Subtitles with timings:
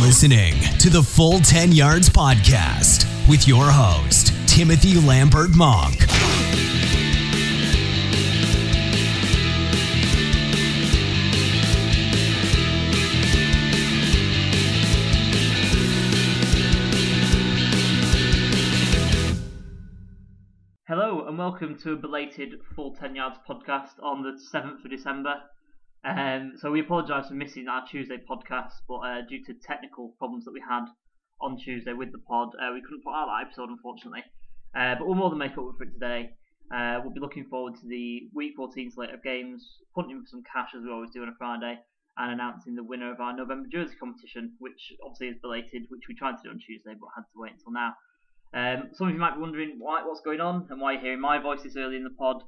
[0.00, 6.06] listening to the Full 10 Yards Podcast with your host, Timothy Lambert Monk.
[20.88, 25.42] Hello and welcome to a belated Full 10 Yards podcast on the 7th of December.
[26.04, 30.44] Um, so we apologise for missing our Tuesday podcast, but uh, due to technical problems
[30.46, 30.86] that we had
[31.40, 34.24] on Tuesday with the pod, uh, we couldn't put out that episode unfortunately.
[34.74, 36.30] Uh, but we'll more than make up for it today.
[36.74, 40.42] Uh, we'll be looking forward to the Week 14 slate of games, punting for some
[40.50, 41.78] cash as we always do on a Friday,
[42.16, 46.14] and announcing the winner of our November jersey competition, which obviously is belated, which we
[46.14, 47.94] tried to do on Tuesday but had to wait until now.
[48.52, 51.20] Um, some of you might be wondering why, what's going on and why you're hearing
[51.20, 52.42] my voice this early in the pod.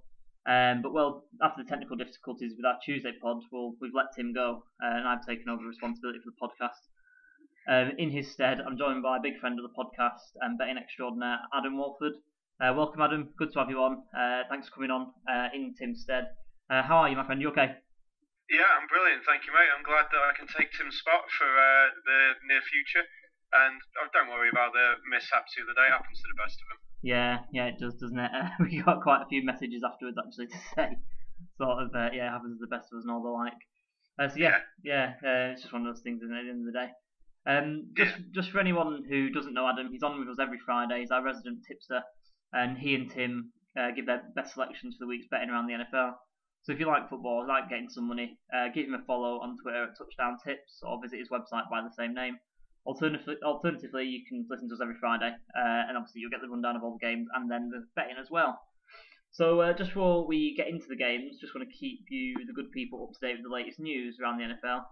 [0.47, 4.35] Um, but well, after the technical difficulties with our Tuesday pod, well, we've let Tim
[4.35, 6.83] go, uh, and I've taken over responsibility for the podcast.
[7.71, 10.79] Um, in his stead, I'm joined by a big friend of the podcast and betting
[10.79, 12.15] extraordinaire, Adam Walford.
[12.59, 13.31] Uh, welcome, Adam.
[13.39, 14.03] Good to have you on.
[14.11, 16.27] Uh, thanks for coming on uh, in Tim's stead.
[16.69, 17.41] Uh, how are you, my friend?
[17.41, 17.79] You okay?
[18.51, 19.71] Yeah, I'm brilliant, thank you, mate.
[19.71, 22.19] I'm glad that I can take Tim's spot for uh, the
[22.51, 23.07] near future.
[23.53, 25.89] And oh, don't worry about the mishaps the other day.
[25.89, 26.81] It happens to the best of them.
[27.03, 28.31] Yeah, yeah, it does, doesn't it?
[28.33, 30.97] Uh, we got quite a few messages afterwards actually to say,
[31.59, 33.61] sort of, uh, yeah, it happens to the best of us and all the like.
[34.19, 36.41] Uh, so yeah, yeah, uh, it's just one of those things, isn't it?
[36.41, 36.91] At the end of the day.
[37.45, 41.01] Um, just, just for anyone who doesn't know Adam, he's on with us every Friday.
[41.01, 42.01] He's our resident tipster,
[42.53, 45.75] and he and Tim uh, give their best selections for the week's betting around the
[45.75, 46.15] NFL.
[46.63, 49.59] So if you like football, like getting some money, uh, give him a follow on
[49.61, 52.39] Twitter at Touchdown Tips, or visit his website by the same name.
[52.85, 56.49] Alternatively, alternatively, you can listen to us every Friday, uh, and obviously you'll get the
[56.49, 58.59] rundown of all the games and then the betting as well.
[59.33, 62.53] So uh, just before we get into the games, just want to keep you, the
[62.53, 64.83] good people, up to date with the latest news around the NFL.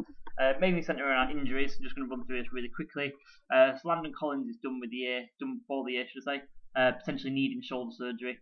[0.41, 1.77] Uh, mainly centered around injuries.
[1.77, 3.13] I'm just going to run through this really quickly.
[3.53, 6.37] Uh, so Landon Collins is done with the year, done for the year, should I
[6.37, 6.43] say?
[6.75, 8.39] Uh, potentially needing shoulder surgery.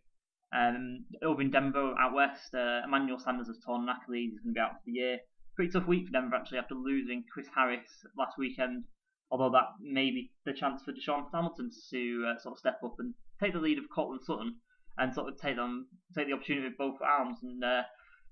[0.55, 4.31] Um, over in Denver, out west, uh, Emmanuel Sanders has torn an Achilles.
[4.31, 5.19] He's going to be out for the year.
[5.57, 8.85] Pretty tough week for Denver actually after losing Chris Harris last weekend
[9.31, 12.95] although that may be the chance for DaeSean Hamilton to uh, sort of step up
[12.99, 14.57] and take the lead of Courtland Sutton
[14.99, 17.83] and sort of take them take the opportunity with both arms and uh,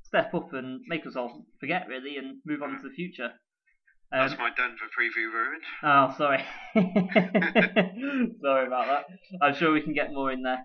[0.02, 3.32] step up and make us all forget really and move on to the future.
[4.12, 5.62] Um, That's my Denver preview ruined.
[5.82, 6.44] Oh, sorry.
[8.40, 9.06] sorry about that.
[9.42, 10.64] I'm sure we can get more in there.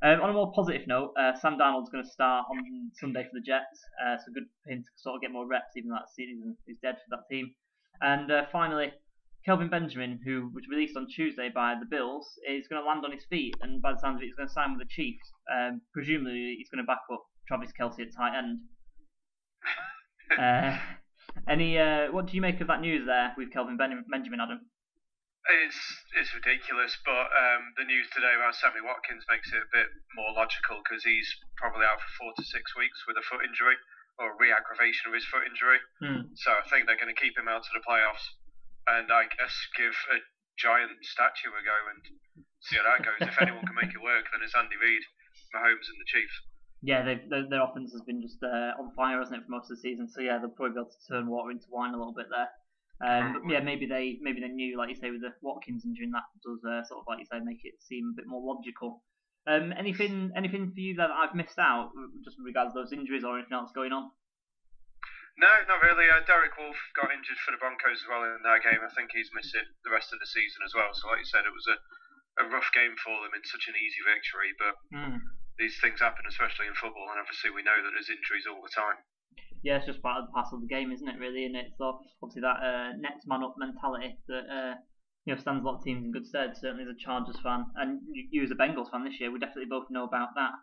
[0.00, 3.30] Um, on a more positive note, uh, Sam Darnold's going to start on Sunday for
[3.34, 5.96] the Jets, uh, so good for him to sort of get more reps, even though
[5.96, 7.50] that season is dead for that team.
[8.00, 8.92] And uh, finally,
[9.44, 13.12] Kelvin Benjamin, who was released on Tuesday by the Bills, is going to land on
[13.12, 15.24] his feet, and by the sounds of it, he's going to sign with the Chiefs.
[15.48, 18.60] Um, presumably, he's going to back up Travis Kelce at tight end.
[20.38, 20.76] uh,
[21.48, 24.60] any, uh, what do you make of that news there with Kelvin ben- Benjamin, Adam?
[25.48, 25.80] It's
[26.12, 30.36] it's ridiculous, but um, the news today about Sammy Watkins makes it a bit more
[30.36, 33.80] logical because he's probably out for four to six weeks with a foot injury
[34.20, 35.80] or a re-aggravation of his foot injury.
[36.04, 36.28] Hmm.
[36.36, 38.28] So I think they're going to keep him out to the playoffs
[38.96, 40.18] and I guess give a
[40.56, 42.02] giant statue a go and
[42.60, 43.20] see how that goes.
[43.20, 45.04] if anyone can make it work, then it's Andy Reid,
[45.54, 46.36] Mahomes, and the Chiefs.
[46.80, 49.78] Yeah, they, their offense has been just uh, on fire, hasn't it, for most of
[49.78, 50.06] the season?
[50.08, 52.50] So yeah, they'll probably be able to turn water into wine a little bit there.
[52.98, 56.06] Um, but yeah, maybe they maybe they knew, like you say, with the Watkins injury,
[56.06, 58.42] and that does uh, sort of like you say make it seem a bit more
[58.42, 59.02] logical.
[59.46, 61.90] Um, anything anything for you that I've missed out,
[62.24, 64.10] just in regards to those injuries or anything else going on?
[65.38, 66.10] No, not really.
[66.10, 68.82] Uh, Derek Wolfe got injured for the Broncos as well in that game.
[68.82, 70.90] I think he's missing the rest of the season as well.
[70.90, 71.78] So, like you said, it was a,
[72.42, 74.50] a rough game for them in such an easy victory.
[74.58, 75.22] But mm.
[75.54, 78.74] these things happen, especially in football, and obviously we know that there's injuries all the
[78.74, 78.98] time.
[79.62, 81.22] Yeah, it's just part of the parcel of the game, isn't it?
[81.22, 84.74] Really, and it's so obviously that uh, next man up mentality that uh,
[85.22, 86.58] you know stands a lot of teams in good stead.
[86.58, 89.38] Certainly, as a Chargers fan, and you, you as a Bengals fan this year, we
[89.38, 90.58] definitely both know about that.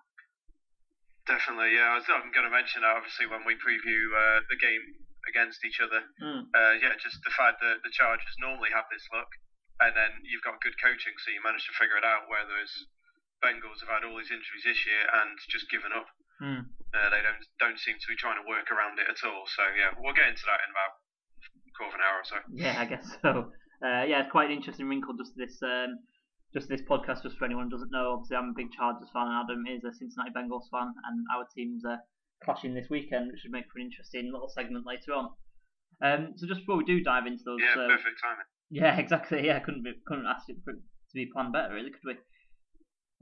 [1.26, 1.94] Definitely, yeah.
[1.94, 4.82] I was, I'm going to mention that obviously when we preview uh, the game
[5.26, 6.06] against each other.
[6.22, 6.54] Mm.
[6.54, 9.30] Uh, yeah, just the fact that the Chargers normally have this look,
[9.82, 12.30] and then you've got good coaching, so you manage to figure it out.
[12.30, 12.70] Whereas
[13.42, 16.08] Bengals have had all these injuries this year and just given up.
[16.40, 16.70] Mm.
[16.94, 19.44] Uh, they don't don't seem to be trying to work around it at all.
[19.50, 20.94] So yeah, we'll get into that in about
[21.42, 22.38] a quarter of an hour or so.
[22.54, 23.52] Yeah, I guess so.
[23.84, 26.00] Uh, yeah, it's quite an interesting wrinkle just this um,
[26.56, 29.28] just this podcast, just for anyone who doesn't know, obviously I'm a big Chargers fan,
[29.28, 32.00] and Adam is a Cincinnati Bengals fan, and our teams are
[32.44, 35.30] clashing this weekend, which should make for an interesting little segment later on.
[36.02, 38.48] Um, so just before we do dive into those, yeah, uh, perfect timing.
[38.72, 39.46] Yeah, exactly.
[39.46, 42.16] Yeah, couldn't be, couldn't ask it for to be planned better, really, could we?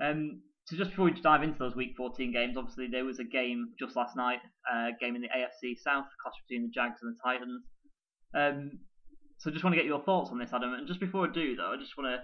[0.05, 3.25] Um, so just before we dive into those Week 14 games, obviously there was a
[3.25, 4.39] game just last night,
[4.71, 7.63] a uh, game in the AFC South, clash between the Jags and the Titans.
[8.33, 8.79] Um,
[9.39, 10.73] so just want to get your thoughts on this, Adam.
[10.73, 12.23] And just before I do, though, I just want to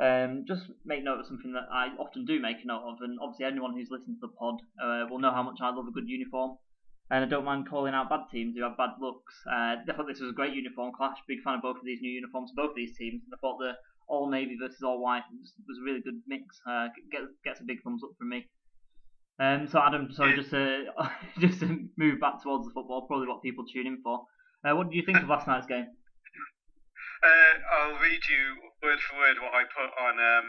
[0.00, 3.18] um, just make note of something that I often do make a note of, and
[3.22, 5.92] obviously anyone who's listened to the pod uh, will know how much I love a
[5.92, 6.58] good uniform.
[7.10, 9.34] And I don't mind calling out bad teams who have bad looks.
[9.46, 11.18] Uh, I thought this was a great uniform clash.
[11.28, 13.22] Big fan of both of these new uniforms, both of these teams.
[13.24, 13.72] And I thought the
[14.08, 16.60] all navy versus all white was, was a really good mix.
[16.66, 18.48] Uh, gets, gets a big thumbs up from me.
[19.38, 20.86] Um, so Adam, sorry, just to
[21.40, 24.24] just to move back towards the football, probably what people tune in for.
[24.64, 25.86] Uh, what did you think of last night's game?
[27.24, 28.44] Uh, I'll read you
[28.84, 30.48] word for word what I put on um,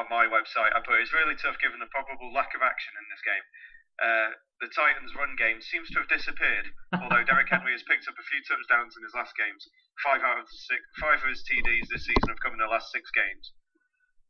[0.00, 0.72] on my website.
[0.72, 3.44] I put it's really tough given the probable lack of action in this game.
[4.00, 4.30] Uh,
[4.64, 6.72] the Titans' run game seems to have disappeared,
[7.02, 9.68] although Derrick Henry has picked up a few touchdowns in his last games.
[10.00, 12.72] Five out of the six, five of his TDs this season have come in the
[12.72, 13.52] last six games.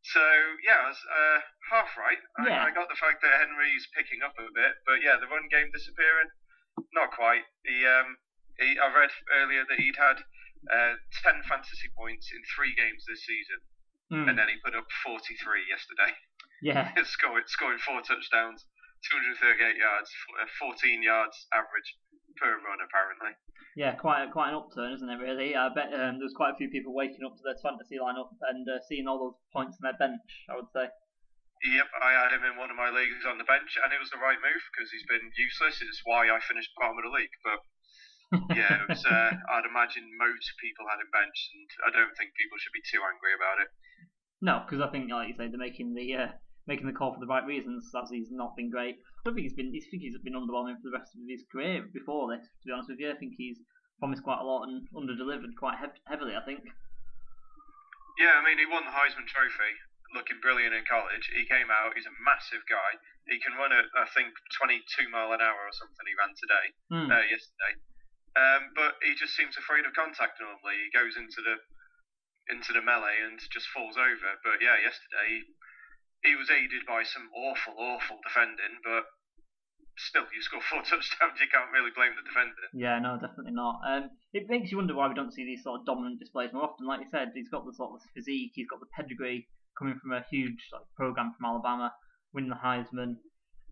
[0.03, 0.25] So
[0.67, 1.39] yeah, I was uh,
[1.71, 2.19] half right.
[2.43, 2.65] I, Yeah.
[2.67, 5.71] I got the fact that Henry's picking up a bit, but yeah, the run game
[5.71, 6.33] disappearing,
[6.91, 7.47] not quite.
[7.63, 8.19] He, um,
[8.59, 10.25] he, I read earlier that he'd had
[10.67, 13.61] uh, ten fantasy points in three games this season,
[14.09, 15.29] Hmm, and then he put up 43
[15.69, 16.17] yesterday,
[16.65, 18.65] yeah, scoring scoring four touchdowns,
[19.13, 20.09] 238 yards,
[20.41, 21.93] uh, 14 yards average
[22.41, 23.37] per run apparently.
[23.77, 25.21] yeah, quite a, quite an upturn, isn't it?
[25.21, 28.33] Really, I bet um, there's quite a few people waking up to their fantasy lineup
[28.49, 30.25] and uh, seeing all those points on their bench.
[30.49, 30.89] I would say.
[31.59, 34.09] Yep, I had him in one of my leagues on the bench, and it was
[34.15, 35.83] the right move because he's been useless.
[35.83, 37.35] It's why I finished bottom of the league.
[37.43, 37.59] But
[38.53, 42.37] yeah, it was, uh, I'd imagine most people had him benched, and I don't think
[42.37, 43.69] people should be too angry about it.
[44.45, 46.31] No, because I think, like you say, they're making the uh,
[46.69, 47.89] making the call for the right reasons.
[47.97, 49.01] As he's not been great.
[49.01, 49.73] I don't think he's been.
[49.75, 52.45] I think he's been underwhelming for the rest of his career before this.
[52.47, 53.59] To be honest with you, I think he's
[53.99, 56.37] promised quite a lot and underdelivered quite hev- heavily.
[56.39, 56.63] I think.
[58.19, 59.73] Yeah, I mean, he won the Heisman Trophy,
[60.15, 61.23] looking brilliant in college.
[61.35, 62.99] He came out, he's a massive guy.
[63.31, 66.67] He can run at, I think, 22 mile an hour or something he ran today,
[66.91, 67.07] Hmm.
[67.15, 67.79] uh, yesterday.
[68.39, 70.79] Um, but he just seems afraid of contact normally.
[70.87, 71.59] He goes into the
[72.49, 74.31] into the melee and just falls over.
[74.41, 75.27] But yeah, yesterday
[76.25, 79.05] he, he was aided by some awful, awful defending, but
[80.01, 82.67] still, you score four touchdowns, you can't really blame the defender.
[82.73, 83.85] Yeah, no, definitely not.
[83.85, 86.65] Um, it makes you wonder why we don't see these sort of dominant displays more
[86.65, 86.87] often.
[86.87, 89.47] Like you said, he's got the sort of physique, he's got the pedigree
[89.77, 91.93] coming from a huge like, program from Alabama,
[92.33, 93.21] winning the Heisman.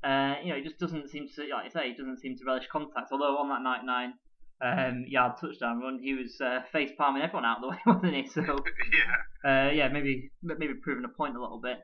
[0.05, 2.45] Uh, you know, he just doesn't seem to, like you say, he doesn't seem to
[2.47, 3.11] relish contact.
[3.11, 4.13] Although on that 99
[4.61, 8.15] um, yard touchdown run, he was uh, face palming everyone out of the way, wasn't
[8.15, 8.27] he?
[8.27, 9.69] So yeah.
[9.69, 11.79] uh, yeah, maybe maybe proving a point a little bit.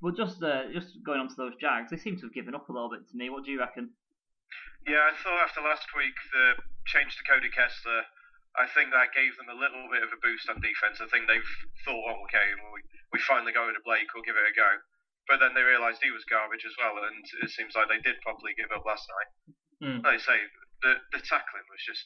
[0.00, 2.68] But just uh, just going on to those Jags, they seem to have given up
[2.68, 3.30] a little bit to me.
[3.30, 3.90] What do you reckon?
[4.86, 6.58] Yeah, I thought after last week the
[6.90, 8.02] change to Cody Kessler,
[8.58, 10.98] I think that gave them a little bit of a boost on defense.
[10.98, 11.52] I think they've
[11.86, 12.82] thought, oh, okay, we,
[13.14, 14.70] we finally go to Blake, we'll give it a go.
[15.30, 18.18] But then they realised he was garbage as well, and it seems like they did
[18.26, 19.30] probably give up last night.
[19.78, 19.98] Hmm.
[20.02, 20.38] Like I say,
[20.82, 22.04] the the tackling was just.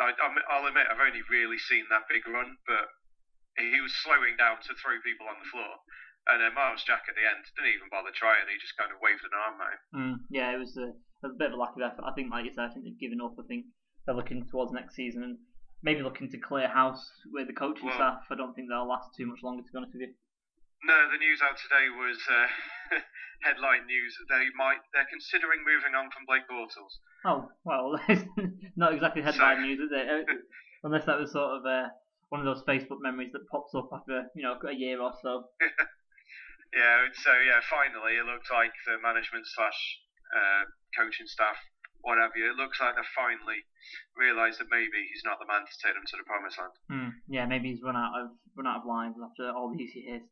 [0.00, 0.08] I,
[0.48, 2.88] I'll admit, I've only really seen that big run, but
[3.60, 5.68] he was slowing down to throw people on the floor.
[6.32, 8.46] And then Myles Jack at the end didn't even bother trying.
[8.48, 9.82] He just kind of waved an arm at him.
[9.92, 10.94] Mm, yeah, it was a,
[11.26, 12.06] a bit of a lack of effort.
[12.06, 13.34] I think, like you said, I think they've given up.
[13.36, 13.66] I think
[14.06, 15.36] they're looking towards next season and
[15.82, 17.02] maybe looking to clear house
[17.34, 18.22] with the coaching Well- staff.
[18.30, 20.14] I don't think they'll last too much longer, to be honest with you.
[20.84, 22.98] No, the news out today was uh,
[23.46, 24.12] headline news.
[24.28, 26.98] They might they're considering moving on from Blake Bortles.
[27.24, 27.94] Oh well,
[28.76, 30.26] not exactly headline So- news, is it?
[30.84, 31.86] Unless that was sort of uh,
[32.34, 35.46] one of those Facebook memories that pops up after you know a year or so.
[36.74, 39.78] Yeah, so yeah, finally it looked like the management slash
[40.32, 40.64] uh,
[40.98, 41.54] coaching staff,
[42.00, 42.32] whatever.
[42.34, 43.60] It looks like they finally
[44.16, 46.74] realised that maybe he's not the man to take them to the promised land.
[46.90, 47.10] Hmm.
[47.30, 50.24] Yeah, maybe he's run out of run out of lines after all these years.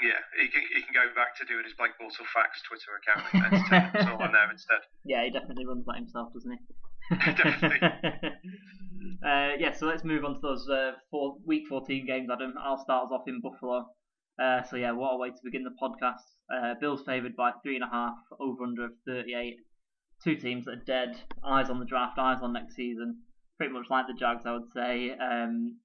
[0.00, 3.26] Yeah, he can he can go back to doing his Blake Bortles facts Twitter account
[3.34, 4.82] and us all on there instead.
[5.04, 6.58] Yeah, he definitely runs that himself, doesn't he?
[7.10, 7.80] Definitely.
[9.26, 12.54] uh, yeah, so let's move on to those uh, four, week 14 games, Adam.
[12.62, 13.86] I'll start us off in Buffalo.
[14.40, 16.22] Uh, so yeah, what a way to begin the podcast.
[16.54, 19.56] Uh, Bills favoured by three and a half, over under of 38.
[20.22, 23.18] Two teams that are dead, eyes on the draft, eyes on next season.
[23.56, 25.12] Pretty much like the Jags, I would say.
[25.12, 25.78] Um,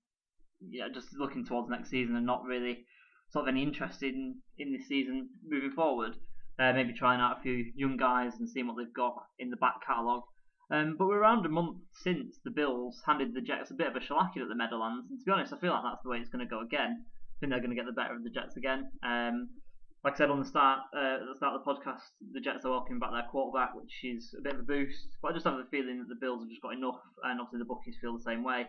[0.70, 2.86] yeah, just looking towards next season and not really
[3.34, 6.16] sort of any interest in, in this season moving forward.
[6.60, 9.58] Uh, maybe trying out a few young guys and seeing what they've got in the
[9.58, 10.22] back catalogue.
[10.70, 13.96] Um, but we're around a month since the Bills handed the Jets a bit of
[13.96, 16.18] a shellacking at the Meadowlands, and to be honest, I feel like that's the way
[16.18, 17.04] it's going to go again.
[17.04, 18.90] I think they're going to get the better of the Jets again.
[19.04, 19.50] Um,
[20.04, 22.66] like I said on the start, uh, at the start of the podcast, the Jets
[22.66, 25.08] are welcoming back their quarterback, which is a bit of a boost.
[25.22, 27.60] But I just have the feeling that the Bills have just got enough, and obviously
[27.60, 28.68] the bookies feel the same way.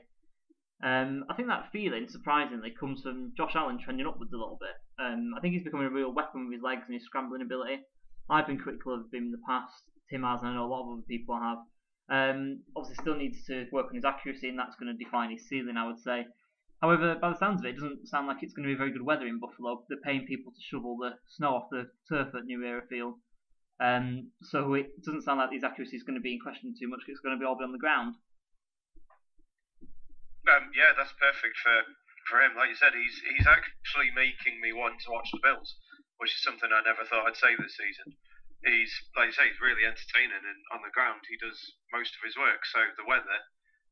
[0.82, 4.76] Um, I think that feeling, surprisingly, comes from Josh Allen trending upwards a little bit.
[4.98, 7.80] Um, I think he's becoming a real weapon with his legs and his scrambling ability.
[8.28, 9.72] I've been critical of him in the past.
[10.10, 11.58] Tim has, and I know a lot of other people have.
[12.10, 15.48] Um, obviously, still needs to work on his accuracy, and that's going to define his
[15.48, 16.26] ceiling, I would say.
[16.82, 18.92] However, by the sounds of it, it doesn't sound like it's going to be very
[18.92, 19.84] good weather in Buffalo.
[19.88, 23.14] They're paying people to shovel the snow off the turf at New Era Field.
[23.80, 26.88] Um, so it doesn't sound like his accuracy is going to be in question too
[26.88, 27.00] much.
[27.08, 28.16] It's going to be all on the ground.
[30.44, 31.76] Um, yeah, that's perfect for
[32.28, 32.56] for him.
[32.56, 35.76] Like you said, he's he's actually making me want to watch the Bills,
[36.20, 38.16] which is something I never thought I'd say this season.
[38.64, 41.56] He's like you say, he's really entertaining, and on the ground he does
[41.92, 42.64] most of his work.
[42.68, 43.40] So the weather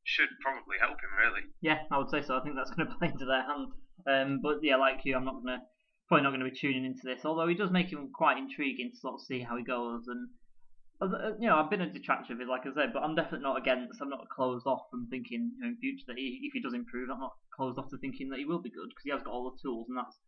[0.04, 1.44] should probably help him, really.
[1.60, 2.36] Yeah, I would say so.
[2.36, 3.68] I think that's going to play into their hand.
[4.08, 5.62] Um, but yeah, like you, I'm not going to
[6.08, 7.24] probably not going to be tuning into this.
[7.24, 10.28] Although he does make him quite intriguing to sort of see how he goes and
[11.40, 13.58] you know, I've been a detractor of it, like I said, but I'm definitely not
[13.58, 14.00] against.
[14.00, 16.74] I'm not closed off from thinking you know, in future that he, if he does
[16.74, 19.22] improve, I'm not closed off to thinking that he will be good because he has
[19.22, 20.18] got all the tools, and that's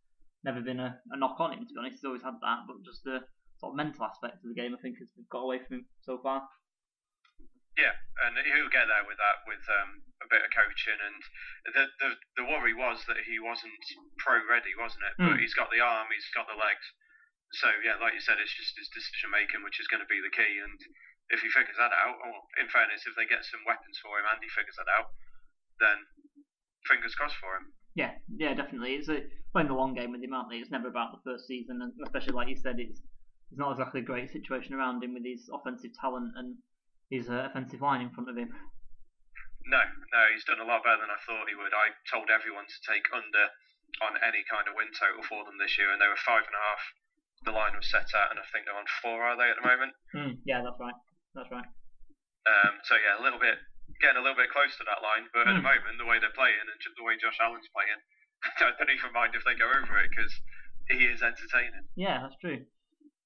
[0.43, 1.65] never been a, a knock on him.
[1.65, 3.23] To be honest, he's always had that, but just the
[3.59, 6.19] sort of mental aspect of the game, I think, has got away from him so
[6.19, 6.43] far.
[7.75, 10.95] Yeah, and he'll get there with that, with um, a bit of coaching.
[10.95, 11.19] And
[11.75, 13.75] the, the the worry was that he wasn't
[14.17, 15.15] pro ready, wasn't it?
[15.19, 15.35] Mm.
[15.35, 16.87] But he's got the arm, he's got the legs
[17.55, 20.19] so yeah, like you said, it's just his decision making which is going to be
[20.19, 20.59] the key.
[20.59, 20.79] And
[21.31, 24.27] if he figures that out, or in fairness, if they get some weapons for him
[24.27, 25.15] and he figures that out,
[25.79, 25.97] then
[26.85, 27.73] fingers crossed for him.
[27.95, 28.99] Yeah, yeah, definitely.
[28.99, 29.23] It's a,
[29.55, 30.59] playing the long game with him, aren't they?
[30.59, 32.99] It's never about the first season, and especially like you said, it's
[33.51, 36.57] it's not exactly a great situation around him with his offensive talent and
[37.07, 38.51] his uh, offensive line in front of him.
[39.69, 41.73] No, no, he's done a lot better than I thought he would.
[41.73, 43.47] I told everyone to take under
[44.03, 46.57] on any kind of win total for them this year, and they were five and
[46.57, 46.83] a half
[47.45, 49.67] the line was set at, and I think they're on four, are they at the
[49.67, 49.93] moment?
[50.13, 50.97] Mm, yeah, that's right.
[51.37, 51.69] That's right.
[52.45, 53.57] Um, so yeah, a little bit
[54.01, 55.53] getting a little bit close to that line, but mm.
[55.53, 55.71] at the hmm.
[55.71, 58.01] moment, the way they're playing and the way Josh Allen's playing,
[58.59, 60.33] I don't even mind if they go over it because
[60.91, 61.85] he is entertaining.
[61.95, 62.65] Yeah, that's true.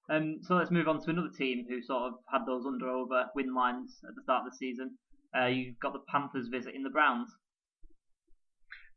[0.10, 3.30] Um, so let's move on to another team who sort of had those under over
[3.38, 4.98] win lines at the start of the season.
[5.38, 7.30] Uh, you've got the Panthers visiting the Browns.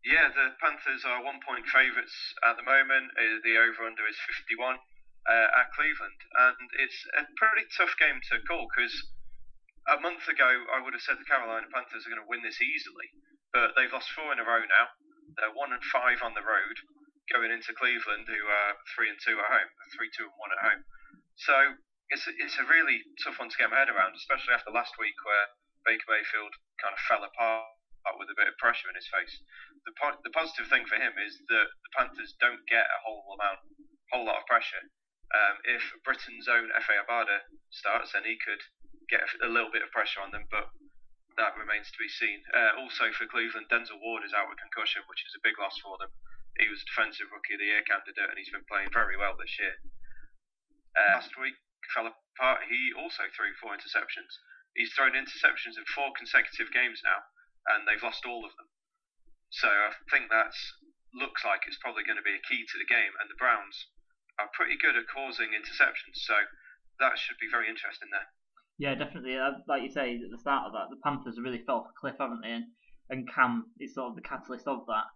[0.02, 3.12] Yeah, the Panthers are one point favourites at the moment.
[3.12, 4.16] Uh, the over under is
[4.48, 4.80] 51
[5.28, 8.94] uh, at Cleveland, and it's a pretty tough game to call because
[9.86, 12.62] a month ago I would have said the Carolina Panthers are going to win this
[12.62, 13.10] easily,
[13.54, 14.86] but they've lost four in a row now.
[15.38, 16.76] They're one and five on the road
[17.30, 20.64] going into Cleveland, who are three and two at home, three two and one at
[20.66, 20.82] home.
[21.38, 21.78] So
[22.10, 24.98] it's a, it's a really tough one to get my head around, especially after last
[25.00, 25.46] week where
[25.86, 26.52] Baker Mayfield
[26.82, 27.70] kind of fell apart
[28.18, 29.40] with a bit of pressure in his face.
[29.86, 33.24] The po- the positive thing for him is that the Panthers don't get a whole
[33.38, 33.62] amount,
[34.10, 34.82] whole lot of pressure.
[35.32, 38.60] Um, if Britain's own Efe Obada starts, then he could
[39.08, 40.68] get a little bit of pressure on them, but
[41.40, 42.44] that remains to be seen.
[42.52, 45.80] Uh, also for Cleveland, Denzel Ward is out with concussion, which is a big loss
[45.80, 46.12] for them.
[46.60, 49.56] He was Defensive Rookie of the Year candidate, and he's been playing very well this
[49.56, 49.80] year.
[50.92, 51.56] Uh, last week
[51.96, 52.68] fell apart.
[52.68, 54.36] He also threw four interceptions.
[54.76, 57.24] He's thrown interceptions in four consecutive games now,
[57.72, 58.68] and they've lost all of them.
[59.48, 60.52] So I think that
[61.12, 63.12] looks like it's probably going to be a key to the game.
[63.20, 63.88] And the Browns
[64.38, 66.34] are pretty good at causing interceptions, so
[67.00, 68.28] that should be very interesting there.
[68.78, 69.36] Yeah, definitely.
[69.36, 72.00] Uh, like you say at the start of that, the Panthers really fell off a
[72.00, 72.60] cliff, haven't they?
[73.10, 75.06] And, Cam is sort of the catalyst of that.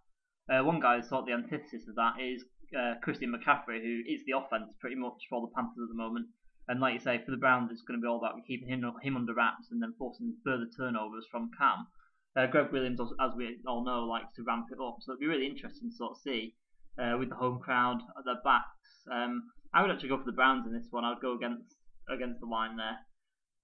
[0.53, 2.45] Uh, one guy who's sort of the antithesis of that is
[2.77, 6.27] uh, Christian McCaffrey, who is the offense pretty much for the Panthers at the moment.
[6.67, 8.83] And like you say, for the Browns, it's going to be all about keeping him
[9.01, 11.87] him under wraps and then forcing further turnovers from Cam.
[12.35, 15.25] Uh, Gregg Williams, as we all know, likes to ramp it up, so it'd be
[15.25, 16.53] really interesting to sort of see
[16.99, 18.77] uh, with the home crowd at their backs
[19.11, 21.03] um, I would actually go for the Browns in this one.
[21.03, 21.75] I would go against
[22.09, 22.97] against the line there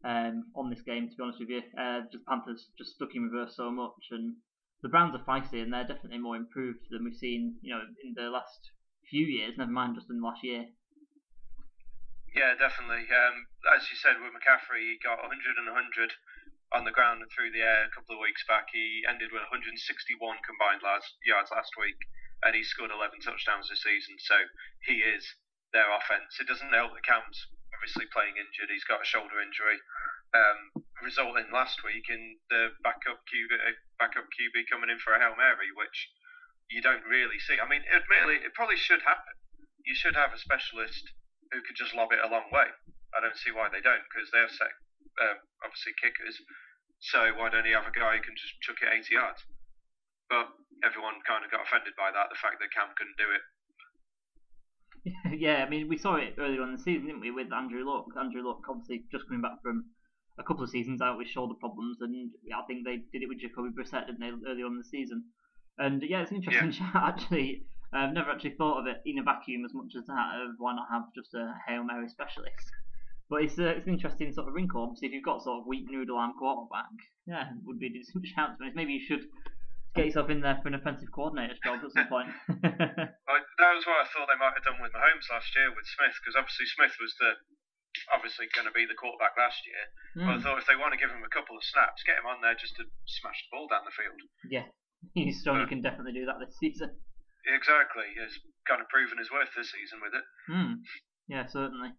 [0.03, 1.07] um, on this game.
[1.07, 4.35] To be honest with you, uh, just Panthers just stuck in reverse so much, and
[4.83, 8.13] the Browns are feisty and they're definitely more improved than we've seen, you know, in
[8.19, 8.71] the last
[9.09, 9.55] few years.
[9.55, 10.67] Never mind just in the last year.
[12.35, 13.07] Yeah, definitely.
[13.07, 13.47] Um,
[13.77, 16.13] as you said with McCaffrey, he got 100 and 100
[16.73, 18.73] on the ground and through the air a couple of weeks back.
[18.73, 19.79] He ended with 161
[20.43, 22.01] combined last, yards last week
[22.43, 24.15] and he scored 11 touchdowns this season.
[24.19, 24.35] So
[24.83, 25.23] he is
[25.71, 26.37] their offense.
[26.39, 28.69] It doesn't help that Cam's obviously playing injured.
[28.69, 29.81] He's got a shoulder injury,
[30.31, 33.51] um, resulting last week in the backup QB,
[33.99, 36.13] backup QB coming in for a hail mary, which
[36.69, 37.59] you don't really see.
[37.59, 39.35] I mean, admittedly, it probably should happen.
[39.83, 41.11] You should have a specialist
[41.51, 42.71] who could just lob it a long way.
[43.13, 44.73] I don't see why they don't, because they're set,
[45.21, 46.39] um, obviously kickers.
[47.03, 49.43] So why don't you have a guy who can just chuck it 80 yards?
[50.31, 50.49] But
[50.83, 53.43] everyone kind of got offended by that, the fact that Cam couldn't do it.
[55.39, 57.83] yeah, I mean, we saw it earlier on in the season, didn't we, with Andrew
[57.83, 58.07] Luck?
[58.19, 59.85] Andrew Luck, obviously, just coming back from
[60.39, 63.39] a couple of seasons out with shoulder problems, and I think they did it with
[63.39, 65.23] Jacoby Brissett, didn't they, early on in the season?
[65.77, 66.91] And yeah, it's an interesting yeah.
[66.91, 67.65] chat, actually.
[67.93, 70.73] I've never actually thought of it in a vacuum as much as that, of why
[70.73, 72.65] not have just a Hail Mary specialist.
[73.29, 74.81] But it's, uh, it's an interesting sort of wrinkle.
[74.81, 76.89] Obviously, if you've got sort of weak noodle arm quarterback,
[77.27, 79.25] yeah, it would be a decent shout to Maybe you should
[79.93, 82.29] get yourself in there for an offensive coordinator's job at some point.
[82.49, 85.85] I, that was what I thought they might have done with Mahomes last year with
[85.85, 87.37] Smith, because obviously Smith was the
[88.09, 89.83] obviously going to be the quarterback last year.
[90.17, 90.25] Mm.
[90.25, 90.43] But I hmm.
[90.43, 92.57] thought if they want to give him a couple of snaps, get him on there
[92.57, 94.17] just to smash the ball down the field.
[94.49, 94.65] Yeah,
[95.13, 96.89] he's shown he can definitely do that this season.
[97.45, 100.25] Exactly, he's kind of proven his worth this season with it.
[100.49, 100.81] Mm.
[101.29, 101.93] Yeah, certainly.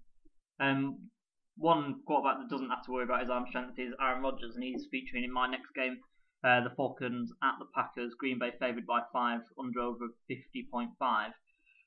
[0.59, 1.11] Um,
[1.57, 4.65] one quarterback that doesn't have to worry about his arm strength is Aaron Rodgers, and
[4.65, 6.03] he's featuring in my next game.
[6.45, 10.91] Uh, the Falcons at the Packers, Green Bay favoured by five, under over 50.5.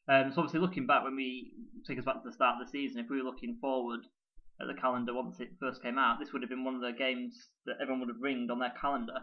[0.10, 1.52] Um, so obviously looking back when we
[1.86, 4.00] take us back to the start of the season, if we were looking forward
[4.60, 6.92] at the calendar once it first came out, this would have been one of the
[6.92, 9.20] games that everyone would have ringed on their calendar,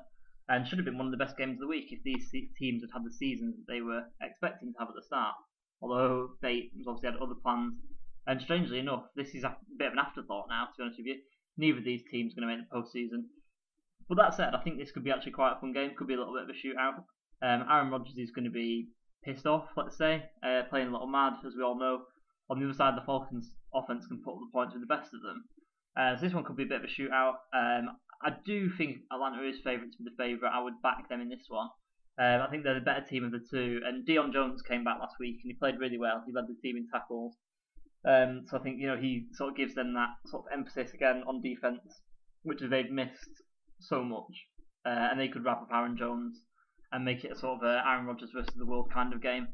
[0.49, 2.83] and should have been one of the best games of the week if these teams
[2.83, 5.35] had had the season they were expecting to have at the start.
[5.83, 7.75] Although they obviously had other plans,
[8.26, 10.67] and strangely enough, this is a bit of an afterthought now.
[10.67, 11.19] To be honest with you,
[11.57, 13.25] neither of these teams are going to make the postseason.
[14.08, 15.92] But that said, I think this could be actually quite a fun game.
[15.96, 17.04] Could be a little bit of a shootout.
[17.42, 18.88] Um, Aaron Rodgers is going to be
[19.25, 22.02] pissed off, let's say, uh, playing a little mad, as we all know.
[22.50, 25.14] On the other side, the Falcons' offense can put up the points with the best
[25.14, 25.44] of them.
[25.96, 27.34] Uh, so this one could be a bit of a shootout.
[27.54, 30.52] Um, I do think Atlanta is favourite to be the favourite.
[30.52, 31.68] I would back them in this one.
[32.18, 33.80] Um, I think they're the better team of the two.
[33.84, 36.23] And Deion Jones came back last week and he played really well.
[36.26, 37.34] He led the team in tackles.
[38.06, 40.92] Um, so I think you know he sort of gives them that sort of emphasis
[40.92, 41.80] again on defense,
[42.42, 43.42] which they've missed
[43.81, 44.47] so much,
[44.87, 46.43] uh, and they could wrap up Aaron Jones
[46.93, 49.49] and make it a sort of a Aaron Rodgers versus the world kind of game.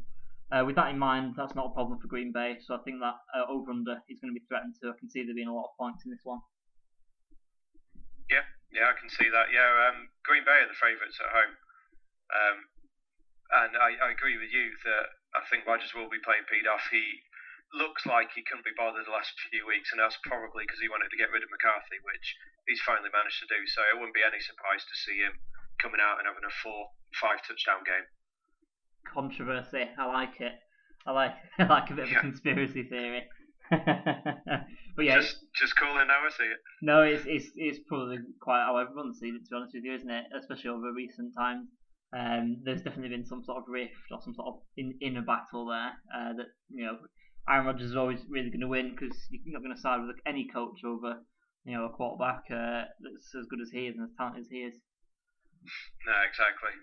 [0.51, 2.99] Uh, with that in mind, that's not a problem for Green Bay, so I think
[2.99, 4.91] that uh, over under is going to be threatened too.
[4.91, 6.43] I can see there being a lot of points in this one.
[8.27, 8.43] Yeah,
[8.75, 9.55] yeah, I can see that.
[9.55, 11.55] Yeah, um, Green Bay are the favourites at home,
[12.35, 12.59] um,
[13.63, 15.07] and I, I, agree with you that
[15.39, 16.83] I think Rodgers will be playing Pete off.
[16.91, 17.23] He
[17.75, 20.91] looks like he couldn't be bothered the last few weeks, and that's probably because he
[20.91, 22.35] wanted to get rid of McCarthy, which
[22.67, 23.61] he's finally managed to do.
[23.71, 25.39] So it wouldn't be any surprise to see him
[25.79, 28.07] coming out and having a four, five touchdown game.
[29.07, 29.87] Controversy.
[29.97, 30.55] I like it.
[31.07, 33.25] I like I like a bit of a conspiracy theory.
[33.71, 36.59] but yeah, just just cool in how I see it.
[36.83, 39.45] No, it's it's it's probably quite how everyone's seen it.
[39.47, 40.27] To be honest with you, isn't it?
[40.37, 41.69] Especially over recent times.
[42.13, 45.67] Um, there's definitely been some sort of rift or some sort of in, inner battle
[45.67, 46.99] there uh, that you know
[47.49, 50.17] Aaron Rodgers is always really going to win because you're not going to side with
[50.27, 51.17] any coach over
[51.65, 54.51] you know a quarterback uh, that's as good as he is and as talented as
[54.51, 54.75] he is.
[56.07, 56.75] No, exactly.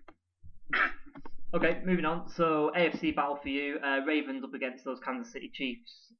[1.56, 2.30] okay, moving on.
[2.30, 6.14] So AFC battle for you: uh, Ravens up against those Kansas City Chiefs.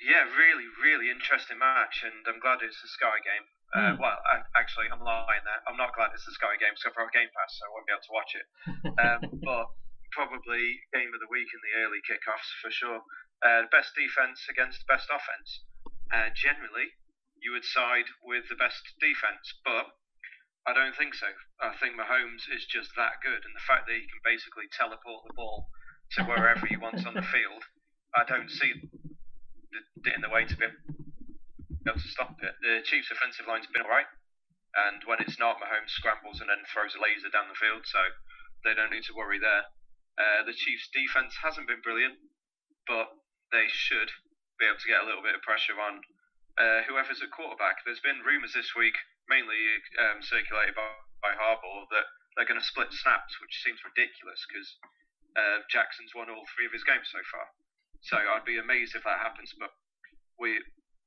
[0.00, 3.46] Yeah, really, really interesting match, and I'm glad it's a Sky game.
[3.72, 4.00] Uh, mm.
[4.00, 5.60] Well, I, actually, I'm lying there.
[5.64, 7.88] I'm not glad it's a Sky game because I've got Game Pass, so I won't
[7.88, 8.46] be able to watch it.
[8.96, 9.66] Um, but
[10.16, 13.04] probably game of the week in the early kickoffs for sure.
[13.44, 15.60] Uh, best defense against best offense.
[16.08, 16.96] Uh, generally,
[17.36, 19.92] you would side with the best defense, but
[20.64, 21.28] I don't think so.
[21.60, 25.28] I think Mahomes is just that good, and the fact that he can basically teleport
[25.28, 25.68] the ball
[26.16, 27.62] to wherever he wants on the field,
[28.16, 28.82] I don't see it
[30.16, 32.56] in the way to be able to stop it.
[32.64, 34.08] The Chiefs' offensive line's been alright,
[34.88, 38.00] and when it's not, Mahomes scrambles and then throws a laser down the field, so
[38.64, 39.68] they don't need to worry there.
[40.16, 42.16] Uh, the Chiefs' defense hasn't been brilliant,
[42.88, 43.12] but
[43.52, 44.08] they should
[44.56, 46.00] be able to get a little bit of pressure on
[46.56, 47.84] uh, whoever's at quarterback.
[47.84, 48.96] There's been rumours this week,
[49.28, 49.60] mainly
[50.00, 50.88] um, circulated by,
[51.20, 54.68] by Harbaugh, that they're going to split snaps, which seems ridiculous because
[55.36, 57.46] uh, Jackson's won all three of his games so far.
[58.00, 59.72] So I'd be amazed if that happens, but
[60.40, 60.60] we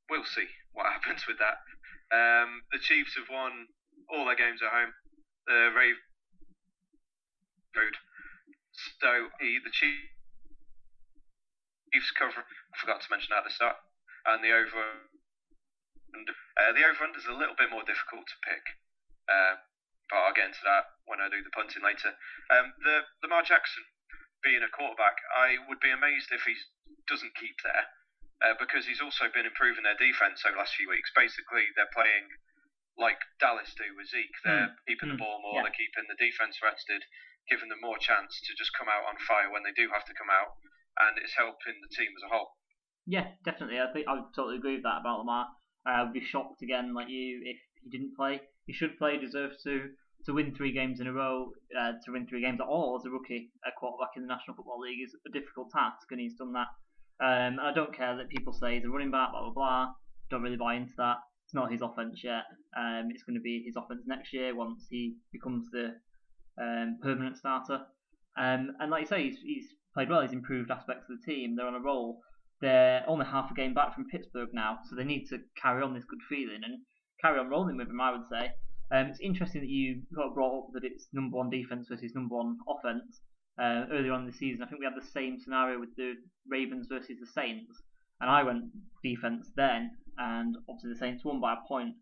[0.09, 1.61] we'll see what happens with that.
[2.13, 3.69] Um, the Chiefs have won
[4.09, 4.93] all their games at home.
[5.45, 6.01] The Ravens
[9.01, 10.11] So the Chiefs
[12.15, 12.43] cover.
[12.43, 13.77] I forgot to mention that at the start.
[14.25, 15.09] And the over.
[16.09, 18.65] Uh, the over under is a little bit more difficult to pick,
[19.29, 19.61] uh,
[20.09, 22.17] but I'll get into that when I do the punting later.
[22.49, 23.85] Um, the Lamar Jackson
[24.41, 26.57] being a quarterback, I would be amazed if he
[27.05, 27.85] doesn't keep there.
[28.39, 31.11] Uh, because he's also been improving their defense over the last few weeks.
[31.11, 32.31] Basically, they're playing
[32.95, 34.31] like Dallas do with Zeke.
[34.47, 34.79] They're mm.
[34.87, 35.19] keeping mm.
[35.19, 35.67] the ball more, yeah.
[35.67, 37.03] they're keeping the defense rested,
[37.47, 40.17] giving them more chance to just come out on fire when they do have to
[40.17, 40.59] come out
[40.99, 42.59] and it's helping the team as a whole.
[43.07, 43.79] Yeah, definitely.
[43.79, 45.47] I think I totally agree with that about Lamar.
[45.87, 48.41] Uh, I'd be shocked again, like you, if he didn't play.
[48.67, 49.17] He should play.
[49.17, 49.89] Deserves to
[50.25, 51.51] to win three games in a row.
[51.73, 54.55] Uh, to win three games at all as a rookie, a quarterback in the National
[54.55, 56.67] Football League is a difficult task, and he's done that.
[57.21, 59.87] Um, I don't care that people say he's a running back, blah blah blah.
[60.29, 61.17] Don't really buy into that.
[61.45, 62.43] It's not his offense yet.
[62.77, 65.95] Um, it's going to be his offense next year once he becomes the
[66.59, 67.81] um, permanent starter.
[68.37, 70.21] Um, and like you say, he's, he's played well.
[70.21, 71.55] He's improved aspects of the team.
[71.55, 72.19] They're on a roll.
[72.61, 75.93] They're only half a game back from Pittsburgh now, so they need to carry on
[75.93, 76.81] this good feeling and
[77.21, 78.01] carry on rolling with him.
[78.01, 78.51] I would say.
[78.91, 82.35] Um, it's interesting that you got brought up that it's number one defense versus number
[82.35, 83.21] one offense.
[83.59, 86.13] Uh, earlier on in the season, I think we had the same scenario with the
[86.49, 87.83] Ravens versus the Saints,
[88.21, 88.71] and I went
[89.03, 91.95] defense then, and obviously the Saints won by a point.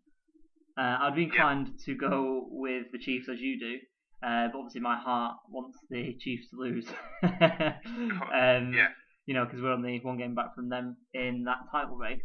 [0.78, 1.84] Uh, I'd be inclined yeah.
[1.86, 3.78] to go with the Chiefs as you do,
[4.22, 6.86] uh, but obviously my heart wants the Chiefs to lose.
[7.22, 8.88] um, yeah.
[9.26, 12.22] You know, because we're only one game back from them in that title race.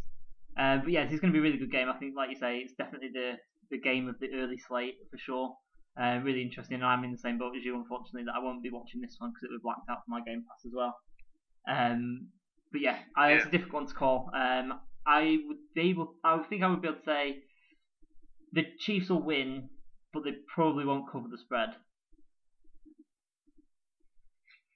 [0.57, 1.89] Uh, but this is going to be a really good game.
[1.89, 3.33] I think, like you say, it's definitely the
[3.71, 5.55] the game of the early slate for sure.
[5.99, 6.75] Uh, really interesting.
[6.75, 9.15] And I'm in the same boat as you, unfortunately, that I won't be watching this
[9.19, 10.95] one because it was blacked out for my Game Pass as well.
[11.69, 12.27] Um,
[12.71, 14.29] but yeah, I, yeah, it's a difficult one to call.
[14.35, 17.43] Um, I would be able, I would think I would be able to say
[18.53, 19.69] the Chiefs will win,
[20.13, 21.73] but they probably won't cover the spread.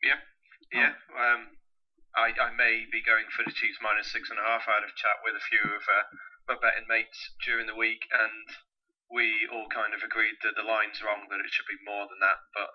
[0.02, 0.20] Yeah,
[0.74, 0.94] yeah.
[1.14, 1.54] Um,
[2.18, 4.66] I, I may be going for the Chiefs minus six and a half.
[4.66, 6.06] I had a chat with a few of uh,
[6.50, 8.50] my betting mates during the week, and
[9.14, 12.20] we all kind of agreed that the line's wrong, that it should be more than
[12.26, 12.42] that.
[12.58, 12.70] But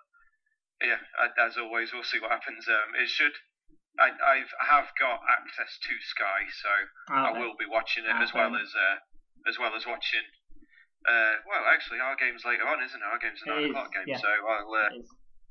[0.79, 1.03] yeah,
[1.42, 2.70] as always, we'll see what happens.
[2.70, 3.35] Um, it should.
[3.98, 6.72] I, I've I have got access to Sky, so
[7.12, 7.29] okay.
[7.29, 8.25] I will be watching it okay.
[8.25, 8.96] as well as uh,
[9.44, 10.25] as well as watching.
[11.02, 13.08] Uh, well, actually, our game's later on, isn't it?
[13.08, 14.22] Our game's a nine o'clock game, yeah.
[14.22, 14.90] so I'll uh,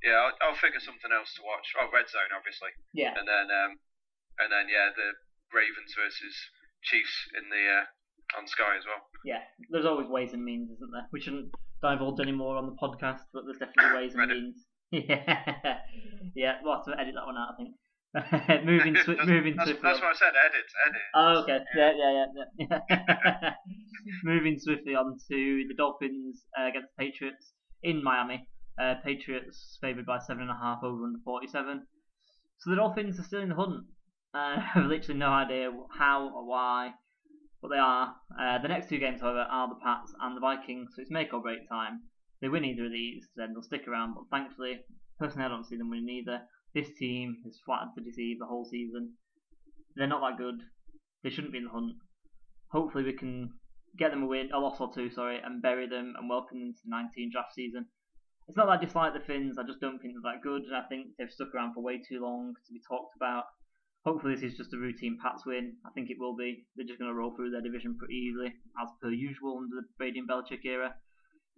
[0.04, 1.68] yeah, I'll, I'll, figure something else to watch.
[1.78, 2.74] Oh, Red Zone, obviously.
[2.96, 3.14] Yeah.
[3.14, 3.72] And then um,
[4.40, 5.12] and then yeah, the
[5.52, 6.36] Ravens versus
[6.82, 7.86] Chiefs in the uh,
[8.40, 9.04] on Sky as well.
[9.28, 11.08] Yeah, there's always ways and means, isn't there?
[11.12, 11.52] We shouldn't
[11.84, 14.58] divulge any more on the podcast, but there's definitely ways and means.
[14.92, 15.80] Yeah,
[16.36, 17.76] yeah, we'll have to edit that one out, I think.
[18.66, 19.90] moving, swi- moving that's, swiftly.
[19.90, 20.34] That's what I said.
[20.36, 21.02] Edit, edit.
[21.16, 21.60] Oh, okay.
[21.76, 22.26] Yeah, yeah,
[22.60, 22.78] yeah.
[23.40, 23.54] yeah.
[24.24, 28.48] moving swiftly on to the Dolphins uh, against the Patriots in Miami.
[28.82, 31.86] Uh, Patriots favoured by seven and a half over under 47.
[32.60, 33.86] So the Dolphins are still in the hunt.
[34.34, 36.94] Uh, I have literally no idea how or why
[37.62, 38.16] but they are.
[38.40, 41.34] Uh, the next two games, however, are the Pats and the Vikings, so it's make
[41.34, 42.02] or break time.
[42.42, 44.16] They win either of these, then they'll stick around.
[44.16, 44.80] But thankfully,
[45.20, 46.42] personally, I don't see them winning either.
[46.74, 49.14] This team is flattered to deceive the whole season.
[49.96, 50.62] They're not that good.
[51.24, 51.94] They shouldn't be in the hunt.
[52.72, 53.52] Hopefully, we can
[53.98, 56.74] get them a win, a loss or two, sorry, and bury them and welcome them
[56.74, 57.86] to the 19 draft season.
[58.48, 59.58] It's not that I dislike the Fins.
[59.58, 60.64] I just don't think they're that good.
[60.64, 63.46] and I think they've stuck around for way too long to be talked about.
[64.06, 65.76] Hopefully, this is just a routine Pats win.
[65.86, 66.66] I think it will be.
[66.76, 69.88] They're just going to roll through their division pretty easily, as per usual under the
[69.98, 70.96] Brady and Belichick era.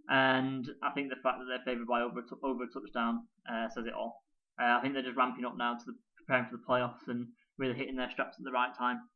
[0.09, 3.27] And I think the fact that they're favoured by over a, t- over a touchdown
[3.47, 4.22] uh, says it all.
[4.59, 7.27] Uh, I think they're just ramping up now to the, preparing for the playoffs and
[7.57, 9.09] really hitting their straps at the right time.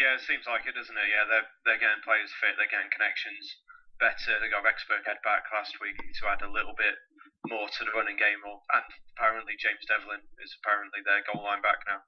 [0.00, 1.12] Yeah, it seems like it, doesn't it?
[1.12, 3.44] Yeah, they're they're getting players fit, they're getting connections
[4.00, 4.40] better.
[4.40, 6.96] They got Rex Burkhead back last week to add a little bit
[7.44, 8.40] more to the running game.
[8.48, 12.00] Or, and apparently James Develin is apparently their goal line back now,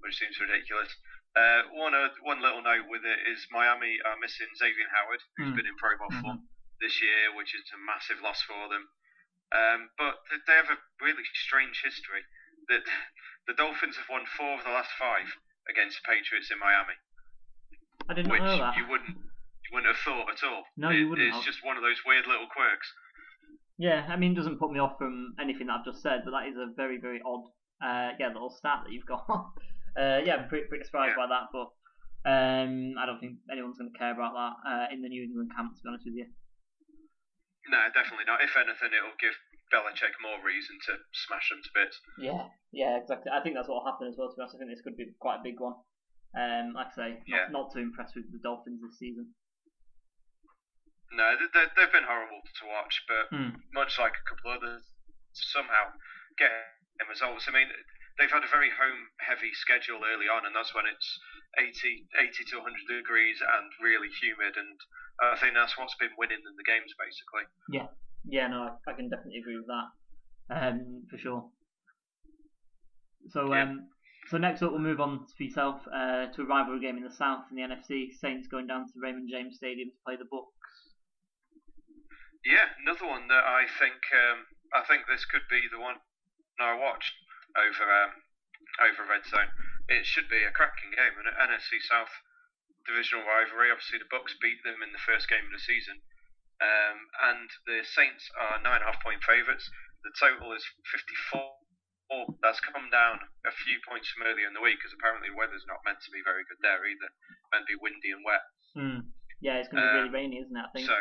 [0.00, 0.88] which seems ridiculous.
[1.36, 5.52] Uh, one uh, one little note with it is Miami are missing Xavier Howard, who's
[5.52, 5.58] mm.
[5.60, 6.40] been in Pro Bowl mm-hmm.
[6.80, 8.88] this year, which is a massive loss for them.
[9.54, 10.18] Um, but
[10.50, 12.26] they have a really strange history.
[12.68, 12.82] That
[13.46, 15.30] the Dolphins have won four of the last five
[15.70, 16.98] against the Patriots in Miami.
[18.08, 18.76] I didn't which know that.
[18.76, 20.68] You wouldn't you wouldn't have thought at all.
[20.76, 21.28] No, it, you wouldn't.
[21.28, 21.46] It's have.
[21.46, 22.88] just one of those weird little quirks.
[23.78, 26.30] Yeah, I mean, it doesn't put me off from anything that I've just said, but
[26.30, 27.42] that is a very, very odd,
[27.82, 29.26] uh, yeah, little stat that you've got.
[29.98, 31.26] uh, yeah, I'm pretty, pretty surprised yeah.
[31.26, 31.68] by that, but
[32.30, 35.50] um, I don't think anyone's going to care about that uh, in the New England
[35.56, 36.26] camp, to be honest with you.
[37.68, 38.44] No, definitely not.
[38.44, 39.34] If anything, it'll give
[39.72, 40.92] Belichick more reason to
[41.26, 41.96] smash them to bits.
[42.20, 43.32] Yeah, yeah, exactly.
[43.32, 44.28] I think that's what will happen as well.
[44.28, 45.80] To be honest, I think this could be quite a big one.
[46.36, 47.46] Um, like I say, not, yeah.
[47.48, 49.32] not too impressed with the Dolphins this season.
[51.14, 53.54] No, they, they've been horrible to watch, but hmm.
[53.70, 54.82] much like a couple others,
[55.32, 55.94] somehow
[56.34, 57.46] getting results.
[57.46, 57.70] I mean,
[58.18, 61.08] they've had a very home heavy schedule early on, and that's when it's
[61.58, 64.78] 80, 80 to 100 degrees and really humid, and
[65.22, 67.44] I think that's what's been winning in the games, basically.
[67.70, 67.90] Yeah,
[68.26, 69.88] yeah, no, I, I can definitely agree with that,
[70.54, 71.42] um, for sure.
[73.30, 73.62] So, yeah.
[73.62, 73.88] um,
[74.28, 77.14] so next up, we'll move on for yourself uh, to a rivalry game in the
[77.14, 78.12] South in the NFC.
[78.20, 80.52] Saints going down to Raymond James Stadium to play the Bucs.
[82.44, 84.44] Yeah, another one that I think um,
[84.76, 85.96] I think this could be the one
[86.60, 87.16] I watched
[87.54, 88.12] over um,
[88.82, 89.50] over Red Zone.
[89.88, 92.10] It should be a cracking game, an NFC South
[92.88, 93.72] divisional rivalry.
[93.72, 96.00] Obviously, the Bucs beat them in the first game of the season,
[96.60, 96.98] um,
[97.32, 99.68] and the Saints are nine and a half point favourites.
[100.04, 101.56] The total is fifty four.
[102.44, 103.16] That's come down
[103.48, 106.12] a few points from earlier in the week because apparently the weather's not meant to
[106.12, 107.08] be very good there either.
[107.10, 108.44] It's meant to be windy and wet.
[108.76, 109.00] Mm.
[109.40, 110.68] Yeah, it's going to be really um, rainy, isn't it?
[110.68, 110.86] I think.
[110.86, 110.96] So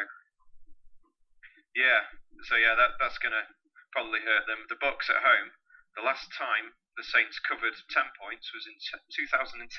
[1.75, 2.05] yeah,
[2.49, 3.45] so yeah, that that's gonna
[3.93, 4.65] probably hurt them.
[4.69, 5.53] The Bucs at home.
[5.95, 8.77] The last time the Saints covered ten points was in
[9.09, 9.69] 2010.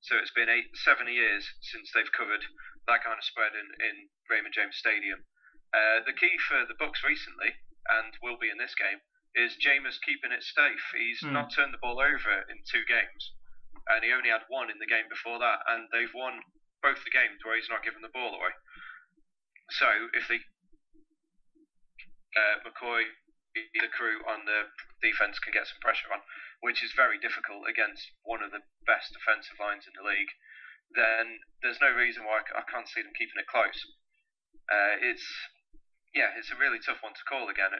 [0.00, 2.40] So it's been eight, seven years since they've covered
[2.88, 5.22] that kind of spread in, in Raymond James Stadium.
[5.70, 7.52] Uh, the key for the Bucs recently,
[8.00, 8.98] and will be in this game,
[9.36, 10.82] is Jameis keeping it safe.
[10.96, 11.30] He's mm.
[11.36, 13.22] not turned the ball over in two games,
[13.86, 16.42] and he only had one in the game before that, and they've won
[16.82, 18.56] both the games where he's not given the ball away.
[19.70, 20.40] So if they
[22.34, 23.04] uh, McCoy,
[23.54, 24.70] the crew on the
[25.02, 26.22] defense can get some pressure on,
[26.62, 30.30] which is very difficult against one of the best defensive lines in the league,
[30.94, 33.78] then there's no reason why I can't see them keeping it close.
[34.70, 35.26] Uh, it's
[36.14, 37.70] yeah, it's a really tough one to call again.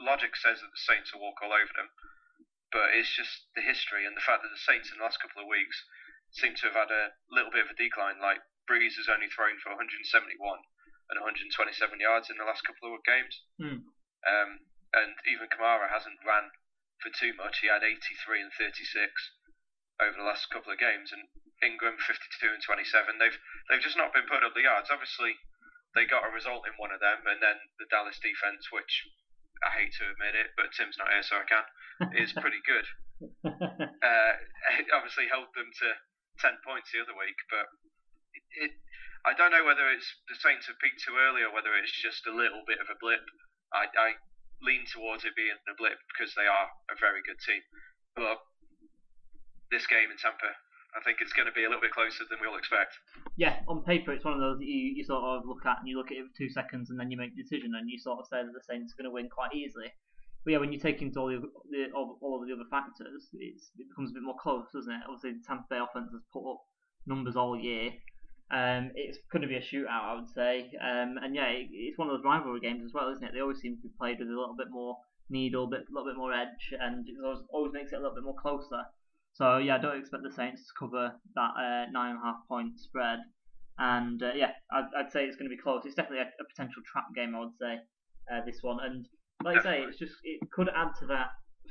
[0.00, 1.88] Logic says that the Saints will walk all over them,
[2.72, 5.40] but it's just the history and the fact that the Saints in the last couple
[5.40, 5.76] of weeks
[6.32, 8.20] seem to have had a little bit of a decline.
[8.20, 10.36] Like Brees has only thrown for 171
[11.10, 11.52] and 127
[11.98, 13.82] yards in the last couple of games, mm.
[14.28, 14.50] um,
[14.94, 16.50] and even Kamara hasn't ran
[16.98, 17.62] for too much.
[17.62, 18.80] He had 83 and 36
[20.00, 21.28] over the last couple of games, and
[21.60, 22.16] Ingram 52
[22.48, 23.20] and 27.
[23.20, 24.88] They've they've just not been putting up the yards.
[24.88, 25.36] Obviously,
[25.92, 29.08] they got a result in one of them, and then the Dallas defense, which
[29.60, 31.66] I hate to admit it, but Tim's not here, so I can,
[32.16, 32.86] is pretty good.
[33.44, 34.32] uh,
[34.80, 35.88] it obviously held them to
[36.40, 37.68] ten points the other week, but
[38.56, 38.72] it,
[39.28, 42.24] I don't know whether it's the Saints have peaked too early or whether it's just
[42.24, 43.20] a little bit of a blip.
[43.68, 44.08] I, I
[44.62, 47.62] lean towards it being a blip because they are a very good team,
[48.14, 48.38] but
[49.72, 50.52] this game in Tampa
[50.96, 52.98] I think it's going to be a little bit closer than we all expect.
[53.36, 55.86] Yeah, on paper, it's one of those that you, you sort of look at and
[55.86, 57.98] you look at it for two seconds and then you make a decision and you
[57.98, 59.86] sort of say that the Saints are going to win quite easily.
[60.44, 63.28] But yeah, when you take into all the, the all, all of the other factors,
[63.34, 65.04] it becomes a bit more close, doesn't it?
[65.06, 66.64] Obviously, the Tampa Bay offense has put up
[67.06, 67.92] numbers all year.
[68.50, 70.70] Um, it's going to be a shootout, I would say.
[70.80, 73.32] Um, and yeah, it, it's one of those rivalry games as well, isn't it?
[73.32, 74.96] They always seem to be played with a little bit more
[75.28, 78.14] needle, a bit, little bit more edge, and it always, always makes it a little
[78.14, 78.82] bit more closer.
[79.32, 82.48] So yeah, I don't expect the Saints to cover that uh, nine and a half
[82.48, 83.20] point spread.
[83.78, 85.82] And uh, yeah, I'd, I'd, say it's going to be close.
[85.86, 87.78] It's definitely a, a potential trap game, I would say,
[88.30, 88.78] uh, this one.
[88.82, 89.06] And
[89.44, 91.30] like I say, it's just it could add to that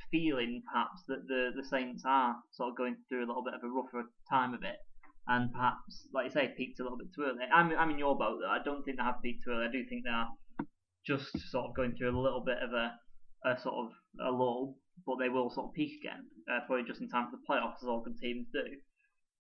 [0.10, 3.62] feeling perhaps that the the Saints are sort of going through a little bit of
[3.64, 4.78] a rougher time of it,
[5.30, 7.46] and perhaps like you say, peaked a little bit too early.
[7.54, 8.50] I'm I'm in your boat though.
[8.50, 9.68] I don't think they have peaked too early.
[9.68, 10.28] I do think they are
[11.06, 13.00] just sort of going through a little bit of a
[13.46, 17.02] a sort of a lull but they will sort of peak again, uh, probably just
[17.02, 18.66] in time for the playoffs, as all good teams do.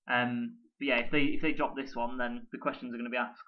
[0.07, 3.09] Um, but yeah, if they if they drop this one, then the questions are going
[3.09, 3.43] to be asked.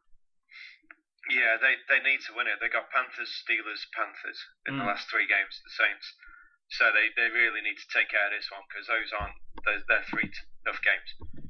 [1.29, 2.59] Yeah, they they need to win it.
[2.59, 4.79] They got Panthers, Steelers, Panthers in mm.
[4.83, 5.61] the last three games.
[5.63, 6.05] The Saints,
[6.75, 9.83] so they, they really need to take care of this one because those aren't those
[9.87, 10.29] they're three
[10.67, 11.40] tough games.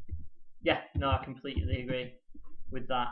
[0.64, 2.14] Yeah, no, I completely agree
[2.72, 3.08] with that.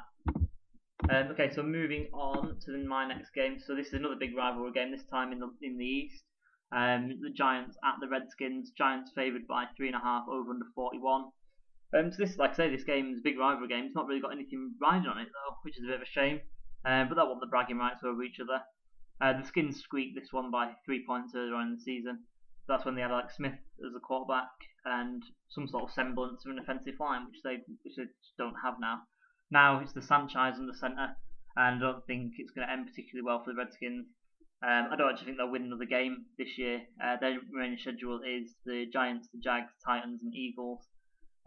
[1.10, 3.58] Um, okay, so moving on to my next game.
[3.60, 4.92] So this is another big rivalry game.
[4.92, 6.24] This time in the in the East.
[6.72, 8.72] Um, the Giants at the Redskins.
[8.78, 11.26] Giants favoured by three and a half over under 41.
[11.98, 13.86] Um, so this, like I say, this game is a big rivalry game.
[13.86, 16.06] It's not really got anything riding on it though, which is a bit of a
[16.06, 16.42] shame.
[16.86, 18.62] Um, but that won the bragging rights over each other.
[19.22, 22.20] Uh, the Skins squeaked this one by three points earlier on in the season.
[22.70, 24.54] That's when they had Alex Smith as a quarterback
[24.86, 28.04] and some sort of semblance of an offensive line, which they which they
[28.38, 29.02] don't have now.
[29.50, 31.18] Now it's the Sanchez in the centre,
[31.58, 34.06] and I don't think it's going to end particularly well for the Redskins.
[34.62, 36.82] Um, I don't actually think they'll win another game this year.
[37.04, 40.86] Uh, their remaining schedule is the Giants, the Jags, Titans, and Eagles.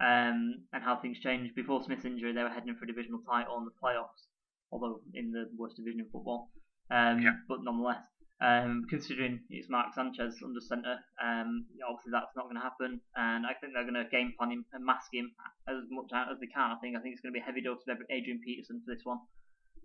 [0.01, 3.59] Um, and how things changed before Smith's injury, they were heading for a divisional title
[3.59, 4.27] in the playoffs,
[4.73, 6.51] although in the worst division in football.
[6.91, 7.37] Um, yeah.
[7.47, 8.03] But nonetheless,
[8.43, 13.01] um, considering it's Mark Sanchez under centre, um, obviously that's not going to happen.
[13.15, 15.31] And I think they're going to game plan him and mask him
[15.69, 16.75] as much out as they can.
[16.75, 18.95] I think I think it's going to be a heavy dose of Adrian Peterson for
[18.95, 19.23] this one.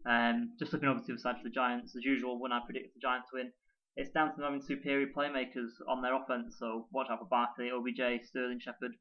[0.09, 2.95] Um, just looking over to the side for the Giants, as usual, when I predict
[2.95, 3.51] the Giants win,
[3.95, 6.55] it's down to them having superior playmakers on their offense.
[6.57, 8.93] So watch out for Barkley, OBJ, Sterling Shepard.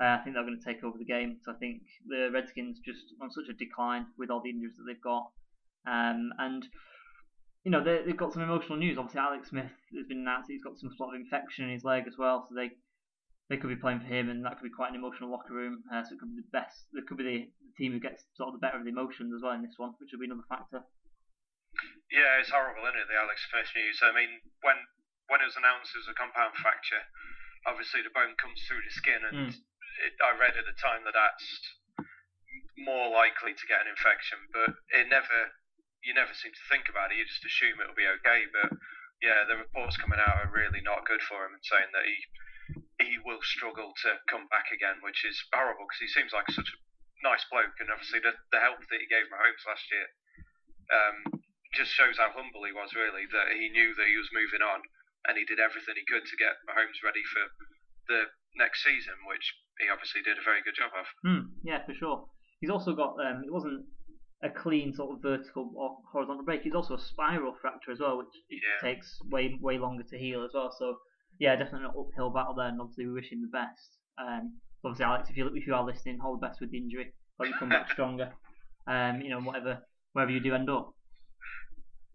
[0.00, 1.38] Uh, I think they're going to take over the game.
[1.44, 4.84] So I think the Redskins just on such a decline with all the injuries that
[4.86, 5.28] they've got,
[5.86, 6.64] um, and
[7.64, 8.96] you know they, have got some emotional news.
[8.98, 12.04] Obviously, Alex Smith has been announced he's got some sort of infection in his leg
[12.06, 12.46] as well.
[12.48, 12.70] So they
[13.48, 15.84] they could be playing for him, and that could be quite an emotional locker room.
[15.92, 16.88] Uh, so it could be the best.
[16.92, 17.38] It could be the,
[17.74, 19.90] team who gets sort of the better of the emotions as well in this one,
[19.98, 20.86] which will be another factor.
[22.06, 23.10] Yeah, it's horrible, isn't it?
[23.10, 23.98] The Alex Smith news.
[23.98, 24.30] I mean,
[24.62, 24.78] when
[25.26, 27.02] when it was announced as a compound fracture,
[27.66, 29.58] obviously the bone comes through the skin, and mm.
[30.06, 31.48] it, I read at the time that that's
[32.78, 35.50] more likely to get an infection, but it never.
[36.04, 37.18] You never seem to think about it.
[37.18, 38.76] You just assume it'll be okay, but
[39.24, 42.16] yeah, the reports coming out are really not good for him, and saying that he
[43.02, 46.68] he will struggle to come back again, which is horrible because he seems like such
[46.68, 46.78] a
[47.24, 50.06] nice bloke, and obviously the, the help that he gave Mahomes last year
[50.92, 51.16] um,
[51.74, 53.26] just shows how humble he was, really.
[53.32, 54.84] That he knew that he was moving on,
[55.26, 57.44] and he did everything he could to get Mahomes ready for
[58.06, 58.20] the
[58.60, 61.06] next season, which he obviously did a very good job of.
[61.24, 62.28] Hmm, yeah, for sure.
[62.60, 63.84] He's also got um, it wasn't
[64.44, 66.62] a clean sort of vertical or horizontal break.
[66.62, 68.60] He's also a spiral fracture as well, which Yeah.
[68.88, 70.70] takes way way longer to heal as well.
[70.78, 70.98] So
[71.40, 73.88] yeah, definitely an uphill battle there, and obviously we wish him the best.
[74.18, 77.12] Um, obviously, Alex, if you if you are listening, all the best with the injury.
[77.40, 78.32] Hope you come back stronger.
[78.86, 79.80] Um, you know, whatever
[80.12, 80.92] wherever you do end up.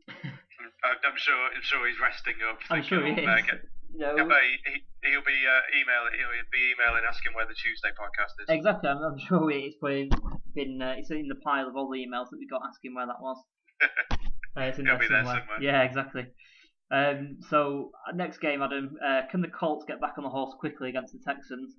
[0.07, 1.35] I- I'm sure.
[1.55, 2.59] I'm sure he's resting up.
[2.69, 3.29] I'm sure he thinking, is.
[3.29, 6.13] "Oh, uh, get- No, I bet he, he, will be uh, emailing.
[6.13, 8.45] He'll be emailing asking where the Tuesday podcast is.
[8.47, 10.09] Exactly, I'm, I'm sure it's probably
[10.55, 13.07] been uh, it's in the pile of all the emails that we got asking where
[13.07, 13.37] that was.
[14.57, 15.45] Uh, it's in there be there somewhere.
[15.45, 15.61] somewhere.
[15.61, 16.25] Yeah, exactly.
[16.91, 20.51] Um, so uh, next game, Adam, uh, can the Colts get back on the horse
[20.59, 21.75] quickly against the Texans?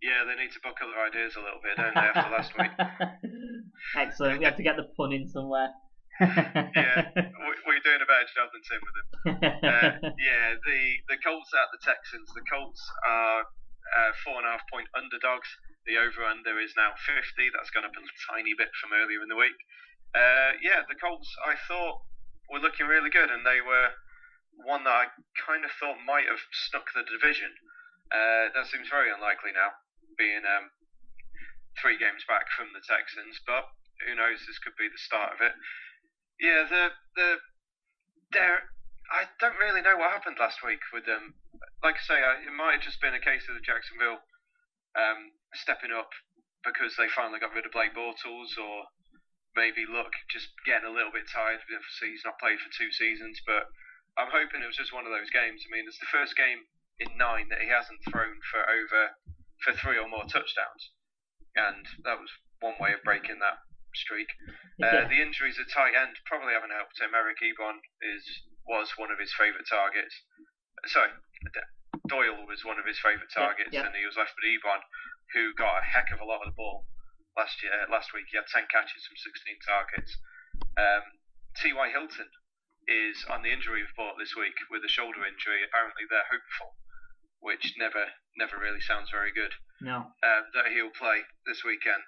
[0.00, 2.70] Yeah, they need to buckle their ideas a little bit, don't they, after last week?
[3.98, 4.38] Excellent.
[4.38, 5.68] We have to get the pun in somewhere.
[6.22, 9.04] Yeah, we- we're doing a better job than Tim with them.
[9.66, 10.78] Uh, yeah, the
[11.10, 12.30] the Colts at the Texans.
[12.38, 15.50] The Colts are uh, four and a half point underdogs.
[15.84, 17.52] The over under is now 50.
[17.52, 19.56] That's gone up a tiny bit from earlier in the week.
[20.16, 22.00] Uh, yeah, the Colts I thought
[22.48, 23.92] were looking really good, and they were
[24.64, 27.50] one that I kind of thought might have snuck the division.
[28.08, 29.74] Uh, that seems very unlikely now,
[30.16, 30.70] being um,
[31.76, 33.42] three games back from the Texans.
[33.42, 33.68] But
[34.06, 34.40] who knows?
[34.46, 35.52] This could be the start of it.
[36.40, 36.84] Yeah, the
[37.18, 37.28] the
[38.32, 38.70] there.
[39.12, 41.36] I don't really know what happened last week with them.
[41.84, 44.24] Like I say, I, it might have just been a case of the Jacksonville
[44.96, 46.10] um, stepping up
[46.64, 48.88] because they finally got rid of Blake Bortles, or
[49.56, 51.60] maybe look just getting a little bit tired.
[51.68, 53.68] Obviously, he's not played for two seasons, but
[54.16, 55.60] I'm hoping it was just one of those games.
[55.66, 56.64] I mean, it's the first game
[57.02, 59.12] in nine that he hasn't thrown for over
[59.62, 60.82] for three or more touchdowns,
[61.58, 63.60] and that was one way of breaking that
[63.94, 64.28] streak.
[64.82, 65.08] Uh, Yeah.
[65.08, 67.14] the injuries at tight end probably haven't helped him.
[67.14, 68.24] Eric Ebron is
[68.66, 70.14] was one of his favourite targets.
[70.88, 71.10] Sorry,
[72.08, 73.84] Doyle was one of his favourite targets, yeah.
[73.86, 74.80] and he was left with Ebron,
[75.32, 76.86] who got a heck of a lot of the ball
[77.36, 77.74] last year.
[77.90, 80.10] Last week, he had 10 catches from 16 targets.
[80.78, 81.04] Um,
[81.58, 81.86] T.Y.
[81.90, 82.30] Hilton
[82.86, 85.64] is on the injury report this week with a shoulder injury.
[85.64, 86.76] Apparently, they're hopeful,
[87.40, 90.10] which never never really sounds very good no.
[90.26, 92.02] um, that he'll play this weekend.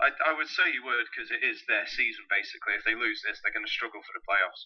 [0.00, 2.76] I, I would say he would because it is their season basically.
[2.76, 4.62] If they lose this, they're going to struggle for the playoffs.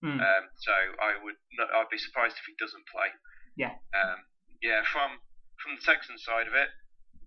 [0.00, 0.20] Hmm.
[0.20, 3.12] Um, so I would not, I'd be surprised if he doesn't play.
[3.56, 3.76] Yeah.
[3.92, 4.24] Um,
[4.64, 4.80] yeah.
[4.88, 5.20] From
[5.60, 6.72] from the Texans side of it,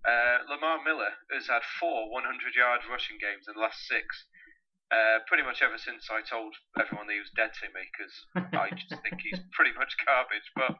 [0.04, 4.28] uh, Lamar Miller has had four 100-yard rushing games in the last six.
[4.92, 8.14] Uh, pretty much ever since I told everyone that he was dead to me because
[8.52, 10.44] I just think he's pretty much garbage.
[10.52, 10.76] But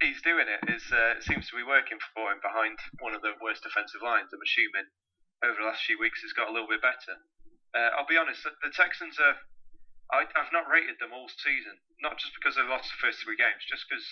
[0.00, 0.64] he's doing it.
[0.64, 4.32] Uh, it seems to be working for him behind one of the worst defensive lines.
[4.32, 4.88] I'm assuming
[5.44, 7.20] over the last few weeks it's got a little bit better.
[7.76, 9.36] Uh, I'll be honest, the, Texans are.
[10.10, 13.38] I, I've not rated them all season, not just because they lost the first three
[13.38, 14.02] games, just because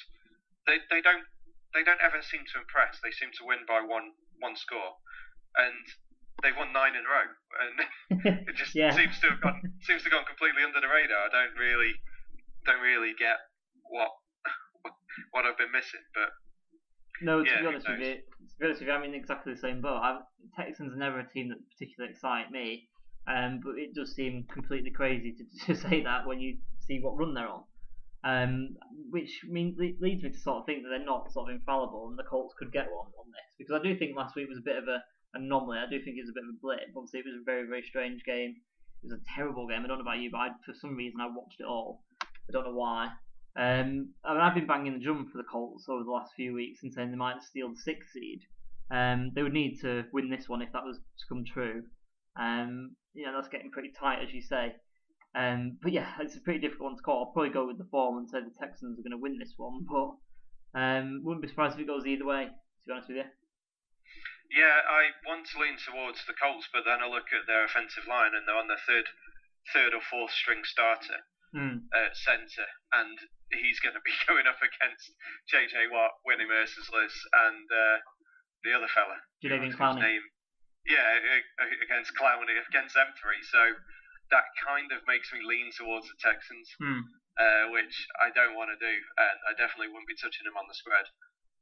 [0.63, 1.27] they, they don't
[1.75, 3.01] they don't ever seem to impress.
[3.03, 4.97] They seem to win by one one score,
[5.57, 5.75] and
[6.43, 7.29] they've won nine in a row,
[7.61, 7.75] and
[8.49, 8.95] it just Yeah.
[8.95, 11.29] seems to have gone seems to have gone completely under the radar.
[11.29, 11.93] I don't really
[12.67, 13.37] don't really get
[13.89, 14.11] what
[15.33, 16.31] what I've been missing, but
[17.21, 19.53] No, to Yeah, be honest with you, to be honest with you, I'm in exactly
[19.53, 20.01] the same boat.
[20.03, 20.21] i
[20.57, 22.89] Texans are never a team that particularly excite me,
[23.27, 27.19] um, but it does seem completely crazy to, to say that when you see what
[27.19, 27.65] run they're on.
[28.25, 28.77] Um,
[29.11, 32.09] which mean, le- leads me to sort of think that they're not sort of infallible,
[32.09, 34.59] and the Colts could get one on this because I do think last week was
[34.59, 35.03] a bit of a
[35.35, 35.79] anomaly.
[35.79, 36.91] I do think it was a bit of a blip.
[36.97, 38.57] Obviously, it was a very very strange game.
[39.03, 39.85] It was a terrible game.
[39.85, 42.03] I don't know about you, but I, for some reason I watched it all.
[42.23, 43.11] I don't know why.
[43.57, 46.55] Um, I mean, I've been banging the drum for the Colts over the last few
[46.55, 48.41] weeks and saying they might steal the sixth seed.
[48.91, 51.83] Um, they would need to win this one if that was to come true.
[52.39, 54.75] Um, you know, that's getting pretty tight, as you say.
[55.35, 57.25] Um, but yeah, it's a pretty difficult one to call.
[57.25, 59.55] I'll probably go with the form and say the Texans are going to win this
[59.57, 60.17] one, but
[60.79, 62.49] um, wouldn't be surprised if it goes either way.
[62.49, 63.29] To be honest with you.
[64.49, 68.09] Yeah, I want to lean towards the Colts, but then I look at their offensive
[68.09, 69.05] line and they're on their third,
[69.77, 71.21] third or fourth string starter
[71.93, 73.17] at centre, and
[73.53, 75.13] he's going to be going up against
[75.49, 77.17] JJ Watt, Whitney Mercilus,
[77.49, 77.97] and uh,
[78.65, 79.21] the other fella.
[79.45, 80.01] Jadeveon whose Clowney.
[80.01, 80.25] Name,
[80.89, 81.21] yeah,
[81.85, 83.41] against Clowney, against them three.
[83.45, 83.61] So
[84.31, 87.01] that kind of makes me lean towards the Texans, Hmm.
[87.39, 90.69] uh, which I don't want to do, and I definitely wouldn't be touching them on
[90.69, 91.07] the spread.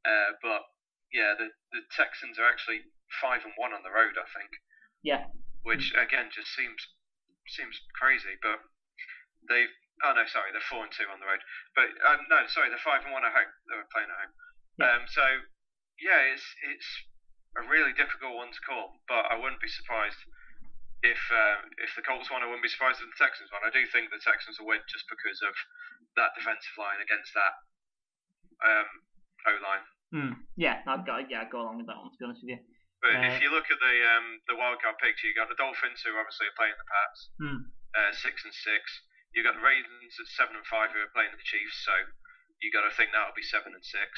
[0.05, 0.63] Uh, but
[1.11, 2.83] yeah, the the Texans are actually
[3.21, 4.51] five and one on the road, I think
[5.03, 5.27] Yeah.
[5.63, 6.79] which again just seems
[7.47, 8.35] seems crazy.
[8.41, 8.59] But
[9.47, 9.71] they've
[10.03, 11.41] oh no, sorry, they're four and two on the road.
[11.75, 13.51] But um, no, sorry, they're five and one at home.
[13.71, 14.33] They were playing at home.
[14.79, 14.91] Yeah.
[14.95, 15.23] Um, so
[15.99, 16.89] yeah, it's it's
[17.57, 18.99] a really difficult one to call.
[19.07, 20.19] But I wouldn't be surprised
[21.05, 22.41] if uh, if the Colts won.
[22.41, 23.61] I wouldn't be surprised if the Texans won.
[23.65, 25.53] I do think the Texans will win just because of
[26.17, 27.53] that defensive line against that
[28.65, 28.89] um,
[29.47, 29.85] O line.
[30.15, 31.19] Mm, yeah, I'd go.
[31.27, 32.09] Yeah, I'd go along with that one.
[32.09, 32.61] To be honest with you.
[33.03, 36.01] But Uh, if you look at the um, the wildcard picture, you got the Dolphins
[36.01, 37.59] who obviously are playing the Pats, Hmm.
[37.93, 38.81] uh, six and six.
[39.35, 41.93] You got the Ravens at seven and five who are playing the Chiefs, so
[42.63, 44.09] you got to think that'll be seven and six.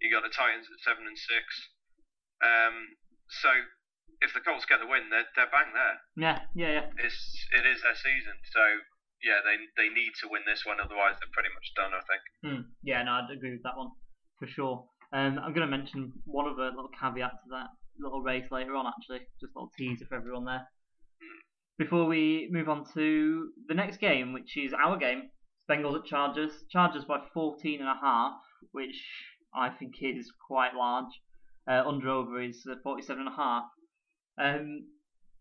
[0.00, 1.44] You got the Titans at seven and six.
[2.40, 2.96] Um,
[3.28, 3.50] so
[4.20, 5.96] if the Colts get the win, they're they're bang there.
[6.16, 6.86] Yeah, yeah, yeah.
[7.02, 7.18] It's
[7.54, 8.62] it is their season, so
[9.22, 11.92] yeah, they they need to win this one, otherwise they're pretty much done.
[11.92, 12.22] I think.
[12.42, 12.62] Hmm.
[12.82, 13.92] Yeah, no, I'd agree with that one
[14.38, 14.84] for sure.
[15.12, 18.86] Um, I'm going to mention one other little caveat to that little race later on,
[18.86, 20.68] actually, just a little teaser for everyone there.
[21.78, 25.30] Before we move on to the next game, which is our game,
[25.70, 26.52] Bengals at Chargers.
[26.70, 28.34] Chargers by 14 and a half,
[28.72, 28.96] which
[29.54, 31.12] I think is quite large.
[31.68, 33.64] Uh, under over is uh, 47 and a half.
[34.38, 34.86] Um,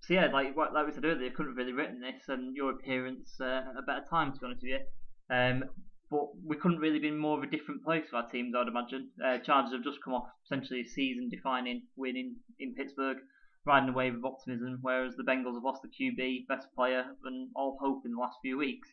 [0.02, 3.36] so yeah, like like we said earlier, couldn't have really written this, and your appearance
[3.42, 5.36] uh, at a better time, to be honest with you.
[5.36, 5.64] Um,
[6.12, 8.68] but we couldn't really be more of a different place for our teams, I would
[8.68, 9.10] imagine.
[9.24, 13.18] Uh, Chargers have just come off essentially a season-defining win in, in Pittsburgh,
[13.66, 17.50] riding a wave of optimism, whereas the Bengals have lost the QB, best player, and
[17.56, 18.88] all hope in the last few weeks.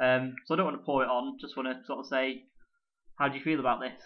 [0.00, 2.44] Um, so I don't want to pour it on, just want to sort of say,
[3.18, 4.00] how do you feel about this?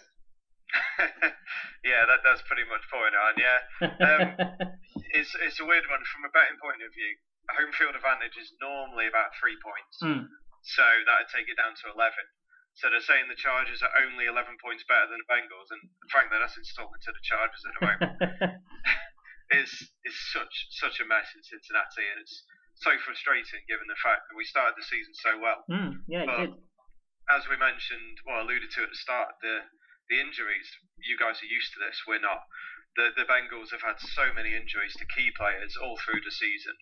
[1.84, 3.32] yeah, that that's pretty much point on.
[3.40, 3.60] Yeah,
[4.04, 4.22] Um,
[5.16, 7.16] it's it's a weird one from a betting point of view.
[7.56, 10.28] Home field advantage is normally about three points, Hmm.
[10.76, 12.24] so that'd take it down to eleven.
[12.76, 15.80] So they're saying the Chargers are only eleven points better than the Bengals, and
[16.12, 18.12] frankly, that's insulting to the Chargers at the moment.
[19.56, 22.44] it's it's such such a mess in Cincinnati, and it's
[22.84, 25.64] so frustrating given the fact that we started the season so well.
[25.66, 26.52] Hmm, yeah, it did.
[27.28, 29.60] As we mentioned, well, alluded to at the start, the
[30.08, 30.68] the injuries.
[31.04, 32.02] You guys are used to this.
[32.08, 32.44] We're not.
[32.96, 36.74] The the Bengals have had so many injuries to key players all through the season,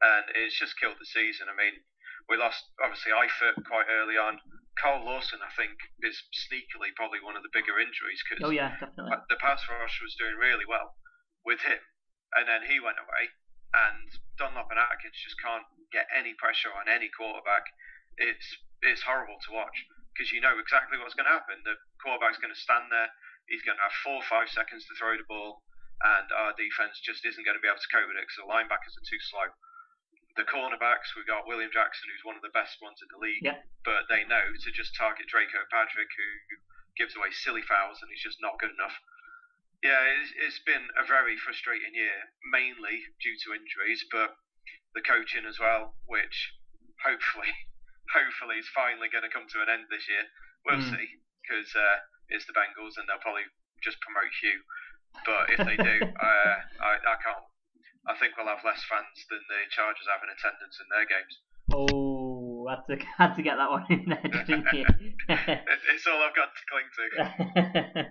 [0.00, 1.48] and it's just killed the season.
[1.50, 1.82] I mean,
[2.28, 4.38] we lost obviously Eifert quite early on.
[4.78, 5.74] Carl Lawson, I think,
[6.06, 6.14] is
[6.46, 9.10] sneakily probably one of the bigger injuries because Oh yeah, definitely.
[9.26, 10.94] the pass rush was doing really well
[11.42, 11.82] with him,
[12.38, 13.34] and then he went away,
[13.74, 14.06] and
[14.38, 17.66] Dunlap and Atkins just can't get any pressure on any quarterback.
[18.18, 18.46] It's
[18.86, 19.74] it's horrible to watch
[20.18, 21.62] because you know exactly what's going to happen.
[21.62, 23.06] The quarterback's going to stand there.
[23.46, 25.62] He's going to have four or five seconds to throw the ball,
[26.02, 28.50] and our defense just isn't going to be able to cope with it because the
[28.50, 29.46] linebackers are too slow.
[30.34, 33.42] The cornerbacks, we've got William Jackson, who's one of the best ones in the league,
[33.46, 33.62] Yeah.
[33.86, 36.30] but they know to just target Dre Kirkpatrick, who
[36.98, 38.94] gives away silly fouls, and he's just not good enough.
[39.82, 44.34] Yeah, it's, it's been a very frustrating year, mainly due to injuries, but
[44.94, 46.54] the coaching as well, which
[47.02, 47.50] hopefully,
[48.12, 50.24] hopefully is finally going to come to an end this year.
[50.66, 50.90] We'll Mm.
[50.96, 51.06] see,
[51.44, 51.96] because uh,
[52.28, 53.46] it's the Bengals and they'll probably
[53.84, 54.60] just promote Hue.
[55.24, 55.96] But if they do,
[56.28, 57.44] uh, I, I can't.
[58.08, 61.34] I think we'll have less fans than the Chargers have in attendance in their games.
[61.72, 64.84] Oh, had to had to get that one in there, didn't you?
[64.88, 65.14] It-
[65.92, 68.08] it's all I've got to cling to.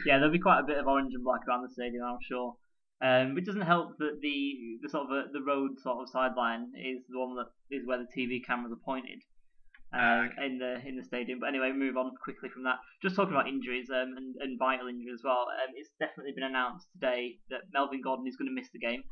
[0.06, 2.54] yeah, there'll be quite a bit of orange and black around the stadium, I'm sure.
[3.02, 6.72] Um, it doesn't help that the the sort of uh, the road sort of sideline
[6.76, 9.22] is the one that is where the TV cameras are pointed
[9.92, 11.40] Um, in the in the stadium.
[11.40, 12.78] But anyway, move on quickly from that.
[13.02, 15.46] Just talking about injuries um, and, and vital injuries as well.
[15.50, 19.02] Um, it's definitely been announced today that Melvin Gordon is going to miss the game.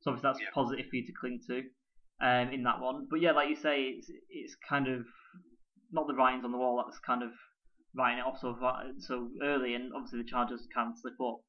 [0.00, 0.54] So obviously that's Yeah.
[0.54, 1.58] positive for you to cling to
[2.24, 3.06] um, in that one.
[3.10, 5.04] But yeah, like you say, it's it's kind of
[5.92, 6.82] not the writings on the wall.
[6.82, 7.30] That's kind of
[7.94, 11.40] writing it off so far, so early, and obviously the Chargers can slip up.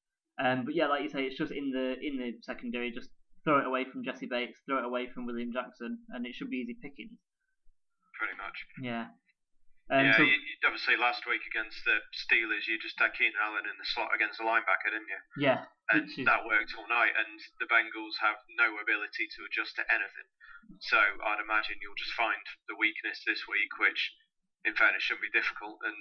[0.43, 2.91] Um, but yeah, like you say, it's just in the in the secondary.
[2.91, 3.09] Just
[3.45, 6.49] throw it away from Jessie Bates, throw it away from William Jackson, and it should
[6.49, 7.17] be easy pickings.
[8.17, 8.57] Pretty much.
[8.79, 9.11] Yeah.
[9.91, 13.35] Um, yeah, so, you, you, obviously last week against the Steelers, you just had Keenan
[13.35, 15.21] Allen in the slot against the linebacker, didn't you?
[15.43, 15.67] yeah.
[15.91, 17.11] And is- that worked all night.
[17.19, 20.27] And the Bengals have no ability to adjust to anything.
[20.79, 22.39] So I'd imagine you'll just find
[22.71, 24.15] the weakness this week, which,
[24.63, 25.99] in fairness, shouldn't be difficult, and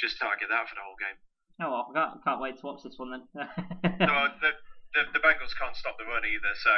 [0.00, 1.20] just target that for the whole game.
[1.60, 3.24] Oh well, I can't, can't wait to watch this one then.
[4.00, 4.56] No, the,
[4.96, 6.54] the the Bengals can't stop the run either.
[6.56, 6.72] So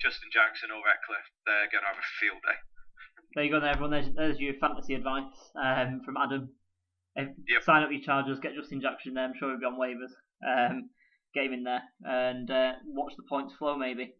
[0.00, 2.56] Justin Jackson or Ratcliffe, they're going to have a field day.
[3.34, 3.90] There you go, there, everyone.
[3.92, 6.50] There's, there's your fantasy advice um, from Adam.
[7.16, 7.62] If, Yep.
[7.64, 9.24] Sign up your Chargers, get Justin Jackson there.
[9.24, 10.14] I'm sure he'll be on waivers.
[10.46, 10.90] Um,
[11.34, 14.14] get him in there and uh, watch the points flow, maybe.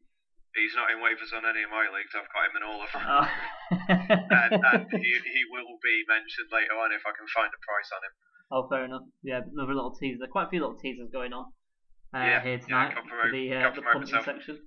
[0.54, 2.10] He's not in waivers on any of my leagues.
[2.10, 3.02] I've got him in all of them.
[3.06, 3.26] Oh.
[4.50, 7.90] and, and he, he will be mentioned later on if I can find a price
[7.94, 8.14] on him.
[8.50, 9.06] oh, fair enough.
[9.22, 10.26] Yeah, another little teaser.
[10.26, 11.46] Quite a few little teasers going on
[12.12, 14.26] uh, Yeah, here yeah, tonight promote- the, uh, the promote punting myself.
[14.26, 14.58] section.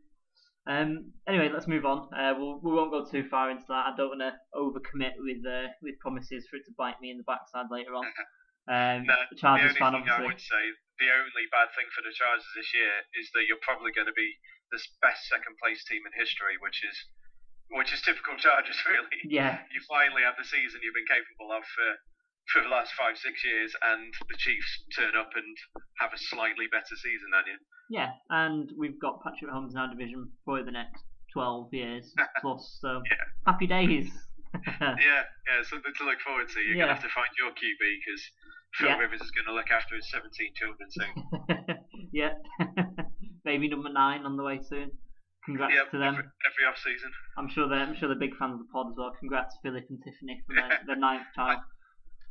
[0.65, 2.07] Um, anyway, let's move on.
[2.15, 3.91] Uh, we'll, we won't go too far into that.
[3.91, 7.17] I don't want to overcommit with uh, with promises for it to bite me in
[7.19, 8.05] the backside later on.
[8.63, 10.63] Um, No, the Chargers the fan, only thing I would say,
[10.95, 14.15] the only bad thing for the Chargers this year is that you're probably going to
[14.15, 14.39] be
[14.71, 16.95] the best second place team in history, which is
[17.75, 19.19] which is typical Chargers, really.
[19.27, 21.89] Yeah, You finally have the season you've been capable of for
[22.51, 25.55] for the last five, six years, and the Chiefs turn up and
[25.99, 27.57] have a slightly better season than you.
[27.89, 32.77] Yeah, and we've got Patrick Mahomes in our division for the next 12 years plus,
[32.81, 33.25] so Yeah.
[33.47, 34.11] happy days.
[34.79, 36.59] yeah, yeah, something to look forward to.
[36.59, 36.83] You're Yeah.
[36.85, 38.21] gonna have to find your QB because
[38.77, 38.97] Phil Yeah.
[38.97, 41.77] Rivers is gonna look after his 17 children soon.
[42.13, 42.33] yeah,
[43.45, 44.91] baby number nine on the way soon.
[45.45, 46.13] Congrats yep, to them.
[46.15, 47.11] every, every off season.
[47.37, 49.11] I'm sure they're I'm sure they're big fans of the pod as well.
[49.19, 51.59] Congrats Philip and Tiffany for their, their ninth child.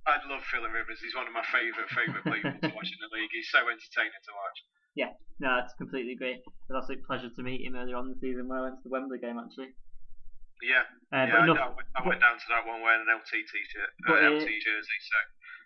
[0.06, 0.98] I love Phil Rivers.
[0.98, 3.30] He's one of my favourite favourite people to watch in the league.
[3.30, 4.58] He's so entertaining to watch.
[4.98, 6.42] Yeah, no, it's completely great.
[6.42, 8.76] It was an absolute pleasure to meet him earlier on the season when I went
[8.82, 9.72] to the Wembley game actually.
[10.62, 11.34] Yeah, Uh, yeah.
[11.38, 14.22] I, enough, I went, I went down to that one wearing an LT t-shirt, But,
[14.22, 14.98] uh, uh, LT jersey.
[15.02, 15.18] So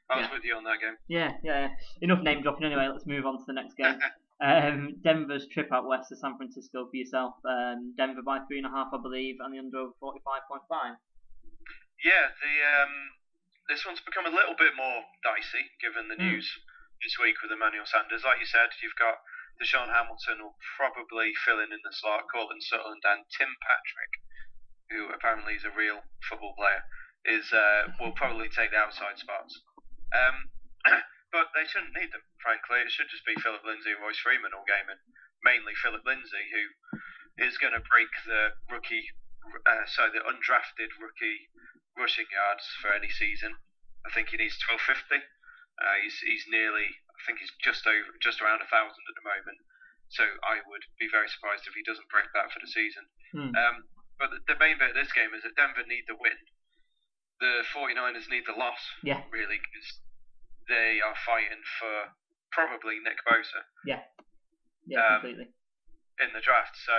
[0.08, 0.32] I was yeah.
[0.32, 0.96] with you on that game.
[1.08, 1.68] Yeah, yeah.
[2.00, 2.88] Enough name dropping anyway.
[2.88, 3.96] Let's move on to the next game.
[4.36, 7.40] Um, Denver's trip out west to San Francisco for yourself.
[7.48, 10.60] Um, Denver by three and a half, I believe, and the under over forty-five point
[10.68, 10.92] five.
[12.04, 12.52] Yeah, the
[12.84, 12.92] um,
[13.68, 16.38] this one's become a little bit more dicey given the Mm.
[16.38, 16.46] news
[17.02, 18.24] this week with Emmanuel Sanders.
[18.24, 19.18] Like you said, you've got
[19.60, 24.12] DaeSean Hamilton will probably fill in in the slot, Courtland Sutton and Tim Patrick,
[24.90, 26.84] who apparently is a real football player,
[27.24, 29.62] is uh, will probably take the outside spots.
[30.12, 30.50] Um,
[31.32, 32.80] but they shouldn't need them, frankly.
[32.80, 35.00] It should just be Philip Lindsay and Royce Freeman all game, and
[35.42, 39.08] mainly Philip Lindsay, who is going to break the rookie,
[39.66, 41.48] uh, so the undrafted rookie
[41.98, 43.56] rushing yards for any season.
[44.06, 45.18] I think he needs 1250.
[45.76, 49.26] Uh, he's he's nearly, I think he's just over, just around a thousand at the
[49.26, 49.58] moment.
[50.08, 53.04] So I would be very surprised if he doesn't break that for the season.
[53.34, 53.52] Hmm.
[53.58, 53.76] Um,
[54.16, 56.38] but the, the main bit of this game is that Denver need the win.
[57.42, 59.88] The 49ers need the loss, Yeah, really, because
[60.72, 62.16] they are fighting for
[62.48, 64.08] probably Nick Bosa yeah,
[64.96, 65.52] Um, completely.
[66.24, 66.72] in the draft.
[66.80, 66.96] So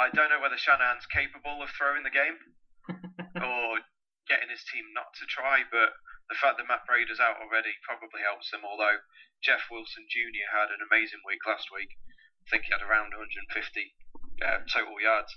[0.00, 2.40] I don't know whether Shanahan's capable of throwing the game
[3.44, 3.84] or
[4.28, 5.96] getting his team not to try, but
[6.28, 8.64] the fact that Matt Breida's out already probably helps them.
[8.64, 9.04] Although
[9.44, 10.48] Jeff Wilson Jr.
[10.48, 13.44] had an amazing week last week, I think he had around 150
[14.40, 15.32] uh, total yards.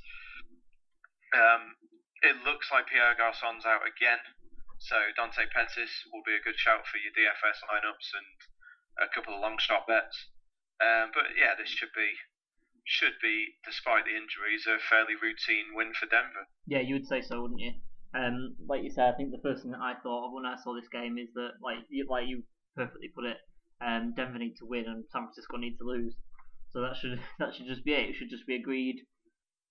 [1.36, 1.76] Um,
[2.24, 4.24] it looks like Pierre Garcon's out again,
[4.80, 8.30] so Dante Pettis will be a good shout for your DFS lineups and
[9.04, 10.32] a couple of long shot bets.
[10.80, 12.16] Um, but yeah, this should be
[12.88, 16.48] should be, despite the injuries, a fairly routine win for Denver.
[16.66, 17.74] Yeah, you would say so, wouldn't you?
[18.18, 20.55] Um, like you said, I think the first thing that I thought of when I
[20.63, 22.43] saw this game is that, like you, like you
[22.76, 23.38] perfectly put it,
[23.86, 26.15] um, Denver need to win and San Francisco need to lose.
[26.72, 28.09] So that should that should just be it.
[28.09, 29.01] It should just be agreed.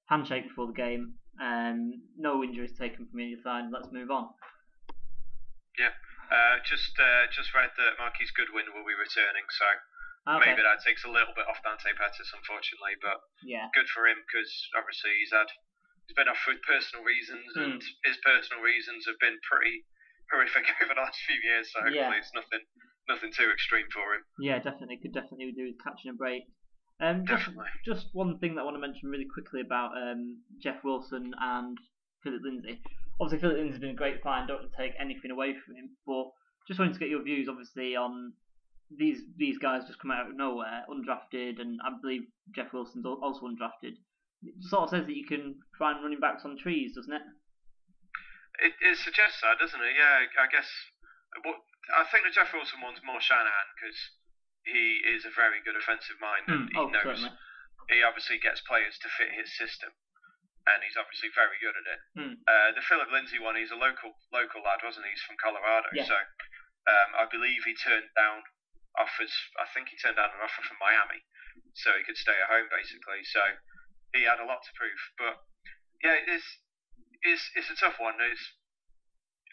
[0.07, 1.15] Handshake before the game.
[1.43, 3.65] Um, no injuries taken from either side.
[3.73, 4.29] Let's move on.
[6.27, 9.67] Uh, just uh, just read that Marquise Goodwin will be returning, so
[10.27, 10.51] Okay.
[10.51, 12.99] maybe that takes a little bit off Dante Pettis, unfortunately.
[12.99, 13.71] But Yeah.
[13.71, 15.47] good for him because obviously he's had
[16.07, 17.63] he's been off for personal reasons, Hmm.
[17.77, 19.85] and his personal reasons have been pretty
[20.31, 21.71] horrific over the last few years.
[21.73, 22.15] So hopefully Yeah.
[22.15, 22.61] it's nothing
[23.09, 24.23] nothing too extreme for him.
[24.41, 26.43] Yeah, definitely could definitely do with catching a break.
[26.99, 27.71] Um, just, Definitely.
[27.85, 31.77] just one thing that I want to mention really quickly about um, Jeff Wilson and
[32.25, 32.81] Philip Lindsay.
[33.21, 34.49] Obviously, Philip Lindsay's been a great find.
[34.49, 36.31] Don't want to take anything away from him, but
[36.67, 38.33] just wanted to get your views, obviously, on
[38.91, 42.23] these these guys just come out of nowhere, undrafted, and I believe
[42.55, 43.97] Jeff Wilson's also undrafted.
[44.47, 47.23] It sort of says that you can find running backs on trees, doesn't it?
[48.63, 49.95] It, it suggests that, doesn't it?
[49.99, 50.69] Yeah, I guess.
[51.45, 51.61] What
[51.93, 53.99] I think the Jeff Wilson one's more Shanahan because
[54.65, 57.35] he is a very good offensive mind and Hmm, he oh, knows certainly.
[57.93, 59.93] he obviously gets players to fit his system,
[60.67, 62.01] and he's obviously very good at it.
[62.17, 62.35] Hmm.
[62.49, 65.13] Uh, the Philip Lindsay one, he's a local local lad, wasn't he?
[65.13, 66.09] He's from Colorado, Yeah.
[66.09, 66.17] so
[66.89, 68.41] um, I believe he turned down
[68.97, 69.31] offers.
[69.61, 71.21] I think he turned down an offer from Miami,
[71.77, 73.21] so he could stay at home basically.
[73.29, 73.45] So
[74.15, 75.35] he had a lot to prove, but
[76.03, 76.47] yeah, it's
[77.23, 78.15] it's it's a tough one.
[78.21, 78.45] It's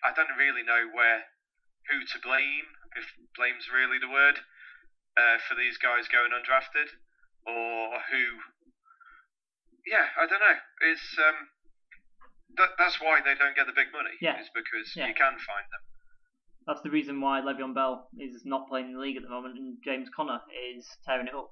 [0.03, 1.23] I don't really know where
[1.89, 4.39] who to blame if blame's really the word
[5.17, 6.91] uh, for these guys going undrafted
[7.47, 8.23] or who.
[9.85, 10.59] Yeah, I don't know.
[10.87, 11.51] It's um,
[12.55, 14.15] that, that's why they don't get the big money.
[14.21, 14.39] Yeah.
[14.39, 15.07] is because Yeah.
[15.07, 15.83] you can find them.
[16.65, 19.57] That's the reason why Le'Veon Bell is not playing in the league at the moment,
[19.57, 20.39] and James Conner
[20.71, 21.51] is tearing it up.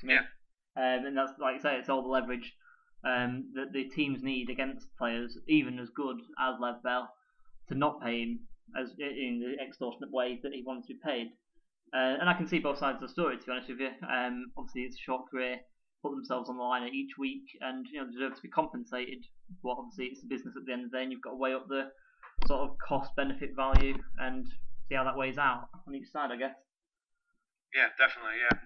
[0.00, 0.14] To me.
[0.14, 0.26] Yeah.
[0.76, 2.52] Um, and that's like I say, it's all the leverage
[3.04, 7.08] um, that the teams need against players, even as good as Lev Bell,
[7.68, 8.40] to not pay him
[8.78, 11.28] as in the extortionate way that he wants to be paid.
[11.94, 13.90] Uh, and I can see both sides of the story, to be honest with you.
[14.10, 15.60] Um, obviously, it's a short career,
[16.02, 19.24] put themselves on the line each week, and you know deserve to be compensated.
[19.62, 21.36] But obviously, it's a business at the end of the day, and you've got to
[21.36, 21.90] weigh up the
[22.46, 24.46] sort of cost benefit value and
[24.88, 26.54] see how that weighs out on each side, I guess.
[27.74, 28.38] Yeah, definitely.
[28.42, 28.58] Yeah.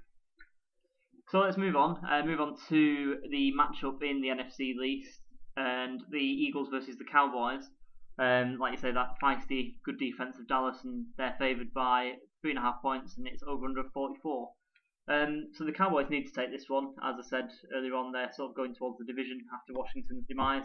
[1.31, 2.05] So let's move on.
[2.05, 5.21] Uh, move on to the matchup in the NFC East
[5.57, 7.63] and the Eagles versus the Cowboys.
[8.19, 12.51] Um, like you say, that feisty, good defense of Dallas, and they're favoured by three
[12.51, 14.51] and a half points, and it's over under 44.
[15.09, 16.95] Um, so the Cowboys need to take this one.
[17.05, 20.65] As I said earlier on, they're sort of going towards the division after Washington's demise.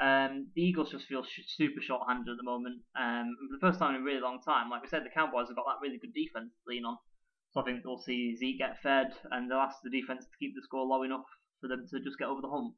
[0.00, 2.80] Um, the Eagles just feel sh- super short-handed at the moment.
[2.98, 5.48] Um, for the first time in a really long time, like we said, the Cowboys
[5.48, 6.96] have got that really good defense to lean on.
[7.56, 10.54] So I think we'll see Zeke get fed, and they'll ask the defense to keep
[10.54, 11.24] the score low enough
[11.58, 12.74] for them to just get over the hump.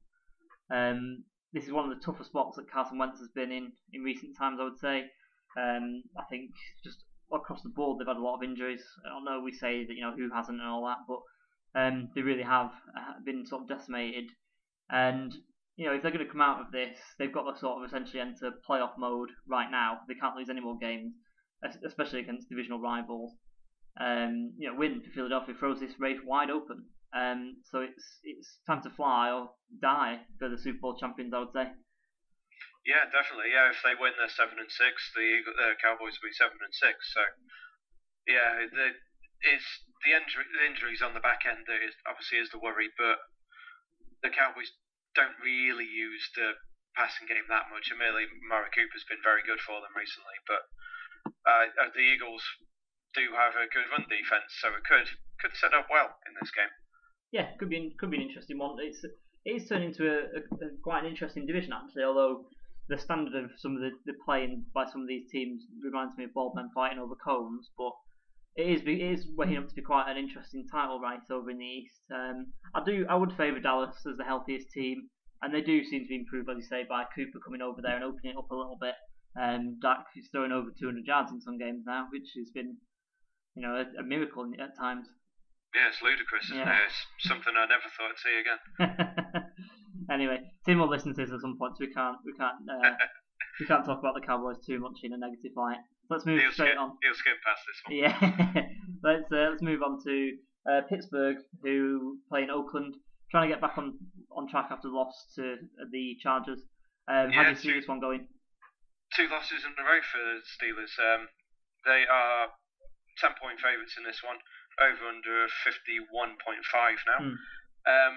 [0.70, 4.02] Um, this is one of the tougher spots that Carson Wentz has been in in
[4.02, 5.10] recent times, I would say.
[5.58, 6.52] Um, I think
[6.84, 6.98] just
[7.32, 8.84] across the board they've had a lot of injuries.
[9.04, 11.22] I know we say that you know who hasn't and all that, but
[11.74, 14.30] um, they really have uh, been sort of decimated.
[14.90, 15.34] And
[15.74, 17.88] you know if they're going to come out of this, they've got to sort of
[17.88, 19.98] essentially enter playoff mode right now.
[20.06, 21.14] They can't lose any more games,
[21.84, 23.32] especially against divisional rivals.
[23.98, 26.86] Um, you know, win for Philadelphia throws this race wide open.
[27.10, 31.40] Um, so it's it's time to fly or die for the Super Bowl champions, I
[31.40, 31.66] would say.
[32.86, 33.52] Yeah, definitely.
[33.52, 35.12] Yeah, if they win, they're seven and six.
[35.12, 36.96] The uh, Cowboys will be seven and six.
[37.12, 37.20] So,
[38.24, 38.96] yeah, the,
[39.44, 39.68] it's
[40.06, 43.20] the, injury, the injuries on the back end that is, obviously is the worry, but
[44.24, 44.72] the Cowboys
[45.12, 46.56] don't really use the
[46.96, 47.92] passing game that much.
[47.92, 50.62] Admittedly, Amari Cooper's been very good for them recently, but
[51.44, 52.44] uh, uh, the Eagles
[53.18, 55.10] do have a good run defense, so it could
[55.42, 56.70] could set up well in this game.
[57.32, 58.78] Yeah, could be could be an interesting one.
[58.78, 62.46] It's it is turning into a, a, a quite an interesting division actually, although
[62.88, 66.24] the standard of some of the, the playing by some of these teams reminds me
[66.24, 67.92] of baldmen fighting over combs, but
[68.56, 71.58] it is it is waking up to be quite an interesting title race over in
[71.58, 72.00] the East.
[72.12, 75.08] Um, I do I would favour Dallas as the healthiest team,
[75.42, 77.96] and they do seem to be improved, as you say, by Cooper coming over there
[77.96, 78.94] and opening it up a little bit.
[79.38, 82.76] Um, Dak is throwing over 200 yards in some games now, which has been
[83.58, 85.10] you know a, a miracle at times.
[85.74, 86.78] Yeah, it's ludicrous, isn't yeah.
[86.78, 86.94] it?
[87.18, 89.44] It's something I never thought I'd see again.
[90.10, 92.96] Anyway, Tim will listen to this at some point, so we can't we can't uh,
[93.60, 95.78] we can't talk about the Cowboys too much in a negative light.
[96.08, 96.96] Let's move he'll straight skip, on.
[97.02, 97.96] He'll skip past this one.
[98.00, 98.62] Yeah,
[99.02, 100.32] let's uh, let's move on to
[100.70, 102.96] uh, Pittsburgh, who play in Oakland,
[103.30, 103.98] trying to get back on
[104.32, 105.56] on track after the loss to
[105.90, 106.60] the Chargers.
[107.08, 108.28] Um, yeah, how do you see two, this one going?
[109.14, 110.96] Two losses in a row for the Steelers.
[110.96, 111.28] Um,
[111.84, 112.48] they are
[113.20, 114.38] ten point favourites in this one,
[114.78, 117.20] over under fifty one point five now.
[117.20, 117.36] Mm.
[117.88, 118.16] Um,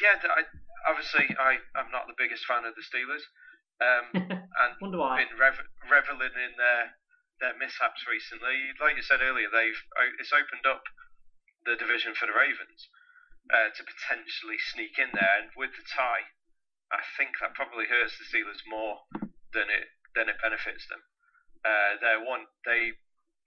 [0.00, 0.44] yeah, I,
[0.86, 3.24] obviously I am not the biggest fan of the Steelers,
[3.80, 4.06] um,
[4.62, 5.24] and Wonder why.
[5.24, 6.94] been rev- reveling in their
[7.40, 8.74] their mishaps recently.
[8.78, 9.78] Like you said earlier, they've
[10.18, 10.82] it's opened up
[11.66, 12.88] the division for the Ravens
[13.50, 16.30] uh, to potentially sneak in there, and with the tie,
[16.92, 19.04] I think that probably hurts the Steelers more
[19.52, 21.02] than it than it benefits them.
[21.64, 22.96] Uh, they're one they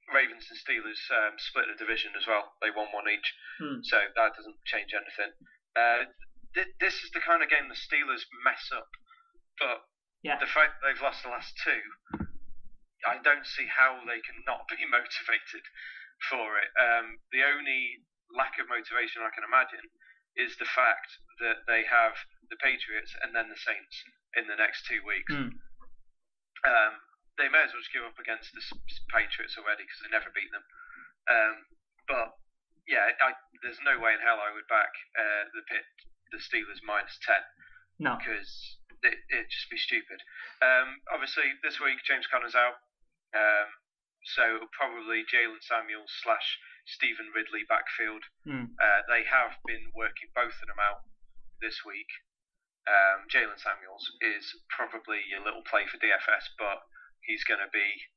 [0.09, 2.57] Ravens and Steelers um, split the division as well.
[2.59, 3.29] They won one each,
[3.61, 3.85] hmm.
[3.85, 5.31] so that doesn't change anything.
[5.77, 6.09] Uh,
[6.57, 8.89] th- this is the kind of game the Steelers mess up.
[9.61, 9.85] But
[10.25, 10.41] yeah.
[10.41, 11.83] the fact that they've lost the last two,
[13.05, 15.65] I don't see how they can not be motivated
[16.29, 16.69] for it.
[16.77, 19.85] Um, the only lack of motivation I can imagine
[20.37, 21.11] is the fact
[21.43, 22.15] that they have
[22.47, 23.95] the Patriots and then the Saints
[24.37, 25.33] in the next two weeks.
[25.33, 25.59] Mm.
[26.63, 26.93] Um,
[27.41, 28.61] they may as well just give up against the
[29.09, 30.65] Patriots already because they never beat them.
[31.25, 31.55] Um,
[32.05, 32.37] but
[32.85, 33.33] yeah, I,
[33.65, 35.85] there's no way in hell I would back uh, the Pit
[36.29, 37.35] the Steelers minus 10.
[37.99, 38.15] No.
[38.17, 40.21] Because it, it'd just be stupid.
[40.63, 42.79] Um, obviously, this week, James Conner's out.
[43.35, 43.69] Um,
[44.23, 46.45] so probably Jaylen Samuels slash
[46.85, 48.23] Stevan Ridley backfield.
[48.45, 48.73] Mm.
[48.77, 51.03] Uh, they have been working both of them out
[51.59, 52.09] this week.
[52.89, 56.81] Um, Jaylen Samuels is probably a little play for DFS, but
[57.31, 58.11] he's going to be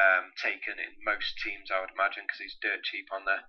[0.00, 3.44] um, taken in most teams, I would imagine, because he's dirt cheap on there.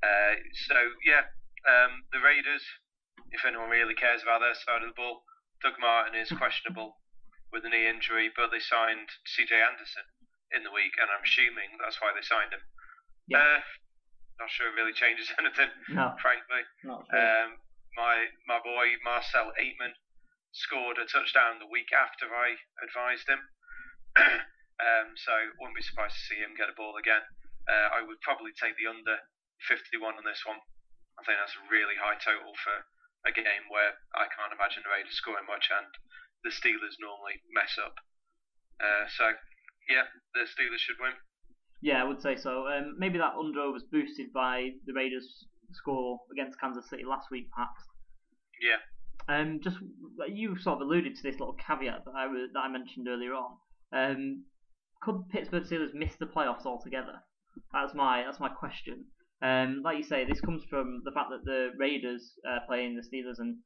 [0.00, 1.28] Uh, so yeah,
[1.68, 2.64] um, the Raiders
[3.32, 5.22] if anyone really cares about their side of the ball.
[5.62, 6.98] Doug Martin is questionable
[7.52, 10.06] with a knee injury, but they signed CJ Anderson
[10.56, 12.64] in the week, and I'm assuming that's why they signed him.
[13.28, 13.44] Yeah.
[13.44, 13.60] Uh,
[14.40, 16.64] not sure it really changes anything, no, frankly.
[16.82, 17.20] Not sure.
[17.20, 17.60] Um,
[17.94, 19.94] my my boy Marcel Ateman
[20.50, 23.38] scored a touchdown the week after I advised him,
[24.84, 27.22] um, so wouldn't be surprised to see him get a ball again.
[27.68, 29.20] Uh, I would probably take the under
[29.68, 30.58] 51 on this one.
[31.18, 32.76] I think that's a really high total for
[33.28, 35.90] a game where I can't imagine the Raiders scoring much and
[36.40, 37.92] the Steelers normally mess up.
[38.80, 39.36] Uh, so,
[39.92, 41.12] yeah, the Steelers should win.
[41.84, 42.68] Yeah, I would say so.
[42.68, 47.48] Um, maybe that under was boosted by the Raiders' score against Kansas City last week,
[47.52, 47.80] perhaps.
[48.60, 48.80] Yeah.
[49.28, 49.76] Um, just
[50.28, 53.56] you sort of alluded to this little caveat that I that I mentioned earlier on.
[53.92, 54.44] Um,
[55.02, 57.22] could Pittsburgh Steelers miss the playoffs altogether?
[57.72, 59.06] That's my that's my question.
[59.42, 63.02] Um, like you say, this comes from the fact that the Raiders uh, playing the
[63.02, 63.56] Steelers, and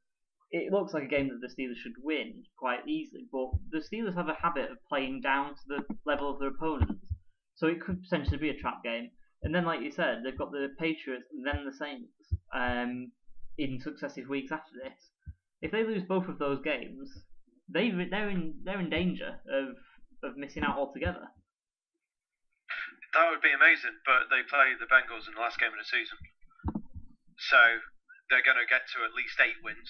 [0.51, 3.27] it looks like a game that the Steelers should win quite easily.
[3.31, 7.05] But the Steelers have a habit of playing down to the level of their opponents,
[7.55, 9.11] so it could potentially be a trap game.
[9.43, 12.13] And then, like you said, they've got the Patriots and then the Saints
[12.53, 13.11] um,
[13.57, 15.09] in successive weeks after this.
[15.61, 17.11] If they lose both of those games,
[17.69, 19.75] they they're in they're in danger of
[20.25, 21.29] of missing out altogether.
[23.13, 25.87] That would be amazing, but they play the Bengals in the last game of the
[25.87, 26.19] season,
[27.39, 27.79] so
[28.27, 29.87] they're going to get to at least eight wins.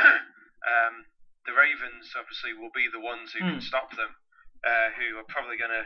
[0.00, 1.04] um,
[1.44, 3.68] the Ravens obviously will be the ones who can Hmm.
[3.68, 4.16] stop them,
[4.64, 5.84] uh, who are probably going to.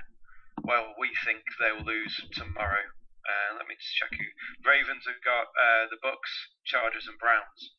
[0.63, 2.87] Well, we think they will lose tomorrow.
[3.27, 4.29] Uh, let me just check who.
[4.63, 6.33] Ravens have got uh, the Bucs,
[6.65, 7.75] Chargers, and Browns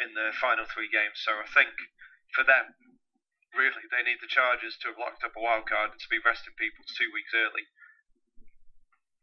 [0.00, 1.20] in the final three games.
[1.20, 1.74] So I think
[2.32, 2.72] for them,
[3.56, 6.22] really, they need the Chargers to have locked up a wild card and to be
[6.22, 7.66] resting people two weeks early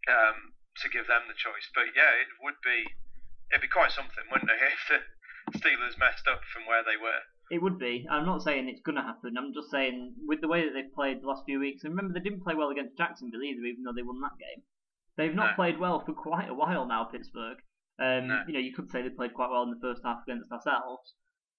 [0.08, 0.54] um,
[0.84, 1.68] to give them the choice.
[1.74, 2.86] But yeah, it would be
[3.52, 5.00] it'd be quite something, wouldn't it, if the
[5.60, 7.24] Steelers messed up from where they were.
[7.50, 8.04] It would be.
[8.12, 9.40] I'm not saying it's going to happen.
[9.40, 11.84] I'm just saying with the way that they've played the last few weeks.
[11.84, 14.64] And remember, they didn't play well against Jacksonville either, even though they won that game.
[15.16, 15.56] They've not No.
[15.56, 17.58] played well for quite a while now, Pittsburgh.
[18.00, 18.44] Um, No.
[18.48, 21.16] You know, you could say they played quite well in the first half against ourselves,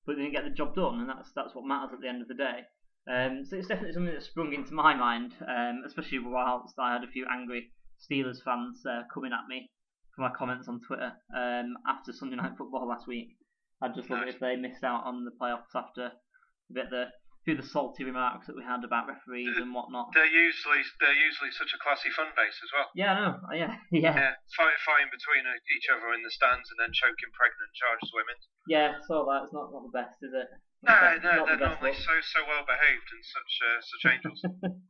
[0.09, 2.23] but they didn't get the job done, and that's that's what matters at the end
[2.23, 2.65] of the day.
[3.13, 7.05] Um, so it's definitely something that sprung into my mind, um, especially whilst I had
[7.05, 9.71] a few angry Steelers fans uh, coming at me
[10.17, 13.37] for my comments on Twitter um, after Sunday Night Football last week.
[13.83, 17.05] I'd just love it if they missed out on the playoffs after a bit the
[17.53, 20.13] of the salty remarks that we had about referees and whatnot.
[20.13, 22.89] They're usually they're usually such a classy fan base as well.
[22.95, 23.35] Yeah, I know.
[23.45, 26.93] Uh, Yeah, yeah, Yeah, fight, fighting between uh, each other in the stands and then
[26.93, 28.37] choking pregnant Chargers women.
[28.69, 28.91] yeah.
[29.09, 30.49] So that's not not the best, is it?
[30.85, 33.79] No, the best- no, not they're best normally so so well behaved and such uh,
[33.83, 34.41] such angels.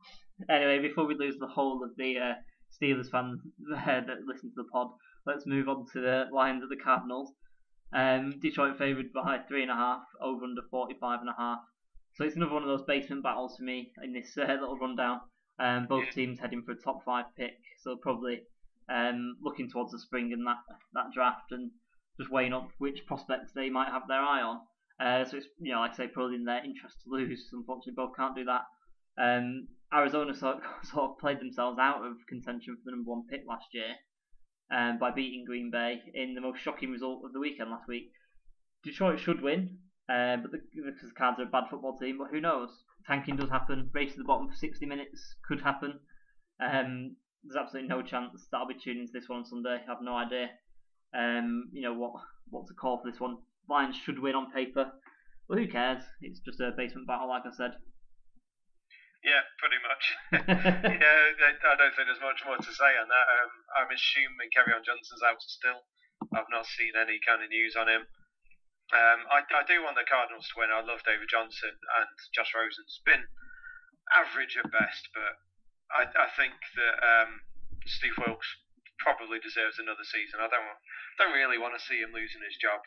[0.49, 2.33] anyway, before we lose the whole of the uh,
[2.75, 3.39] Steelers fans
[3.73, 4.87] uh, that listen to the pod,
[5.25, 7.31] let's move on to the Lions of the Cardinals.
[7.91, 11.59] Um, Detroit favoured by three and a half, over under forty-five and a half.
[12.19, 15.21] So it's another one of those basement battles for me in this uh, little rundown.
[15.57, 16.11] Um, both Yeah.
[16.11, 18.41] teams heading for a top five pick, so probably
[18.89, 20.57] um, looking towards the spring in that
[20.93, 21.71] that draft and
[22.17, 24.59] just weighing up which prospects they might have their eye on.
[24.99, 27.47] Uh, so it's you know like I say probably in their interest to lose.
[27.53, 28.65] Unfortunately, both can't do that.
[29.17, 33.27] Um, Arizona sort of, sort of played themselves out of contention for the number one
[33.29, 33.95] pick last year
[34.71, 38.11] um, by beating Green Bay in the most shocking result of the weekend last week.
[38.83, 39.77] Detroit should win,
[40.09, 42.17] uh, but the, because the Cards are a bad football team.
[42.17, 42.69] But who knows?
[43.05, 43.89] Tanking does happen.
[43.93, 45.99] Race to the bottom for 60 minutes could happen.
[46.59, 49.79] Um, there's absolutely no chance that I'll be tuning into this one on Sunday.
[49.79, 50.49] I have no idea.
[51.13, 52.13] Um, you know what
[52.49, 53.37] what to call for this one.
[53.69, 54.91] Lions should win on paper,
[55.47, 56.03] but who cares?
[56.21, 57.77] It's just a basement battle, like I said.
[59.23, 60.03] yeah, pretty much.
[61.01, 61.17] yeah,
[61.69, 63.27] I don't think there's much more to say on that.
[63.29, 65.85] Um, I'm assuming Kerryon Johnson's out still.
[66.33, 68.05] I've not seen any kind of news on him.
[68.89, 70.73] Um, I, I do want the Cardinals to win.
[70.73, 73.21] I love David Johnson and Josh Rosen's been
[74.17, 75.33] average at best, but
[75.93, 77.45] I, I think that um,
[77.85, 78.49] Steve Wilks
[78.97, 80.41] probably deserves another season.
[80.41, 80.81] I don't want,
[81.21, 82.81] don't really want to see him losing his job.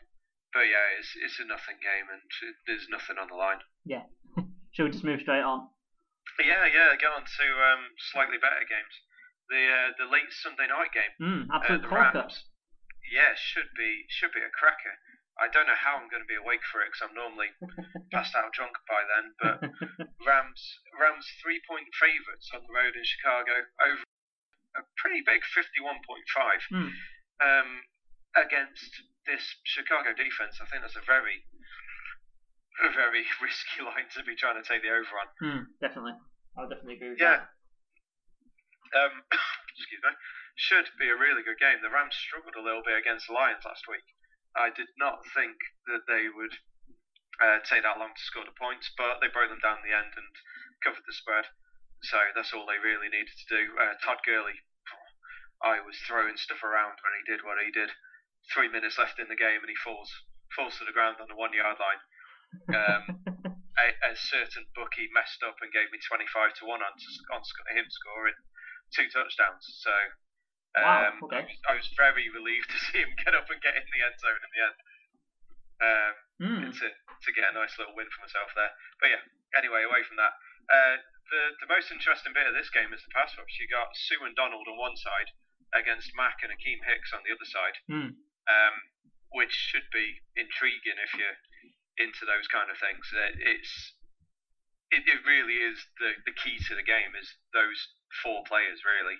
[0.51, 2.21] But yeah, it's it's a nothing game and
[2.69, 3.63] there's nothing on the line.
[3.89, 4.05] Yeah.
[4.77, 5.65] Shall we just move straight on?
[6.37, 6.93] Yeah, yeah.
[7.01, 8.95] Go on to um, slightly better games.
[9.49, 11.13] The uh, the late Sunday night game.
[11.17, 11.89] Mm, Uh, the.
[11.89, 12.45] Rams.
[13.09, 14.93] Yeah, should be should be a cracker.
[15.41, 17.49] I don't know how I'm going to be awake for it because I'm normally
[18.13, 19.25] passed out drunk by then.
[19.41, 19.57] But
[20.29, 20.61] Rams
[20.93, 24.03] Rams three point favourites on the road in Chicago over
[24.77, 26.89] a pretty big fifty one point five Hmm.
[27.41, 27.69] um,
[28.37, 28.89] against
[29.25, 30.61] this Chicago defense.
[30.61, 31.45] I think that's a very
[32.85, 35.27] a very risky line to be trying to take the over on.
[35.41, 36.17] Hmm, definitely.
[36.57, 37.25] I'll definitely agree with that.
[37.25, 37.41] Yeah.
[38.93, 39.01] that.
[39.09, 39.13] Um,
[39.77, 40.13] excuse me.
[40.53, 41.81] Should be a really good game.
[41.81, 44.05] The Rams struggled a little bit against the Lions last week.
[44.53, 45.57] I did not think
[45.89, 46.53] that they would
[47.41, 49.97] uh, take that long to score the points, but they broke them down in the
[49.97, 50.29] end and
[50.85, 51.49] covered the spread.
[52.05, 53.63] So that's all they really needed to do.
[53.79, 54.59] Uh, Todd Gurley,
[55.63, 57.89] I was throwing stuff around when he did what he did.
[58.51, 60.11] Three minutes left in the game and he falls
[60.51, 62.01] falls to the ground on the one yard line.
[62.69, 63.03] Um,
[63.81, 66.93] a, a certain bookie messed up and gave me 25 to 1 on,
[67.33, 67.41] on
[67.73, 68.37] him scoring
[68.93, 69.65] two touchdowns.
[69.81, 69.93] So
[70.73, 71.37] Wow, um, okay.
[71.37, 74.01] I, was, I was very relieved to see him get up and get in the
[74.01, 74.77] end zone in the end.
[75.83, 76.13] Um,
[76.43, 76.65] Hmm.
[76.75, 78.73] to, to get a nice little win for myself there.
[78.99, 79.23] But yeah,
[79.55, 80.33] anyway, away from that.
[80.67, 80.97] Uh,
[81.29, 83.53] the, the most interesting bit of this game is the pass rush.
[83.61, 85.29] You got Suh and Donald on one side
[85.77, 88.11] against Mack and Akiem Hicks on the other side Hmm.
[88.49, 88.75] um,
[89.37, 91.37] which should be intriguing if you're
[92.01, 93.05] into those kind of things.
[93.13, 93.93] Uh, It's
[94.91, 97.77] it, it really is the, the key to the game is those
[98.25, 99.15] four players really.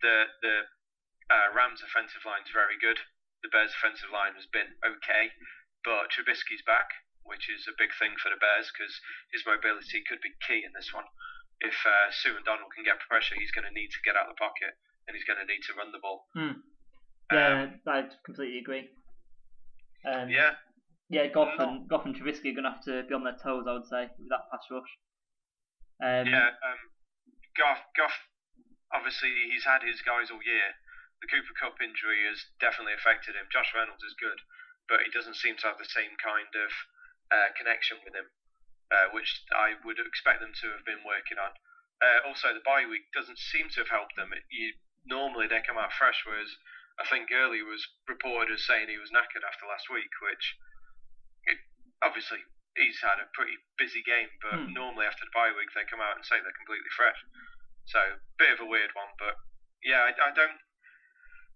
[0.00, 0.54] The the
[1.32, 3.00] uh, Rams offensive line is very good.
[3.40, 5.32] The Bears offensive line has been okay,
[5.82, 6.92] but Trubisky's back,
[7.24, 8.92] which is a big thing for the Bears because
[9.32, 11.08] his mobility could be key in this one.
[11.64, 14.28] If uh, Suh and Donald can get pressure, he's going to need to get out
[14.28, 14.76] of the pocket
[15.08, 16.28] and he's going to need to run the ball.
[16.36, 16.62] Hmm.
[17.32, 18.90] Yeah, um, I completely agree.
[20.04, 20.58] Um, yeah.
[21.08, 23.68] Yeah, Goff and Goff and Trubisky are going to have to be on their toes,
[23.68, 24.92] I would say, with that pass rush.
[26.00, 26.80] Um, yeah, um,
[27.52, 28.16] Goff, Goff,
[28.90, 30.72] obviously he's had his guys all year.
[31.22, 33.46] The Cooper Kupp injury has definitely affected him.
[33.48, 34.42] Josh Reynolds is good,
[34.90, 36.70] but he doesn't seem to have the same kind of
[37.30, 38.26] uh, connection with him,
[38.90, 41.54] uh, which I would expect them to have been working on.
[42.02, 44.34] Uh, also, the bye week doesn't seem to have helped them.
[44.34, 44.74] It, you,
[45.06, 46.50] normally they come out fresh, whereas
[46.98, 50.58] I think Gurley was reported as saying he was knackered after last week, which
[51.46, 51.58] it,
[52.02, 52.42] obviously
[52.74, 54.74] he's had a pretty busy game, but mm.
[54.74, 57.18] normally after the bye week they come out and say they're completely fresh.
[57.86, 58.00] So
[58.38, 59.38] bit of a weird one, but
[59.82, 60.58] yeah, I, I don't.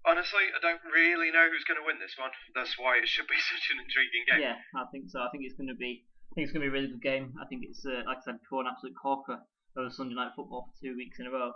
[0.07, 2.31] Honestly, I don't really know who's going to win this one.
[2.55, 4.43] That's why it should be such an intriguing game.
[4.43, 5.21] Yeah, I think so.
[5.21, 6.07] I think it's going to be.
[6.31, 7.35] I think it's going to be a really good game.
[7.41, 9.41] I think it's, uh, like I said before, an absolute corker
[9.77, 11.53] of Sunday night football for two weeks in a row.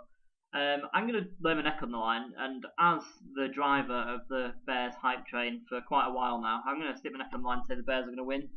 [0.51, 3.03] Um, I'm going to lay my neck on the line, and as
[3.35, 6.97] the driver of the Bears hype train for quite a while now, I'm going to
[6.97, 8.49] stick my neck on the line and say the Bears are going to win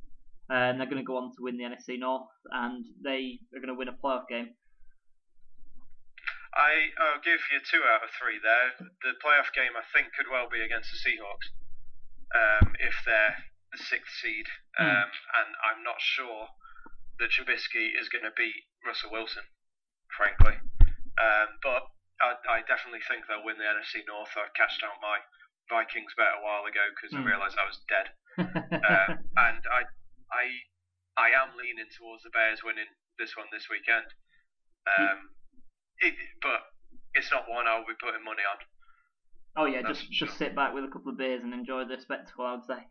[0.49, 3.69] and they're going to go on to win the NFC North, and they are going
[3.69, 4.51] to win a playoff game.
[6.55, 8.79] I, I'll give you two out of three there.
[8.79, 11.51] The playoff game, I think, could well be against the Seahawks
[12.35, 14.47] um, if they're the sixth seed,
[14.79, 14.87] hmm.
[14.87, 15.27] um, mm.
[15.43, 16.47] and I'm not sure
[17.19, 19.47] that Trubisky is going to beat Russell Wilson,
[20.15, 20.59] frankly.
[21.19, 21.91] Um, but
[22.23, 24.35] I, I, definitely think they'll win the NFC North.
[24.35, 25.23] I cashed out my
[25.71, 27.19] Vikings bet a while ago because mm.
[27.19, 27.31] I hmm.
[27.35, 28.07] realised I was dead,
[28.83, 29.11] um,
[29.51, 29.87] and I
[30.31, 30.45] I
[31.15, 34.11] I am leaning towards the Bears winning this one this weekend.
[34.91, 35.35] Um,
[36.13, 36.61] it, but
[37.15, 38.59] it's not one I'll be putting money on.
[39.55, 41.97] Oh yeah, That's just just sit back with a couple of beers and enjoy the
[42.03, 42.45] spectacle.
[42.45, 42.83] I would say.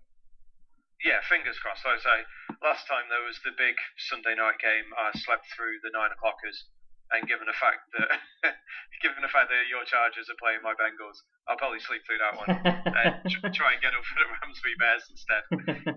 [1.03, 1.83] Yeah, fingers crossed.
[1.83, 2.19] I would say
[2.63, 3.75] last time there was the big
[4.07, 6.71] Sunday night game, I slept through the nine o'clockers,
[7.11, 8.07] and given the fact that
[9.03, 11.19] given the fact that your Chargers are playing my Bengals,
[11.51, 14.67] I'll probably sleep through that one and try and get up for the Rams v
[14.79, 15.43] Bears instead.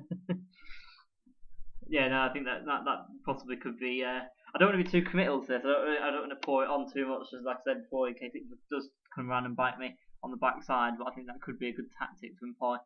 [1.88, 4.02] yeah, no, I think that that, that possibly could be.
[4.02, 5.62] Uh, I don't want to be too committal to this.
[5.64, 7.82] I don't, I don't want to pour it on too much, as like I said
[7.84, 10.98] before, in case it does come around and bite me on the backside.
[10.98, 12.76] But I think that could be a good tactic to employ.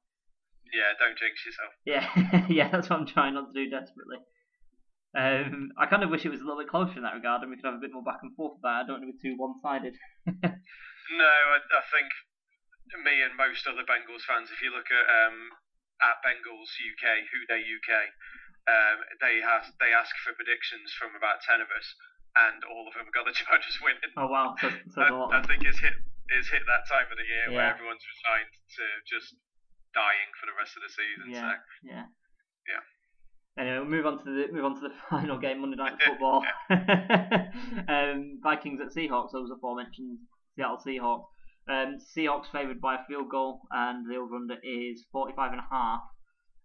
[0.70, 1.72] Yeah, don't jinx yourself.
[1.86, 2.06] Yeah,
[2.46, 4.18] yeah, that's what I'm trying not to do desperately.
[5.10, 7.50] Um, I kind of wish it was a little bit closer in that regard, and
[7.50, 8.82] we could have a bit more back and forth about it.
[8.82, 9.98] I don't want to be too one-sided.
[10.30, 12.10] no, I, I think
[13.02, 15.50] me and most other Bengals fans, if you look at um,
[15.98, 17.90] at Bengals UK, Who Dey UK,
[18.70, 21.86] um, they have they ask for predictions from about ten of us,
[22.38, 24.14] and all of them got the Chargers winning.
[24.14, 25.96] Oh wow, so, so I, I, think it's hit
[26.30, 27.56] it's hit that time of the year yeah.
[27.58, 29.34] where everyone's resigned to just
[29.90, 31.26] dying for the rest of the season.
[31.34, 31.90] Yeah, so.
[31.90, 32.06] yeah,
[32.70, 32.82] yeah.
[33.58, 36.46] Anyway, we'll move on to the move on to the final game, Monday Night Football.
[36.70, 39.32] um, Vikings at Seahawks.
[39.32, 40.18] Those aforementioned
[40.54, 41.26] Seattle Seahawks.
[41.68, 45.66] Um, Seahawks favoured by a field goal, and the over under is 45 and a
[45.70, 46.00] half.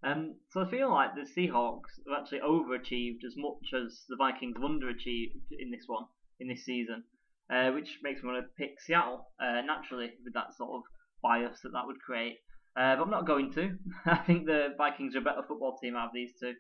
[0.06, 4.58] Um, so I feel like the Seahawks have actually overachieved as much as the Vikings
[4.58, 6.06] underachieved in this one,
[6.40, 7.04] in this season,
[7.50, 10.84] uh, which makes me want to pick Seattle uh, naturally with that sort of
[11.24, 12.38] bias that that would create.
[12.78, 13.78] Uh, but I'm not going to.
[14.06, 16.54] I think the Vikings are a better football team out of these two.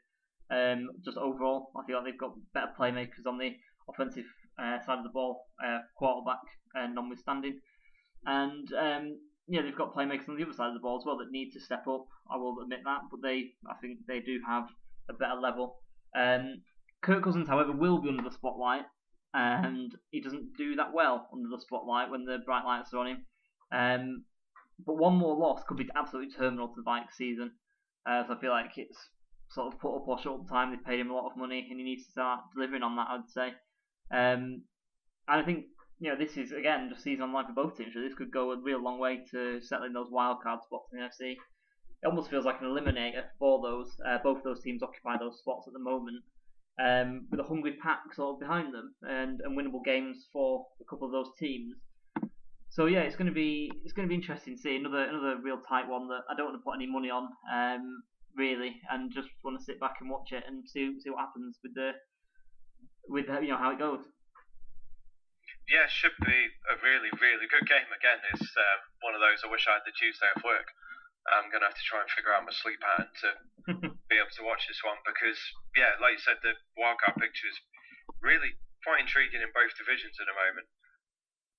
[0.49, 3.51] Um, just overall, I feel like they've got better playmakers on the
[3.87, 4.25] offensive
[4.57, 6.41] uh, side of the ball, uh, quarterback
[6.75, 7.59] uh, notwithstanding.
[8.25, 11.17] And um, yeah, they've got playmakers on the other side of the ball as well
[11.17, 12.07] that need to step up.
[12.31, 14.65] I will admit that, but they, I think, they do have
[15.09, 15.77] a better level.
[16.17, 16.61] Um,
[17.01, 18.85] Kirk Cousins, however, will be under the spotlight,
[19.33, 23.07] and he doesn't do that well under the spotlight when the bright lights are on
[23.07, 23.25] him.
[23.71, 24.25] Um,
[24.85, 27.51] but one more loss could be absolutely terminal to the bike season.
[28.09, 28.97] Uh, so I feel like it's
[29.51, 30.71] sort of put up or shut time.
[30.71, 33.07] They've paid him a lot of money, and he needs to start delivering on that.
[33.09, 33.47] I'd say.
[34.11, 34.63] Um,
[35.27, 35.65] and I think
[35.99, 37.93] you know, this is again just season online for both teams.
[37.93, 40.99] So this could go a real long way to settling those wild card spots in
[40.99, 41.33] the NFC.
[42.03, 43.95] It almost feels like an eliminator for those.
[44.05, 46.23] Uh, both those teams occupy those spots at the moment,
[46.83, 50.85] um, with a hungry pack sort of behind them and, and winnable games for a
[50.85, 51.73] couple of those teams.
[52.69, 55.37] So yeah, it's going to be it's going to be interesting to see another another
[55.41, 58.03] real tight one that I don't want to put any money on, um,
[58.35, 61.57] really, and just want to sit back and watch it and see see what happens
[61.63, 61.91] with the
[63.07, 64.01] with you know how it goes
[65.65, 66.39] yeah, should be
[66.69, 67.89] a really, really good game.
[67.89, 70.69] Again, it's um, one of those I wish I had the Tuesday off work.
[71.25, 73.29] I'm going to have to try and figure out my sleep pattern to
[74.13, 75.41] be able to watch this one because,
[75.73, 77.57] yeah, like you said, the wildcard picture is
[78.21, 78.53] really
[78.85, 80.69] quite intriguing in both divisions at the moment,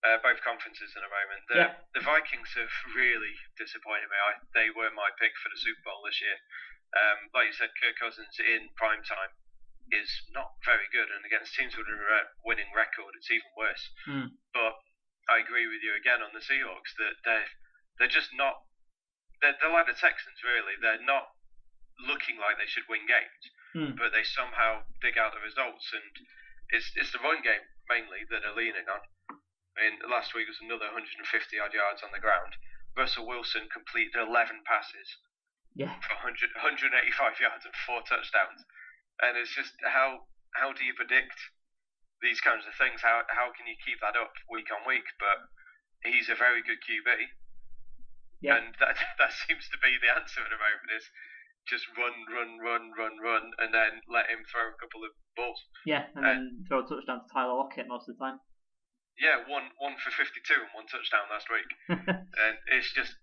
[0.07, 1.43] uh, both conferences at the moment.
[1.51, 1.75] The, yeah.
[1.99, 4.15] the Vikings have really disappointed me.
[4.23, 6.39] I, they were my pick for the Super Bowl this year.
[6.95, 9.35] Um, like you said, Kirk Cousins in prime time
[9.93, 11.99] is not very good, and against teams with a
[12.45, 13.85] winning record, it's even worse.
[14.09, 14.29] Mm.
[14.55, 14.75] But
[15.31, 17.51] I agree with you again on the Seahawks that they're
[17.99, 18.63] they're just not.
[19.41, 20.75] They're, they're like the Texans, really.
[20.81, 21.29] They're not
[22.03, 23.43] looking like they should win games,
[23.77, 23.93] Mm.
[24.01, 26.09] but they somehow dig out the results, and
[26.73, 29.03] it's it's the run game mainly that they're leaning on.
[29.77, 31.21] I mean, last week was another 150
[31.61, 32.57] odd yards on the ground.
[32.97, 35.09] Russell Wilson completed 11 passes
[35.77, 35.93] Yeah.
[36.01, 38.65] for 100, 185 yards and four touchdowns.
[39.23, 41.37] And it's just how how do you predict
[42.21, 43.01] these kinds of things?
[43.01, 45.07] How how can you keep that up week on week?
[45.21, 45.49] But
[46.05, 47.09] he's a very good QB,
[48.45, 48.57] Yeah.
[48.61, 51.07] and that that seems to be the answer at the moment is
[51.67, 55.59] just run, run, run, run, run, and then let him throw a couple of balls.
[55.83, 56.41] Yeah, and then
[56.71, 58.39] throw a touchdown to Tyler Lockett most of the time.
[59.19, 61.67] Yeah, one one for 52 and one touchdown last week.
[61.89, 63.17] and it's just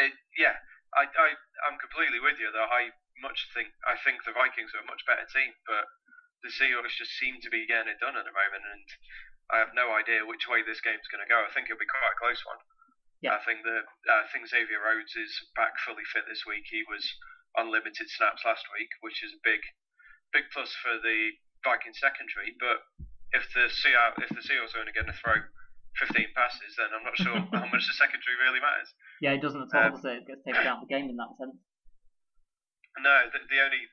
[0.00, 0.56] it, yeah
[0.96, 1.28] I, I
[1.68, 2.90] I'm completely with you though I
[3.22, 5.86] much think I think the Vikings are a much better team but
[6.42, 8.86] the Seahawks just seem to be getting it done at the moment and
[9.52, 11.88] I have no idea which way this game's going to go I think it'll be
[11.88, 12.60] quite a close one
[13.24, 13.38] Yeah.
[13.38, 17.04] I think the I think Xavier Rhodes is back fully fit this week he was
[17.54, 19.62] on limited snaps last week which is a big
[20.34, 22.82] big plus for the Vikings secondary but
[23.32, 25.38] if the Seahawks if the Seahawks are only going to throw
[26.02, 28.90] 15 passes then I'm not sure how much the secondary really matters
[29.22, 30.26] yeah, it doesn't at all, Um, it?
[30.26, 31.54] It gets taken out of the game in that sense.
[32.98, 33.90] No, the, the only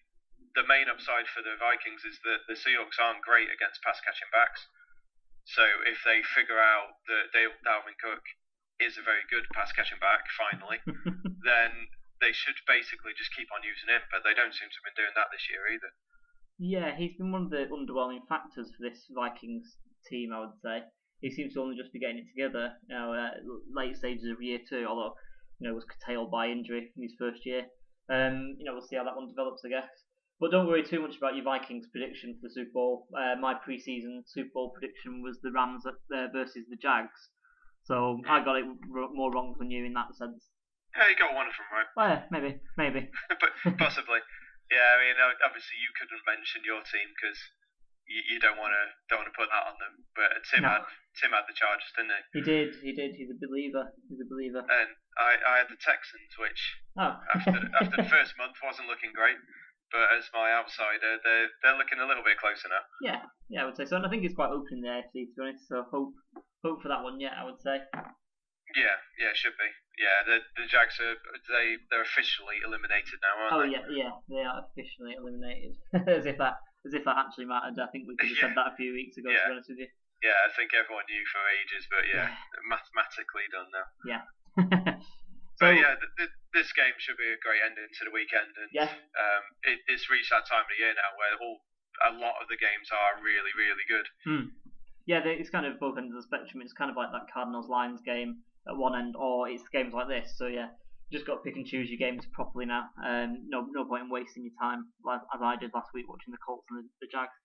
[0.56, 4.30] the main upside for the Vikings is that the Seahawks aren't great against pass catching
[4.36, 4.68] backs.
[5.48, 8.24] So if they figure out that Dalvin Cook
[8.78, 10.80] is a very good pass catching back, finally,
[11.48, 11.72] then
[12.22, 14.04] they should basically just keep on using him.
[14.14, 15.92] But they don't seem to have been doing that this year either.
[16.62, 20.86] Yeah, he's been one of the underwhelming factors for this Vikings team, I would say.
[21.22, 23.34] He seems to only just be getting it together, you know, uh,
[23.74, 25.14] late stages of year two, although,
[25.60, 27.66] you know, was curtailed by injury in his first year.
[28.12, 29.88] Um, you know, we'll see how that one develops, I guess.
[30.40, 33.08] But don't worry too much about your Vikings prediction for the Super Bowl.
[33.14, 37.30] Uh, my preseason Super Bowl prediction was the Rams uh, versus the Jags.
[37.86, 40.50] So I got it r- more wrong than you in that sense.
[40.98, 43.08] Yeah, you got one of them right, Well, yeah, maybe, maybe.
[43.30, 44.20] but possibly.
[44.72, 47.36] Yeah, I mean, obviously you couldn't mention your team because
[48.12, 49.94] you, you don't want to don't want to put that on them.
[50.12, 50.76] But Tim No.
[50.76, 50.84] had
[51.16, 52.22] Tim had the Chargers, didn't he?
[52.40, 53.16] He did, he did.
[53.16, 53.88] He's a believer.
[54.12, 54.62] He's a believer.
[54.68, 54.90] And
[55.20, 56.60] I, I had the Texans, which
[57.00, 57.16] Oh.
[57.34, 59.40] after after the first month wasn't looking great.
[59.92, 62.84] But as my outsider, they're they're looking a little bit closer now.
[63.04, 63.96] Yeah, yeah, I would say so.
[64.00, 65.68] And I think it's quite open in the AFC to be honest.
[65.68, 66.16] So hope
[66.64, 67.20] hope for that one.
[67.20, 67.80] Yeah, I would say.
[68.72, 69.68] Yeah, yeah, should be.
[70.00, 71.20] Yeah, the the Jags are
[71.52, 73.76] they they're officially eliminated now, aren't Oh they?
[73.76, 75.76] Oh yeah, yeah, they are officially eliminated.
[76.08, 76.56] as if that
[76.86, 77.78] as if that actually mattered.
[77.78, 79.30] I think we could have said that a few weeks ago.
[79.30, 79.90] To be honest with you.
[80.22, 82.30] Yeah, I think everyone knew for ages, but yeah,
[82.70, 83.88] mathematically done now.
[84.06, 84.24] Yeah.
[85.58, 88.54] so But yeah, th- th- this game should be a great ending to the weekend,
[88.54, 91.58] and yeah, um, it, it's reached that time of the year now where all
[92.06, 94.08] a lot of the games are really, really good.
[95.10, 96.62] yeah, it's kind of both ends of the spectrum.
[96.62, 100.08] It's kind of like that Cardinals Lions game at one end, or it's games like
[100.08, 100.38] this.
[100.38, 100.70] So yeah,
[101.12, 102.88] just got to pick and choose your games properly now.
[103.04, 106.32] Um, no, no point in wasting your time like as I did last week watching
[106.32, 107.36] the Colts and the, the Jags.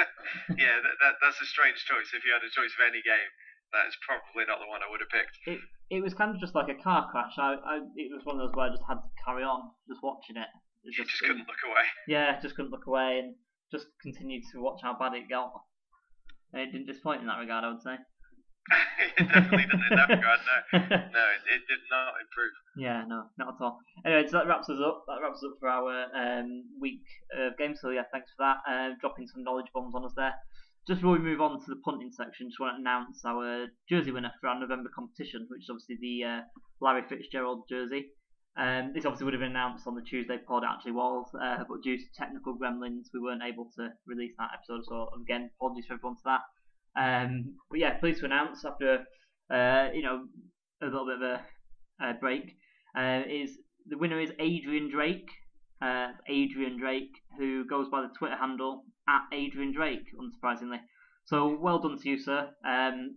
[0.56, 2.10] yeah, that, that, that's a strange choice.
[2.16, 3.30] If you had a choice of any game,
[3.70, 5.36] that's probably not the one I would have picked.
[5.46, 5.60] it
[5.90, 7.34] it was kind of just like a car crash.
[7.38, 10.02] I, I it was one of those where I just had to carry on, just
[10.02, 10.50] watching it.
[10.84, 11.86] It's You just couldn't look away.
[12.08, 13.34] Yeah, just couldn't look away and
[13.70, 15.52] just continued to watch how bad it got.
[16.52, 17.94] And it didn't disappoint in that regard, I would say.
[19.18, 20.40] it definitely didn't in that regard.
[20.46, 22.54] No, no, it, it did not improve.
[22.76, 23.78] yeah, no, not at all.
[24.04, 25.04] Anyway, so that wraps us up.
[25.08, 27.02] That wraps us up for our um, week
[27.36, 27.78] of games.
[27.80, 28.58] So yeah, thanks for that.
[28.68, 30.34] Uh, dropping some knowledge bombs on us there.
[30.88, 34.10] Just before we move on to the punting section, just want to announce our jersey
[34.12, 36.40] winner for our November competition, which is obviously the uh,
[36.80, 38.06] Larry Fitzgerald jersey.
[38.56, 41.82] Um, this obviously would have been announced on the Tuesday pod, actually was, uh, but
[41.84, 44.82] due to technical gremlins, we weren't able to release that episode.
[44.88, 46.40] So again, apologies for everyone for that.
[46.98, 49.04] Um, but yeah, pleased to announce after
[49.52, 50.24] uh, you know
[50.82, 51.40] a little bit of a,
[52.04, 52.56] a break,
[52.98, 55.28] uh, is the winner is Adrian Drake.
[55.82, 60.78] Uh, Adrian Drake, who goes by the Twitter handle at Adrian Drake, unsurprisingly.
[61.24, 62.50] So well done to you, sir.
[62.66, 63.16] Um,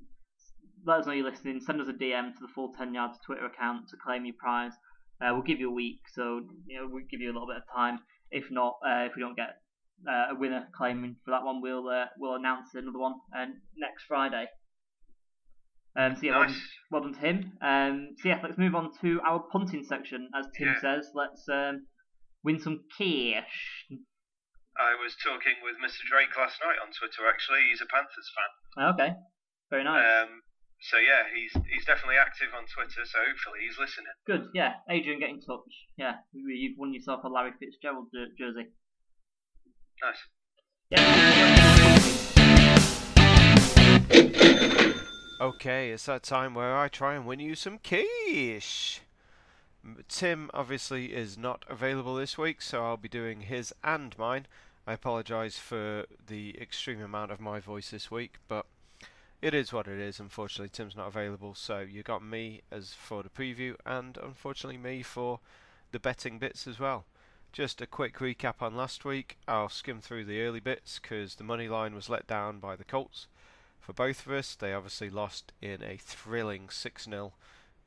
[0.86, 1.60] let us know you're listening.
[1.60, 4.72] Send us a DM to the Full 10 Yards Twitter account to claim your prize.
[5.22, 7.58] Uh, we'll give you a week, so you know we'll give you a little bit
[7.58, 8.00] of time.
[8.32, 9.58] If not, uh, if we don't get
[10.08, 13.46] uh, a winner claiming for that one, we'll uh, we'll announce another one uh,
[13.78, 14.48] next Friday.
[15.96, 16.54] Um, so yeah, well, Nice.
[16.54, 17.52] done, well done to him.
[17.62, 20.30] Um, so yeah, let's move on to our punting section.
[20.36, 20.82] As Tim Yeah.
[20.82, 21.86] says, let's um,
[22.44, 23.86] win some cash.
[24.74, 26.02] I was talking with Mr.
[26.10, 27.30] Drake last night on Twitter.
[27.30, 28.90] Actually, he's a Panthers fan.
[28.98, 29.14] Okay,
[29.70, 30.02] very nice.
[30.02, 30.42] Um,
[30.82, 33.06] so yeah, he's he's definitely active on Twitter.
[33.06, 34.10] So hopefully he's listening.
[34.26, 34.82] Good, yeah.
[34.90, 35.70] Adrian, get in touch.
[35.96, 38.74] Yeah, you've won yourself a Larry Fitzgerald jersey.
[40.04, 40.28] Nice.
[45.40, 49.02] Okay, it's that time where I try and win you some quiche.
[50.10, 54.48] Tim obviously is not available this week, so I'll be doing his and mine.
[54.86, 58.66] I apologise for the extreme amount of my voice this week, but
[59.42, 60.20] it is what it is.
[60.20, 65.02] Unfortunately, Tim's not available, so you got me as for the preview, and unfortunately me
[65.02, 65.40] for
[65.92, 67.06] the betting bits as well.
[67.54, 69.38] Just a quick recap on last week.
[69.48, 72.84] I'll skim through the early bits because the money line was let down by the
[72.84, 73.28] Colts.
[73.80, 77.34] For both of us, they obviously lost in a thrilling 6 0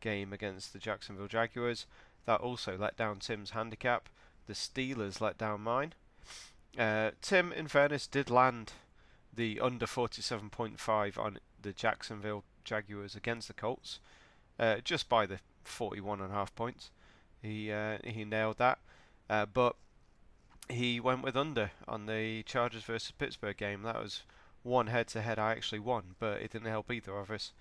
[0.01, 1.87] game against the Jacksonville Jaguars.
[2.27, 4.09] That also let down Tim's handicap.
[4.47, 5.95] The Steelers let down mine.
[6.79, 8.75] Uh, Tim, in fairness, did land
[9.35, 13.99] the under 47.5 on the Jacksonville Jaguars against the Colts,
[14.61, 16.91] uh, just by the 41.5 points.
[17.43, 18.79] He uh, he nailed that.
[19.29, 19.77] Uh, but
[20.69, 23.83] he went with under on the Chargers versus Pittsburgh game.
[23.83, 24.23] That was
[24.63, 27.53] one head-to-head I actually won, but it didn't help either of us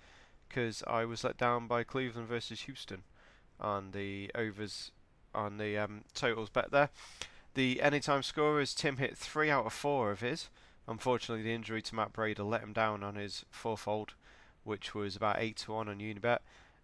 [0.48, 3.02] because I was let down by Cleveland versus Houston
[3.60, 4.90] on the overs
[5.34, 6.90] on the um, totals bet there.
[7.54, 10.48] The anytime scorers, Tim hit three out of four of his.
[10.88, 14.14] Unfortunately, the injury to Matt Breida let him down on his fourfold,
[14.64, 16.38] which was about eight to one on Unibet.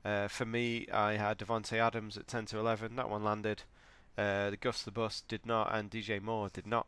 [0.04, 2.96] Uh, for me, I had Davante Adams at ten to eleven.
[2.96, 3.62] That one landed.
[4.16, 6.86] Uh, the Gus the Bus did not, and DJ Moore did not.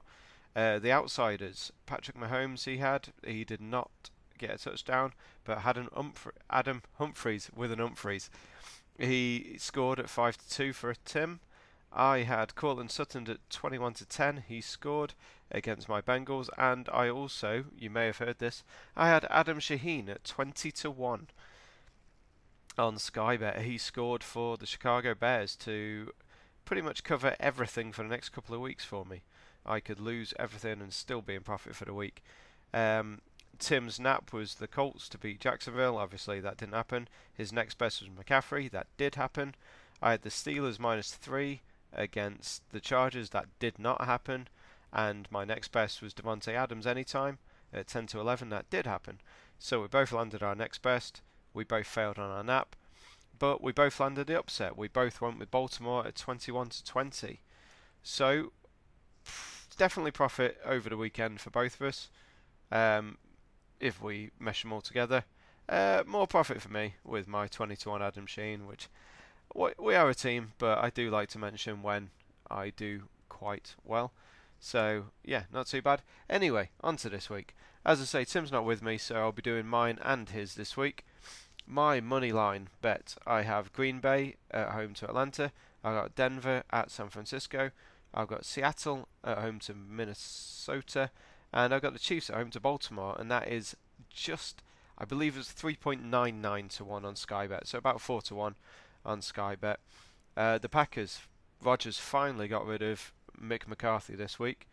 [0.54, 3.90] Uh, the outsiders, Patrick Mahomes, he had, he did not
[4.38, 5.12] get a touchdown,
[5.44, 8.30] but had an Umphrey, Adam Humphries with an Humphries.
[8.98, 11.40] He scored at five to two for a Tim.
[11.92, 14.44] I had Courtland Sutton at 21 to 10.
[14.48, 15.14] He scored
[15.50, 18.64] against my Bengals, and I also, you may have heard this,
[18.96, 21.28] I had Adam Shaheen at 20 to 1
[22.76, 23.62] on Sky Bet.
[23.62, 26.12] He scored for the Chicago Bears to
[26.64, 29.22] pretty much cover everything for the next couple of weeks for me.
[29.66, 32.22] I could lose everything and still be in profit for the week.
[32.72, 33.20] Um,
[33.58, 35.96] Tim's nap was the Colts to beat Jacksonville.
[35.96, 37.08] Obviously, that didn't happen.
[37.32, 38.70] His next best was McCaffrey.
[38.70, 39.54] That did happen.
[40.02, 41.62] I had the Steelers minus three
[41.92, 43.30] against the Chargers.
[43.30, 44.48] That did not happen.
[44.92, 47.38] And my next best was Davante Adams anytime
[47.72, 48.50] at 10 to 11.
[48.50, 49.20] That did happen.
[49.58, 51.22] So we both landed our next best.
[51.52, 52.76] We both failed on our nap
[53.44, 54.74] but we both landed the upset.
[54.74, 57.42] We both went with Baltimore at 21 to 20.
[58.02, 58.52] So
[59.76, 62.08] definitely profit over the weekend for both of us.
[62.72, 63.18] Um,
[63.80, 65.24] if we mesh them all together,
[65.68, 68.88] uh, more profit for me with my 20 to 1 Adam Shaheen, which
[69.54, 72.08] we are a team, but I do like to mention when
[72.50, 74.14] I do quite well.
[74.58, 76.00] So yeah, not too bad.
[76.30, 77.54] Anyway, on to this week.
[77.84, 80.78] As I say, Tim's not with me, so I'll be doing mine and his this
[80.78, 81.04] week
[81.66, 85.52] my money line bet I have Green Bay at home to Atlanta.
[85.82, 87.70] I've got Denver at San Francisco.
[88.12, 91.10] I've got Seattle at home to Minnesota.
[91.52, 93.16] And I've got the Chiefs at home to Baltimore.
[93.18, 93.76] And that is
[94.10, 94.62] just,
[94.98, 97.66] I believe it's 3.99 to 1 on Sky Bet.
[97.66, 98.54] So about 4 to 1
[99.04, 99.80] on Sky Bet.
[100.36, 101.20] Uh, the Packers,
[101.62, 104.66] Rodgers finally got rid of Mick McCarthy this week.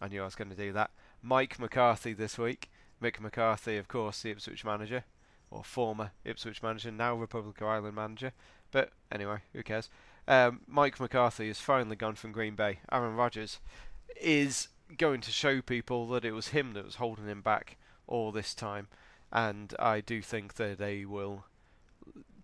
[0.00, 0.90] I knew I was going to do that.
[1.22, 2.70] Mike McCarthy this week.
[3.02, 5.04] Mick McCarthy, of course, the Ipswich manager
[5.52, 8.32] or former Ipswich manager, now Republic of Ireland manager.
[8.70, 9.88] But anyway, who cares?
[10.26, 12.80] Um, Mike McCarthy has finally gone from Green Bay.
[12.90, 13.60] Aaron Rodgers
[14.20, 17.76] is going to show people that it was him that was holding him back
[18.06, 18.88] all this time,
[19.32, 21.44] and I do think that they will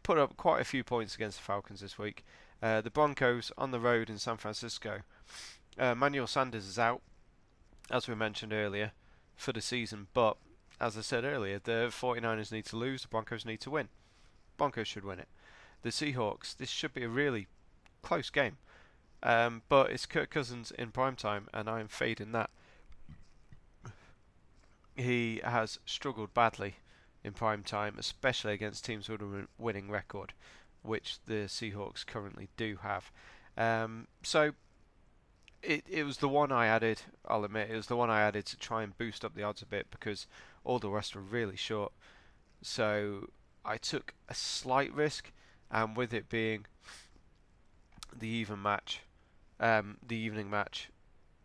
[0.02, 2.24] put up quite a few points against the Falcons this week.
[2.62, 5.00] Uh, the Broncos on the road in San Francisco.
[5.78, 7.02] Uh, Manuel Sanders is out,
[7.90, 8.92] as we mentioned earlier,
[9.36, 10.36] for the season, but
[10.80, 13.88] as I said earlier, the 49ers need to lose, the Broncos need to win.
[14.56, 15.28] Broncos should win it.
[15.82, 17.46] The Seahawks, this should be a really
[18.02, 18.58] close game.
[19.22, 22.50] Um, but it's Kirk Cousins in prime time, and I'm fading that.
[24.96, 26.76] He has struggled badly
[27.24, 30.32] in prime time, especially against teams with a winning record,
[30.82, 33.10] which the Seahawks currently do have.
[33.56, 34.52] Um, so
[35.62, 37.02] it it was the one I added.
[37.26, 39.62] I'll admit it was the one I added to try and boost up the odds
[39.62, 40.26] a bit because
[40.68, 41.92] all the rest were really short.
[42.60, 43.30] So
[43.64, 45.32] I took a slight risk,
[45.70, 46.66] and with it being
[48.16, 49.00] the even match,
[49.58, 50.90] um, the evening match,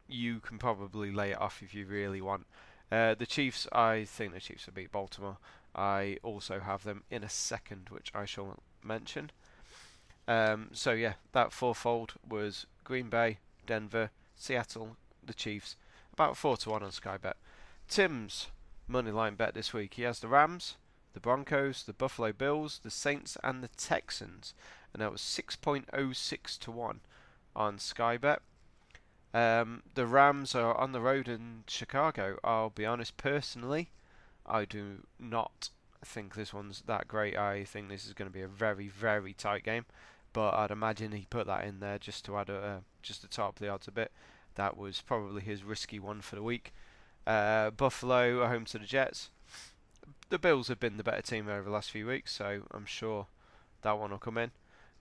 [0.09, 2.45] you can probably lay it off if you really want.
[2.91, 5.37] Uh, the Chiefs, I think the Chiefs will beat Baltimore.
[5.73, 9.31] I also have them in a second, which I shall mention.
[10.27, 15.77] Um, so yeah, that fourfold was Green Bay, Denver, Seattle, the Chiefs.
[16.11, 17.37] About 4 to 1 on Sky Bet.
[17.87, 18.47] Tim's
[18.88, 19.95] money line bet this week.
[19.95, 20.76] He has the Rams,
[21.14, 24.53] the Broncos, the Buffalo Bills, the Saints, and the Texans,
[24.93, 26.99] and that was 6.06 to one
[27.55, 28.41] on Sky Bet.
[29.34, 32.38] Um, the Rams are on the road in Chicago.
[32.43, 33.89] I'll be honest, personally,
[34.45, 35.69] I do not
[36.05, 37.38] think this one's that great.
[37.38, 39.85] I think this is going to be a very, very tight game.
[40.34, 43.27] But I'd imagine he put that in there just to add a, uh, just to
[43.27, 44.11] top the odds a bit.
[44.55, 46.73] That was probably his risky one for the week.
[47.25, 49.29] Uh, Buffalo are home to the Jets.
[50.29, 53.27] The Bills have been the better team over the last few weeks, so I'm sure
[53.81, 54.51] that one will come in.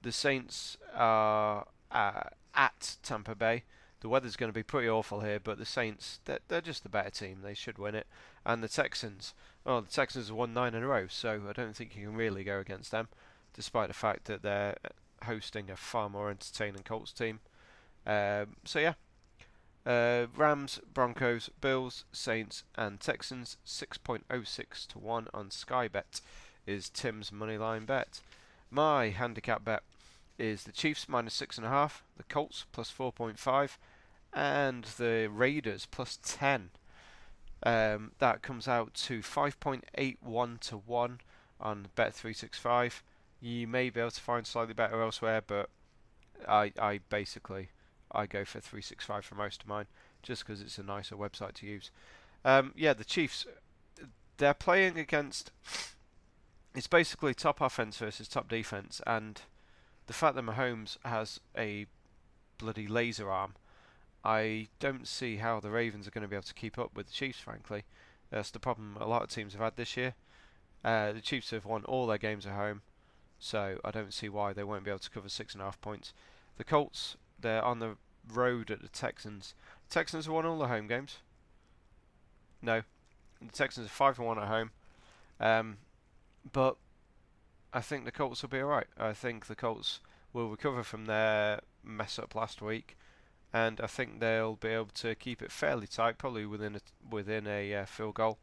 [0.02, 2.24] The Saints are uh,
[2.54, 3.64] at Tampa Bay.
[4.00, 6.88] The weather's going to be pretty awful here, but the Saints, they're, they're just the
[6.88, 7.38] better team.
[7.42, 8.06] They should win it.
[8.44, 9.32] And the Texans,
[9.64, 12.16] oh, the Texans have won nine in a row, so I don't think you can
[12.16, 13.08] really go against them,
[13.54, 14.76] despite the fact that they're
[15.24, 17.38] hosting a far more entertaining Colts team.
[18.04, 18.94] Um, so yeah,
[19.84, 26.20] uh, Rams, Broncos, Bills, Saints, and Texans 6.06 to 1 on Sky Bet
[26.66, 28.20] is Tim's moneyline bet.
[28.70, 29.82] My handicap bet
[30.38, 33.76] is the Chiefs minus 6.5, the Colts plus 4.5,
[34.32, 36.70] and the Raiders plus 10.
[37.64, 41.20] Um, that comes out to 5.81 to 1
[41.60, 43.02] on Bet365.
[43.40, 45.68] You may be able to find slightly better elsewhere, but
[46.48, 47.68] I, I basically
[48.14, 49.86] I go for 365 for most of mine,
[50.22, 51.90] just because it's a nicer website to use.
[52.44, 53.47] Um, yeah, the Chiefs,
[54.39, 55.51] they're playing against.
[56.74, 59.43] It's basically top offense versus top defense, and
[60.06, 61.86] the fact that Mahomes has a
[62.59, 63.55] bloody laser arm,
[64.24, 67.06] I don't see how the Ravens are going to be able to keep up with
[67.06, 67.40] the Chiefs.
[67.40, 67.84] Frankly,
[68.30, 70.14] that's the problem a lot of teams have had this year.
[70.84, 72.82] Uh, the Chiefs have won all their games at home,
[73.39, 75.80] so I don't see why they won't be able to cover six and a half
[75.80, 76.12] points.
[76.56, 77.97] The Colts they're on the
[78.32, 79.55] road at the Texans.
[79.89, 81.19] The Texans have won all the home games.
[82.60, 82.82] No,
[83.40, 84.70] the Texans are five and one at home.
[85.40, 85.78] Um,
[86.52, 86.77] but
[87.73, 88.86] I think the Colts will be alright.
[88.98, 90.01] I think the Colts
[90.32, 92.97] will recover from their mess up last week,
[93.52, 97.47] and I think they'll be able to keep it fairly tight, probably within a, within
[97.47, 98.39] a uh, field goal.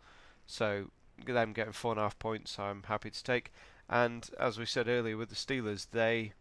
[0.45, 0.91] So
[1.25, 3.51] them getting four and a half points, I'm happy to take.
[3.89, 6.33] And as we said earlier with the Steelers, they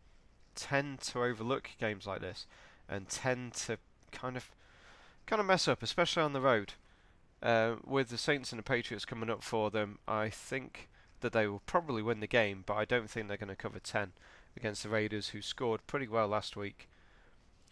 [0.59, 2.47] tend to overlook games like this
[2.89, 3.79] and tend to
[4.11, 4.51] kind of
[5.27, 6.75] kind of mess up, especially on the road.
[7.41, 10.89] Uh, with the Saints and the Patriots coming up for them, I think
[11.21, 13.79] that they will probably win the game, but I don't think they're going to cover
[13.79, 14.13] 10
[14.57, 16.89] against the Raiders, who scored pretty well last week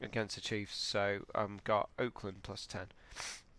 [0.01, 0.77] against the Chiefs.
[0.77, 2.87] So I've um, got Oakland plus 10.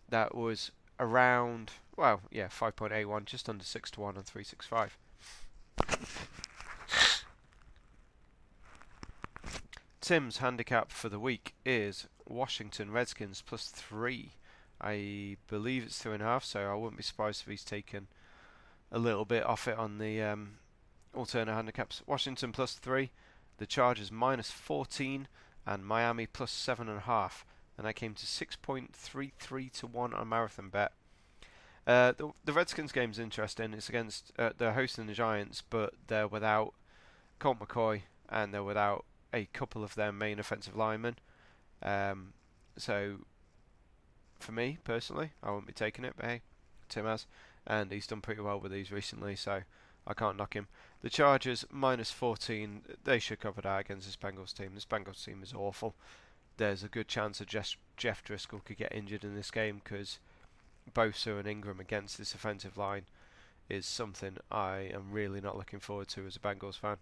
[0.08, 4.96] That was around, well, yeah, 5.81, just under 6 to 1 on 365.
[10.08, 14.30] Tim's handicap for the week is Washington Redskins plus three.
[14.80, 18.06] I believe it's two and a half, so I wouldn't be surprised if he's taken
[18.90, 20.52] a little bit off it on the um,
[21.14, 22.00] alternate handicaps.
[22.06, 23.10] Washington plus three,
[23.58, 25.28] the Chargers minus 14,
[25.66, 27.44] and Miami plus seven and a half.
[27.76, 30.92] And I came to 6.33 to 1 on a Marathon Bet.
[31.86, 33.74] Uh, the, the Redskins game's interesting.
[33.74, 36.72] It's against, uh, they're hosting the Giants, but they're without
[37.38, 41.16] Colt McCoy and they're without a couple of their main offensive linemen.
[41.82, 42.32] Um,
[42.76, 43.18] so,
[44.38, 46.40] for me personally, I won't be taking it, but hey,
[46.88, 47.26] Tim has,
[47.66, 49.62] and he's done pretty well with these recently, so
[50.06, 50.68] I can't knock him.
[51.02, 54.70] The Chargers minus 14, they should cover that against this Bengals team.
[54.74, 55.94] This Bengals team is awful.
[56.56, 60.18] There's a good chance that Jeff, Jeff Driskel could get injured in this game because
[60.92, 63.04] Bosa and Ingram against this offensive line
[63.68, 66.96] is something I am really not looking forward to as a Bengals fan.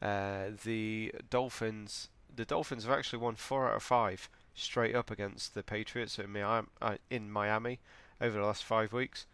[0.00, 5.54] Uh, the Dolphins, the Dolphins have actually won four out of five straight up against
[5.54, 7.80] the Patriots in Miami, uh, in Miami
[8.20, 9.26] over the last five weeks.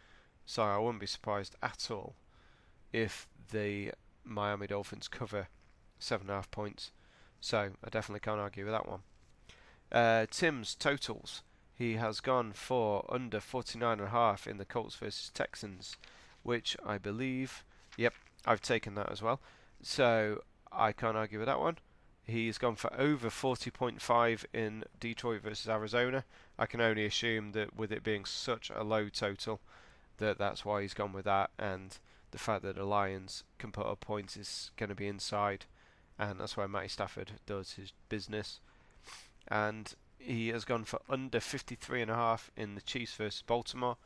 [0.44, 2.14] So I wouldn't be surprised at all
[2.92, 3.92] if the
[4.24, 5.48] Miami Dolphins cover
[5.98, 6.90] seven and a half points.
[7.40, 9.00] So I definitely can't argue with that one.
[9.90, 11.42] Uh, Tim's totals.
[11.74, 15.96] He has gone for under 49 and a half in the Colts versus Texans,
[16.42, 17.64] which I believe,
[17.96, 18.14] yep,
[18.46, 19.40] I've taken that as well.
[19.82, 20.42] So
[20.76, 21.78] I can't argue with that one.
[22.24, 26.24] He's gone for over 40.5 in Detroit versus Arizona.
[26.58, 29.60] I can only assume that with it being such a low total,
[30.18, 31.96] that that's why he's gone with that, and
[32.32, 35.66] the fact that the Lions can put up points is going to be inside,
[36.18, 38.58] and that's where Matty Stafford does his business.
[39.46, 43.98] And he has gone for under 53.5 in the Chiefs versus Baltimore.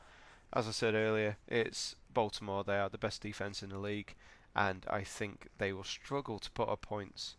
[0.53, 2.65] As I said earlier, it's Baltimore.
[2.65, 4.15] They are the best defense in the league
[4.55, 7.37] and I think they will struggle to put up points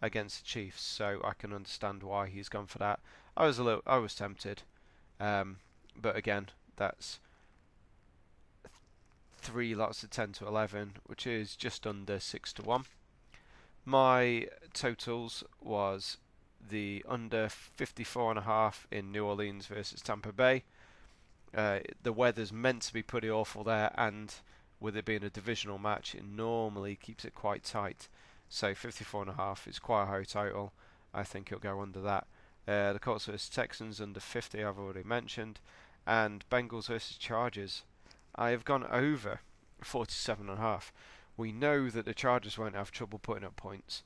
[0.00, 0.82] against the Chiefs.
[0.82, 3.00] So I can understand why he's gone for that.
[3.36, 4.62] I was a little, I was tempted,
[5.18, 5.56] um,
[6.00, 7.18] but again, that's
[8.62, 8.72] th-
[9.38, 12.84] three lots of 10 to 11, which is just under 6 to 1.
[13.84, 16.18] My totals was
[16.68, 20.64] the under 54.5 in New Orleans versus Tampa Bay.
[21.54, 24.34] Uh, the weather's meant to be pretty awful there, and
[24.82, 28.08] with it being a divisional match, it normally keeps it quite tight.
[28.48, 30.72] So 54.5 is quite a high total.
[31.14, 32.26] I think it'll go under that.
[32.66, 35.60] Uh, the Colts versus Texans under 50, I've already mentioned.
[36.06, 37.82] And Bengals versus Chargers.
[38.34, 39.40] I have gone over
[39.82, 40.90] 47.5.
[41.36, 44.02] We know that the Chargers won't have trouble putting up points.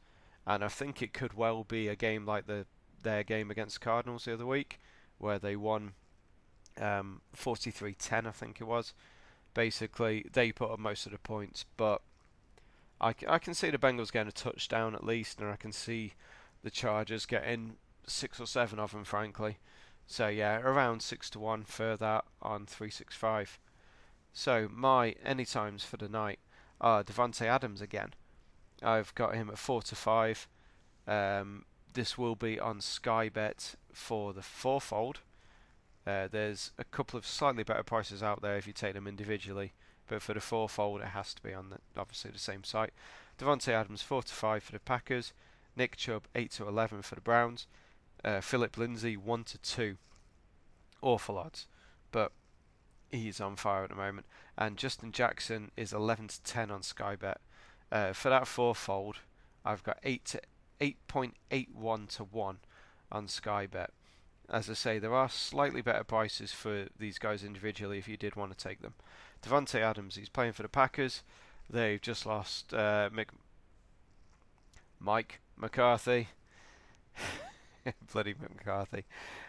[0.47, 2.67] And I think it could well be a game like the
[3.03, 4.81] their game against the Cardinals the other week,
[5.19, 5.93] where they won
[6.81, 8.95] um, 43-10, I think it was.
[9.57, 12.03] Basically, they put up most of the points, but
[13.01, 16.13] I, I can see the Bengals getting a touchdown at least, and I can see
[16.63, 17.77] the Chargers getting
[18.07, 19.57] six or seven of them, frankly.
[20.07, 23.59] So yeah, around six to one for that on three six five.
[24.35, 26.39] So my any times for the night
[26.79, 28.13] are Davante Adams again.
[28.83, 30.47] I've got him at four to five.
[31.09, 31.65] Um,
[31.95, 35.21] this will be on Sky Bet for the fourfold.
[36.07, 39.73] Uh, there's a couple of slightly better prices out there if you take them individually,
[40.07, 42.93] but for the fourfold it has to be on the, obviously the same site.
[43.39, 45.33] Davante Adams four to five for the Packers.
[45.75, 47.67] Nick Chubb eight to eleven for the Browns.
[48.25, 49.97] Uh, Philip Lindsay one to two.
[51.03, 51.67] Awful odds,
[52.13, 52.33] but
[53.11, 54.27] he's on fire at the moment.
[54.57, 57.41] And Justin Jackson is eleven to ten on Sky Bet.
[57.93, 59.17] Uh, for that fourfold,
[59.65, 60.41] I've got eight to
[60.81, 62.59] eight point eight one to one
[63.13, 63.91] on Sky Bet.
[64.49, 68.37] As I say, there are slightly better prices for these guys individually if you did
[68.37, 68.95] want to take them.
[69.43, 71.23] Davante Adams, he's playing for the Packers.
[71.69, 73.11] They've just lost uh,
[75.01, 76.29] Mike McCarthy.
[78.13, 79.05] Bloody McCarthy.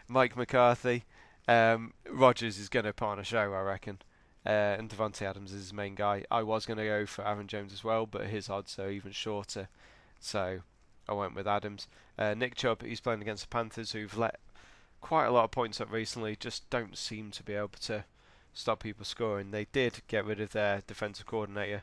[0.08, 1.04] Mike McCarthy.
[1.46, 3.98] Um, Rodgers is going to put on a show, I reckon.
[4.44, 6.24] Uh, and Davante Adams is his main guy.
[6.30, 9.12] I was going to go for Aaron Jones as well, but his odds are even
[9.12, 9.68] shorter.
[10.20, 10.60] So
[11.08, 11.88] I went with Adams.
[12.18, 14.40] Uh, Nick Chubb, he's playing against the Panthers, who've let
[15.00, 18.04] quite a lot of points up recently, just don't seem to be able to
[18.52, 19.50] stop people scoring.
[19.50, 21.82] They did get rid of their defensive coordinator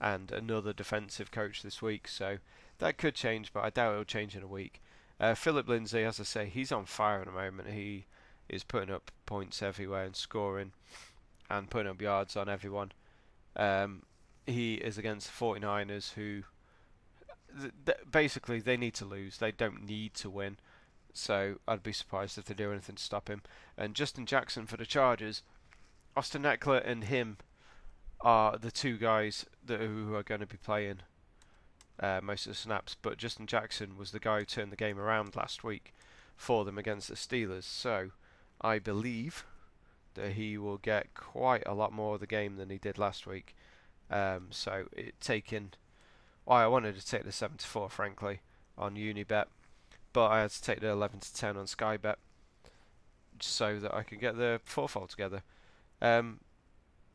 [0.00, 2.38] and another defensive coach this week, so
[2.78, 4.80] that could change, but I doubt it'll change in a week.
[5.20, 7.68] Uh, Philip Lindsay, as I say, he's on fire at the moment.
[7.68, 8.06] He
[8.48, 10.72] is putting up points everywhere and scoring
[11.48, 12.92] and putting up yards on everyone.
[13.54, 14.02] Um,
[14.46, 16.42] he is against the 49ers, who
[17.60, 19.38] th- th- basically they need to lose.
[19.38, 20.56] They don't need to win.
[21.12, 23.42] So I'd be surprised if they do anything to stop him.
[23.76, 25.42] And Justin Jackson for the Chargers,
[26.16, 27.38] Austin Ekeler and him
[28.20, 31.00] are the two guys that who are going to be playing
[32.00, 32.96] uh, most of the snaps.
[33.00, 35.92] But Justin Jackson was the guy who turned the game around last week
[36.36, 37.64] for them against the Steelers.
[37.64, 38.10] So
[38.60, 39.44] I believe
[40.14, 43.26] that he will get quite a lot more of the game than he did last
[43.26, 43.54] week.
[44.10, 45.70] Um, so it taking,
[46.44, 48.40] well, I wanted to take the seven to four, frankly,
[48.76, 49.46] on Unibet,
[50.12, 52.18] but I had to take the eleven to ten on Sky Bet,
[53.40, 55.42] so that I could get the fourfold together.
[56.00, 56.40] Um,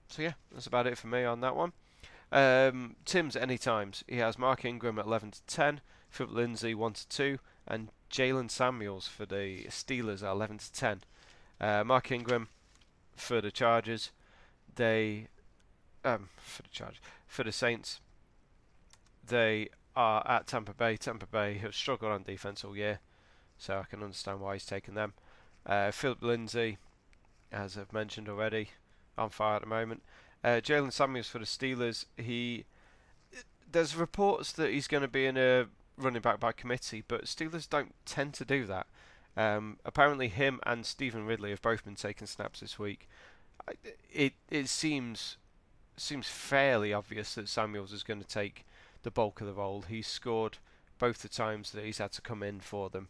[0.09, 1.73] so yeah, that's about it for me on that one.
[2.31, 4.03] Um, Tim's any times.
[4.07, 8.49] He has Mark Ingram at 11 to 10, Philip Lindsay 1 to 2, and Jaylen
[8.49, 11.01] Samuels for the Steelers at 11 to 10.
[11.59, 12.49] Uh, Mark Ingram
[13.15, 14.11] for the Chargers.
[14.75, 15.27] They
[16.05, 17.99] um, for the Chargers for the Saints.
[19.27, 20.95] They are at Tampa Bay.
[20.95, 22.99] Tampa Bay have struggled on defense all year,
[23.57, 25.13] so I can understand why he's taken them.
[25.65, 26.77] Uh, Philip Lindsay,
[27.51, 28.69] as I've mentioned already,
[29.17, 30.03] on fire at the moment.
[30.43, 32.05] Uh, Jaylen Samuels for the Steelers.
[32.15, 32.65] He
[33.69, 35.65] there's reports that he's going to be in a
[35.97, 38.85] running back by committee, but Steelers don't tend to do that.
[39.35, 43.09] Um, apparently, him and Stevan Ridley have both been taking snaps this week.
[44.13, 45.37] It it seems
[45.97, 48.63] seems fairly obvious that Samuels is going to take
[49.03, 49.83] the bulk of the role.
[49.87, 50.57] He's scored
[50.99, 53.09] both the times that he's had to come in for them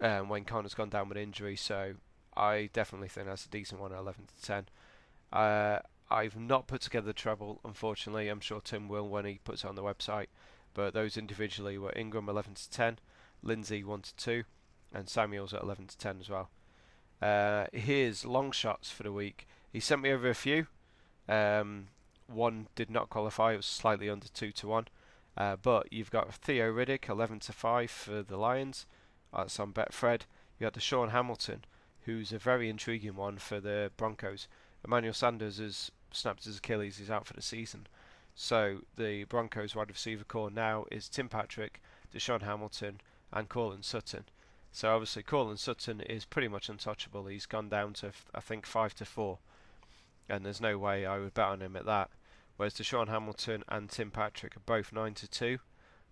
[0.00, 1.56] um, when Conner's gone down with injury.
[1.56, 1.94] So
[2.36, 4.66] I definitely think that's a decent one at 11 to 10.
[5.32, 5.78] Uh,
[6.10, 8.28] I've not put together the treble, unfortunately.
[8.28, 10.26] I'm sure Tim will when he puts it on the website.
[10.74, 12.98] But those individually were Ingram 11 to 10,
[13.42, 14.44] Lindsay 1 to 2,
[14.94, 16.50] and Samuels at 11 to 10 as well.
[17.20, 19.46] Uh, here's long shots for the week.
[19.72, 20.66] He sent me over a few.
[21.28, 21.88] Um,
[22.32, 24.88] one did not qualify; it was slightly under two to one.
[25.36, 28.86] Uh, but you've got Theo Riddick 11 to 5 for the Lions.
[29.34, 30.22] That's on Betfred.
[30.58, 31.64] You got DaeSean Hamilton,
[32.02, 34.46] who's a very intriguing one for the Broncos.
[34.84, 37.86] Emmanuel Sanders has snapped his Achilles; he's out for the season.
[38.34, 41.80] So the Broncos wide receiver corps now is Tim Patrick,
[42.14, 43.00] DaeSean Hamilton,
[43.32, 44.24] and Courtland Sutton.
[44.70, 47.26] So obviously Courtland Sutton is pretty much untouchable.
[47.26, 49.38] He's gone down to I think five to four.
[50.28, 52.10] and there's no way I would bet on him at that.
[52.56, 55.58] Whereas DaeSean Hamilton and Tim Patrick are both nine to two,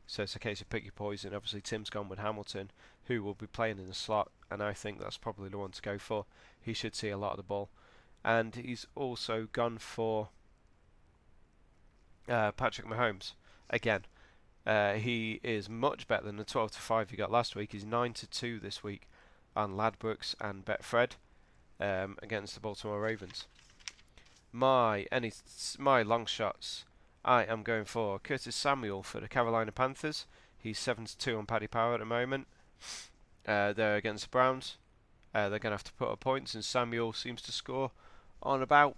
[0.06, 1.34] so it's a case of pick your poison.
[1.34, 2.70] Obviously, Tim's gone with Hamilton,
[3.04, 5.82] who will be playing in the slot, and I think that's probably the one to
[5.82, 6.24] go for.
[6.60, 7.70] He should see a lot of the ball,
[8.24, 10.30] and he's also gone for
[12.28, 13.34] uh, Patrick Mahomes
[13.68, 14.02] again.
[14.66, 17.72] Uh, he is much better than the 12 to 5 he got last week.
[17.72, 19.08] He's 9 to 2 this week
[19.56, 21.12] on Ladbrokes and Betfred
[21.80, 23.46] um, against the Baltimore Ravens.
[24.52, 25.32] My any
[25.78, 26.84] my long shots,
[27.24, 30.26] I am going for Curtis Samuel for the Carolina Panthers.
[30.58, 32.46] He's 7 to 2 on Paddy Power at the moment.
[33.46, 34.76] Uh, they're against the Browns.
[35.34, 37.92] Uh, they're going to have to put up points, and Samuel seems to score
[38.42, 38.96] on about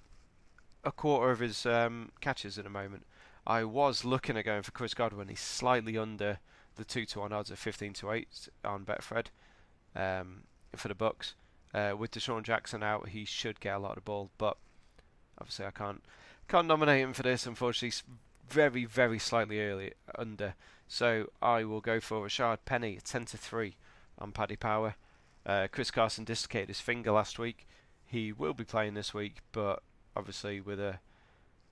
[0.82, 3.04] a quarter of his um, catches at the moment.
[3.46, 5.28] I was looking at going for Chris Godwin.
[5.28, 6.38] He's slightly under
[6.76, 9.26] the two to one odds at 15 to 8 on Betfred
[9.94, 11.34] um, for the Bucs.
[11.74, 14.56] Uh, with DeSean Jackson out, he should get a lot of the ball, but
[15.42, 16.02] obviously I can't
[16.48, 17.46] can't nominate him for this.
[17.46, 17.96] Unfortunately,
[18.48, 20.54] very very slightly early under.
[20.86, 23.74] So I will go for Rashaad Penny 10 to 3
[24.18, 24.94] on Paddy Power.
[25.44, 27.66] Uh, Chris Carson dislocated his finger last week.
[28.04, 29.82] He will be playing this week, but
[30.14, 31.00] obviously with a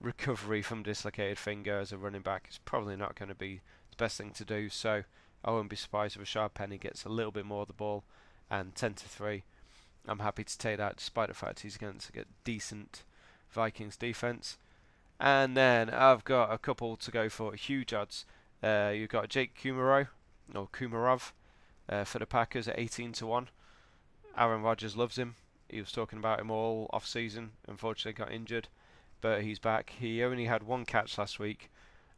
[0.01, 3.61] recovery from dislocated finger as a running back is probably not going to be
[3.91, 4.71] the best thing to do.
[4.71, 5.05] So
[5.45, 8.05] I won't be surprised if Rashaad Penny gets a little bit more of the ball
[8.51, 9.45] and 10 to 3.
[10.09, 13.05] I'm happy to take that despite the fact he's going to get decent
[13.51, 14.59] Vikings defense.
[15.19, 18.25] And then I've got a couple to go for huge odds.
[18.63, 20.09] Uh, you've got Jake Kumerow
[20.55, 21.33] or Kumarov
[21.89, 23.49] uh, for the Packers at 18 to 1.
[24.37, 25.35] Aaron Rodgers loves him.
[25.69, 27.53] He was talking about him all off season.
[27.69, 28.69] Unfortunately, got injured
[29.21, 29.95] but he's back.
[29.99, 31.71] He only had one catch last week.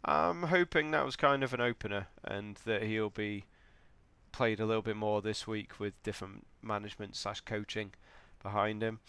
[0.05, 3.45] I'm hoping that was kind of an opener and that he'll be
[4.33, 7.93] played a little bit more this week with different management slash coaching
[8.43, 9.01] behind him.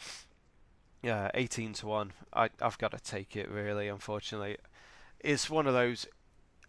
[1.04, 2.14] Yeah, 18 to 1.
[2.34, 4.58] I, I've got to take it, really, unfortunately.
[5.20, 6.08] It's one of those.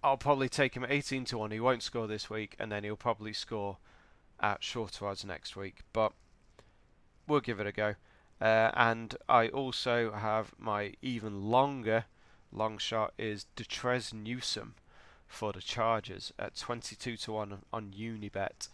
[0.02, 1.52] I'll probably take him 18 to 1.
[1.52, 3.78] He won't score this week, and then he'll probably score
[4.40, 5.82] at shorter odds next week.
[5.92, 6.12] But
[7.28, 7.94] we'll give it a go.
[8.40, 12.06] Uh, and I also have my even longer
[12.50, 14.74] long shot is Detrez Newsome
[15.28, 18.68] for the Chargers at 22 to 1 on Unibet.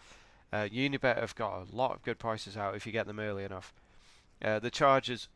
[0.50, 3.44] Uh, Unibet have got a lot of good prices out if you get them early
[3.44, 3.74] enough.
[4.42, 5.28] Uh, the Chargers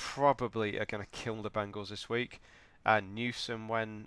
[0.00, 2.40] probably are going to kill the Bengals this week.
[2.86, 4.06] And Newsome, when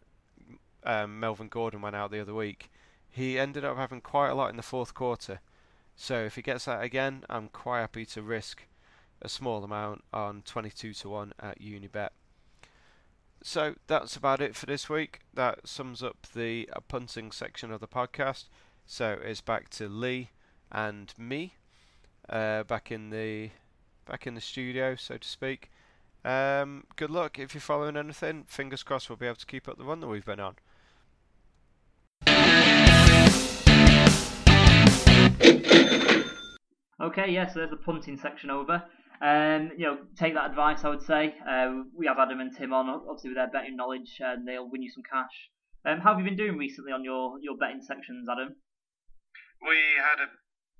[0.84, 2.72] um, Melvin Gordon went out the other week,
[3.10, 5.40] he ended up having quite a lot in the fourth quarter.
[5.95, 8.64] So if he gets that again, I'm quite happy to risk
[9.22, 12.10] a small amount on 22 to 1 at Unibet.
[13.44, 15.20] So that's about it for this week.
[15.34, 18.45] That sums up the punting section of the podcast.
[18.88, 20.32] So it's back to Lee
[20.72, 21.53] and me,
[22.28, 23.52] uh, back in the
[24.06, 25.70] back in the studio, so to speak.
[26.25, 28.45] Um, good luck if you're following anything.
[28.47, 30.55] Fingers crossed we'll be able to keep up the run that we've been on.
[37.01, 38.83] Okay, yeah, so there's the punting section over.
[39.21, 40.83] Um, you know, take that advice.
[40.83, 44.19] I would say uh, we have Adam and Tim on, obviously with their betting knowledge,
[44.19, 45.31] and they'll win you some cash.
[45.85, 48.55] Um, how have you been doing recently on your, your betting sections, Adam?
[49.63, 50.27] We had a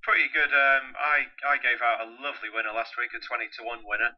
[0.04, 0.52] pretty good.
[0.52, 4.12] Um, I I gave out a lovely winner last week, a twenty to one winner.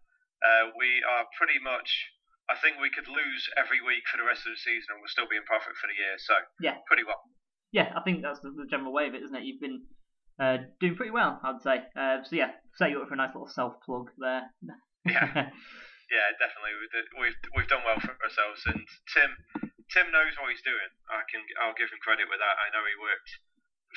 [0.44, 2.12] Uh, we are pretty much.
[2.46, 5.10] I think we could lose every week for the rest of the season, and we'll
[5.10, 6.14] still be in profit for the year.
[6.22, 7.22] So yeah, pretty well.
[7.74, 9.44] Yeah, I think that's the, the general way of it, isn't it?
[9.44, 9.84] You've been
[10.38, 11.84] uh, doing pretty well, I'd say.
[11.98, 14.52] Uh, so yeah, set you up for a nice little self plug there.
[15.08, 15.50] yeah,
[16.14, 16.76] yeah, definitely.
[17.18, 19.32] We've we've done well for ourselves, and Tim
[19.90, 20.92] Tim knows what he's doing.
[21.10, 22.56] I can I'll give him credit with that.
[22.62, 23.32] I know he worked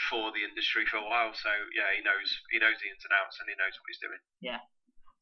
[0.06, 3.14] for the industry for a while, so yeah, he knows he knows the ins and
[3.18, 4.22] outs, and he knows what he's doing.
[4.38, 4.62] Yeah.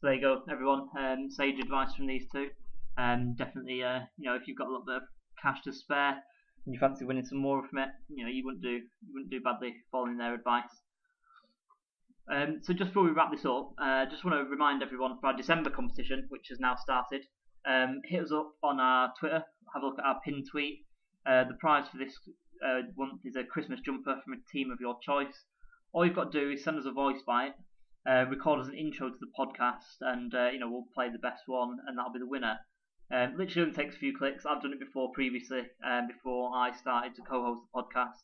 [0.00, 0.88] So there you go, everyone.
[0.98, 2.50] Um, sage advice from these two.
[2.98, 5.02] Um, definitely, uh, you know, if you've got a bit of
[5.40, 6.22] cash to spare
[6.66, 9.30] and you fancy winning some more from it, you know, you wouldn't do you wouldn't
[9.30, 10.68] do badly following their advice.
[12.30, 15.16] Um, so just before we wrap this up, I uh, just want to remind everyone
[15.18, 17.22] for our December competition, which has now started.
[17.66, 19.42] Um, hit us up on our Twitter,
[19.72, 20.84] have a look at our pin tweet.
[21.24, 22.12] Uh, the prize for this
[22.62, 25.46] uh, month is a Christmas jumper from a team of your choice.
[25.94, 27.54] All you've got to do is send us a voice bite,
[28.06, 31.18] uh, record as an intro to the podcast, and uh, you know we'll play the
[31.18, 32.58] best one, and that'll be the winner.
[33.10, 34.46] Um, literally only takes a few clicks.
[34.46, 38.22] I've done it before previously, um, before I started to co-host the podcast.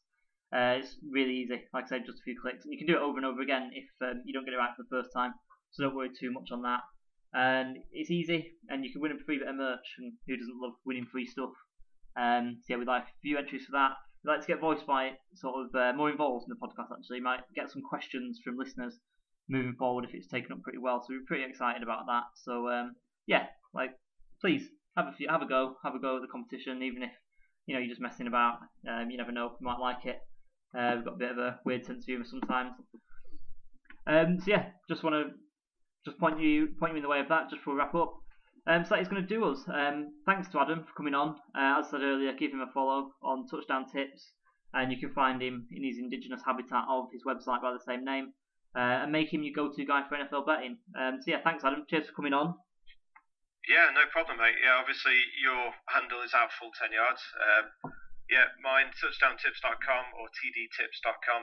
[0.52, 1.62] Uh, it's really easy.
[1.72, 3.40] Like I said, just a few clicks, and you can do it over and over
[3.40, 5.32] again if um, you don't get it right for the first time.
[5.70, 6.80] So don't worry too much on that.
[7.34, 9.86] And it's easy, and you can win a free bit of merch.
[9.98, 11.54] And who doesn't love winning free stuff?
[12.16, 13.92] Um, so yeah, we'd like a few entries for that.
[14.22, 16.92] We'd like to get voice by sort of uh, more involved in the podcast.
[16.92, 19.00] Actually, you might get some questions from listeners
[19.48, 21.00] moving forward if it's taken up pretty well.
[21.00, 22.24] So we're pretty excited about that.
[22.44, 22.94] So um,
[23.26, 23.90] yeah, like
[24.40, 24.62] please
[24.96, 27.10] have a few, have a go, have a go at the competition, even if
[27.66, 28.58] you know you're just messing about.
[28.88, 30.18] Um, you never know, you might like it.
[30.76, 32.72] Uh, we've got a bit of a weird sense of humour sometimes.
[34.06, 35.34] Um, so yeah, just want to
[36.04, 37.50] just point you point you in the way of that.
[37.50, 38.14] Just before we wrap up.
[38.66, 39.58] Um, so that is going to do us.
[39.66, 41.30] Um, thanks to Adam for coming on.
[41.54, 44.34] Uh, as I said earlier, give him a follow on Touchdown Tips,
[44.72, 48.04] and you can find him in his indigenous habitat of his website by the same
[48.04, 48.32] name,
[48.76, 50.78] uh, and make him your go-to guy for NFL betting.
[50.96, 51.84] Um, so yeah, thanks Adam.
[51.88, 52.54] Cheers for coming on.
[53.68, 54.58] Yeah, no problem, mate.
[54.58, 57.22] Yeah, obviously your handle is out full ten yards.
[57.38, 57.92] Um,
[58.26, 61.42] yeah, mine touchdowntips.com or tdtips.com.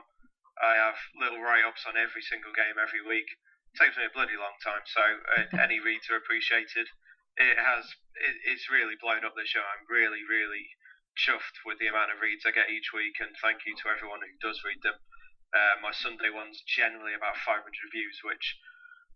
[0.60, 3.30] I have little write-ups on every single game every week.
[3.72, 5.04] It takes me a bloody long time, so
[5.40, 6.92] uh, any reads are appreciated
[7.40, 7.88] it has
[8.20, 9.64] it, it's really blown up the show.
[9.64, 10.68] I'm really really
[11.16, 14.20] chuffed with the amount of reads I get each week, and thank you to everyone
[14.24, 15.00] who does read them.
[15.50, 18.58] Uh, my Sunday one's generally about 500 views, which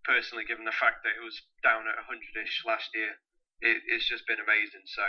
[0.03, 3.21] personally, given the fact that it was down at 100ish last year,
[3.61, 4.83] it, it's just been amazing.
[4.85, 5.03] So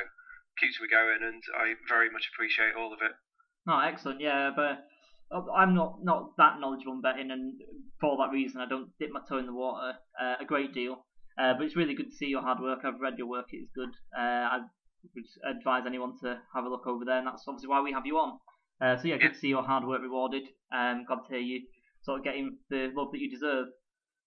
[0.59, 3.13] keeps me going, and I very much appreciate all of it.
[3.67, 4.21] Oh, excellent!
[4.21, 4.85] Yeah, but
[5.33, 7.61] uh, I'm not not that knowledgeable in betting, and
[8.01, 11.07] for that reason, I don't dip my toe in the water uh, a great deal.
[11.37, 12.81] Uh, but it's really good to see your hard work.
[12.85, 13.91] I've read your work; it's good.
[14.17, 14.59] Uh, I
[15.15, 15.25] would
[15.57, 18.19] advise anyone to have a look over there, and that's obviously why we have you
[18.19, 18.39] on.
[18.81, 20.45] Uh, so yeah, good to see your hard work rewarded.
[20.75, 21.63] Um, glad to hear you
[22.03, 23.67] sort of getting the love that you deserve.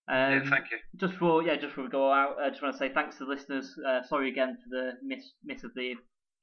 [0.09, 0.77] Um, yeah, thank you.
[0.95, 3.25] Just for yeah, just before we go out, I just want to say thanks to
[3.25, 3.73] the listeners.
[3.85, 5.95] Uh, sorry again for the miss miss of the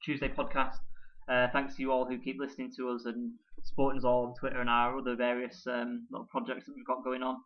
[0.03, 0.77] Tuesday podcast.
[1.27, 3.31] Uh, thanks to you all who keep listening to us and
[3.63, 7.03] supporting us all on Twitter and our other various um, little projects that we've got
[7.03, 7.37] going on.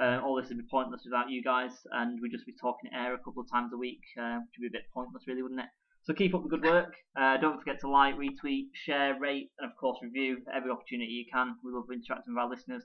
[0.00, 3.14] Uh, all this would be pointless without you guys, and we'd just be talking air
[3.14, 5.60] a couple of times a week, uh, which would be a bit pointless, really, wouldn't
[5.60, 5.66] it?
[6.08, 6.94] So keep up the good work.
[7.20, 11.26] Uh, don't forget to like, retweet, share, rate, and of course review every opportunity you
[11.30, 11.56] can.
[11.62, 12.82] We love interacting with our listeners.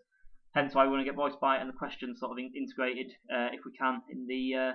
[0.53, 3.13] Hence why we want to get voice bite and the questions sort of in- integrated,
[3.33, 4.73] uh, if we can, in the uh,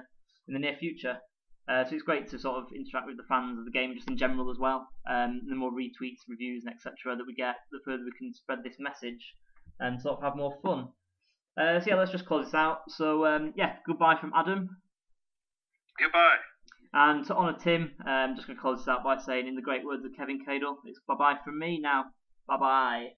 [0.49, 1.19] in the near future.
[1.69, 4.09] Uh, so it's great to sort of interact with the fans of the game just
[4.09, 4.89] in general as well.
[5.07, 7.17] Um, the more retweets, reviews, and etc.
[7.19, 9.35] that we get, the further we can spread this message
[9.79, 10.89] and sort of have more fun.
[11.61, 12.79] Uh, so yeah, let's just close this out.
[12.89, 14.71] So um, yeah, goodbye from Adam.
[16.01, 16.48] Goodbye.
[16.93, 19.55] And to honour Tim, I'm um, just going to close this out by saying, in
[19.55, 22.07] the great words of Kevin Cadle, it's bye bye from me now.
[22.47, 23.18] Bye bye.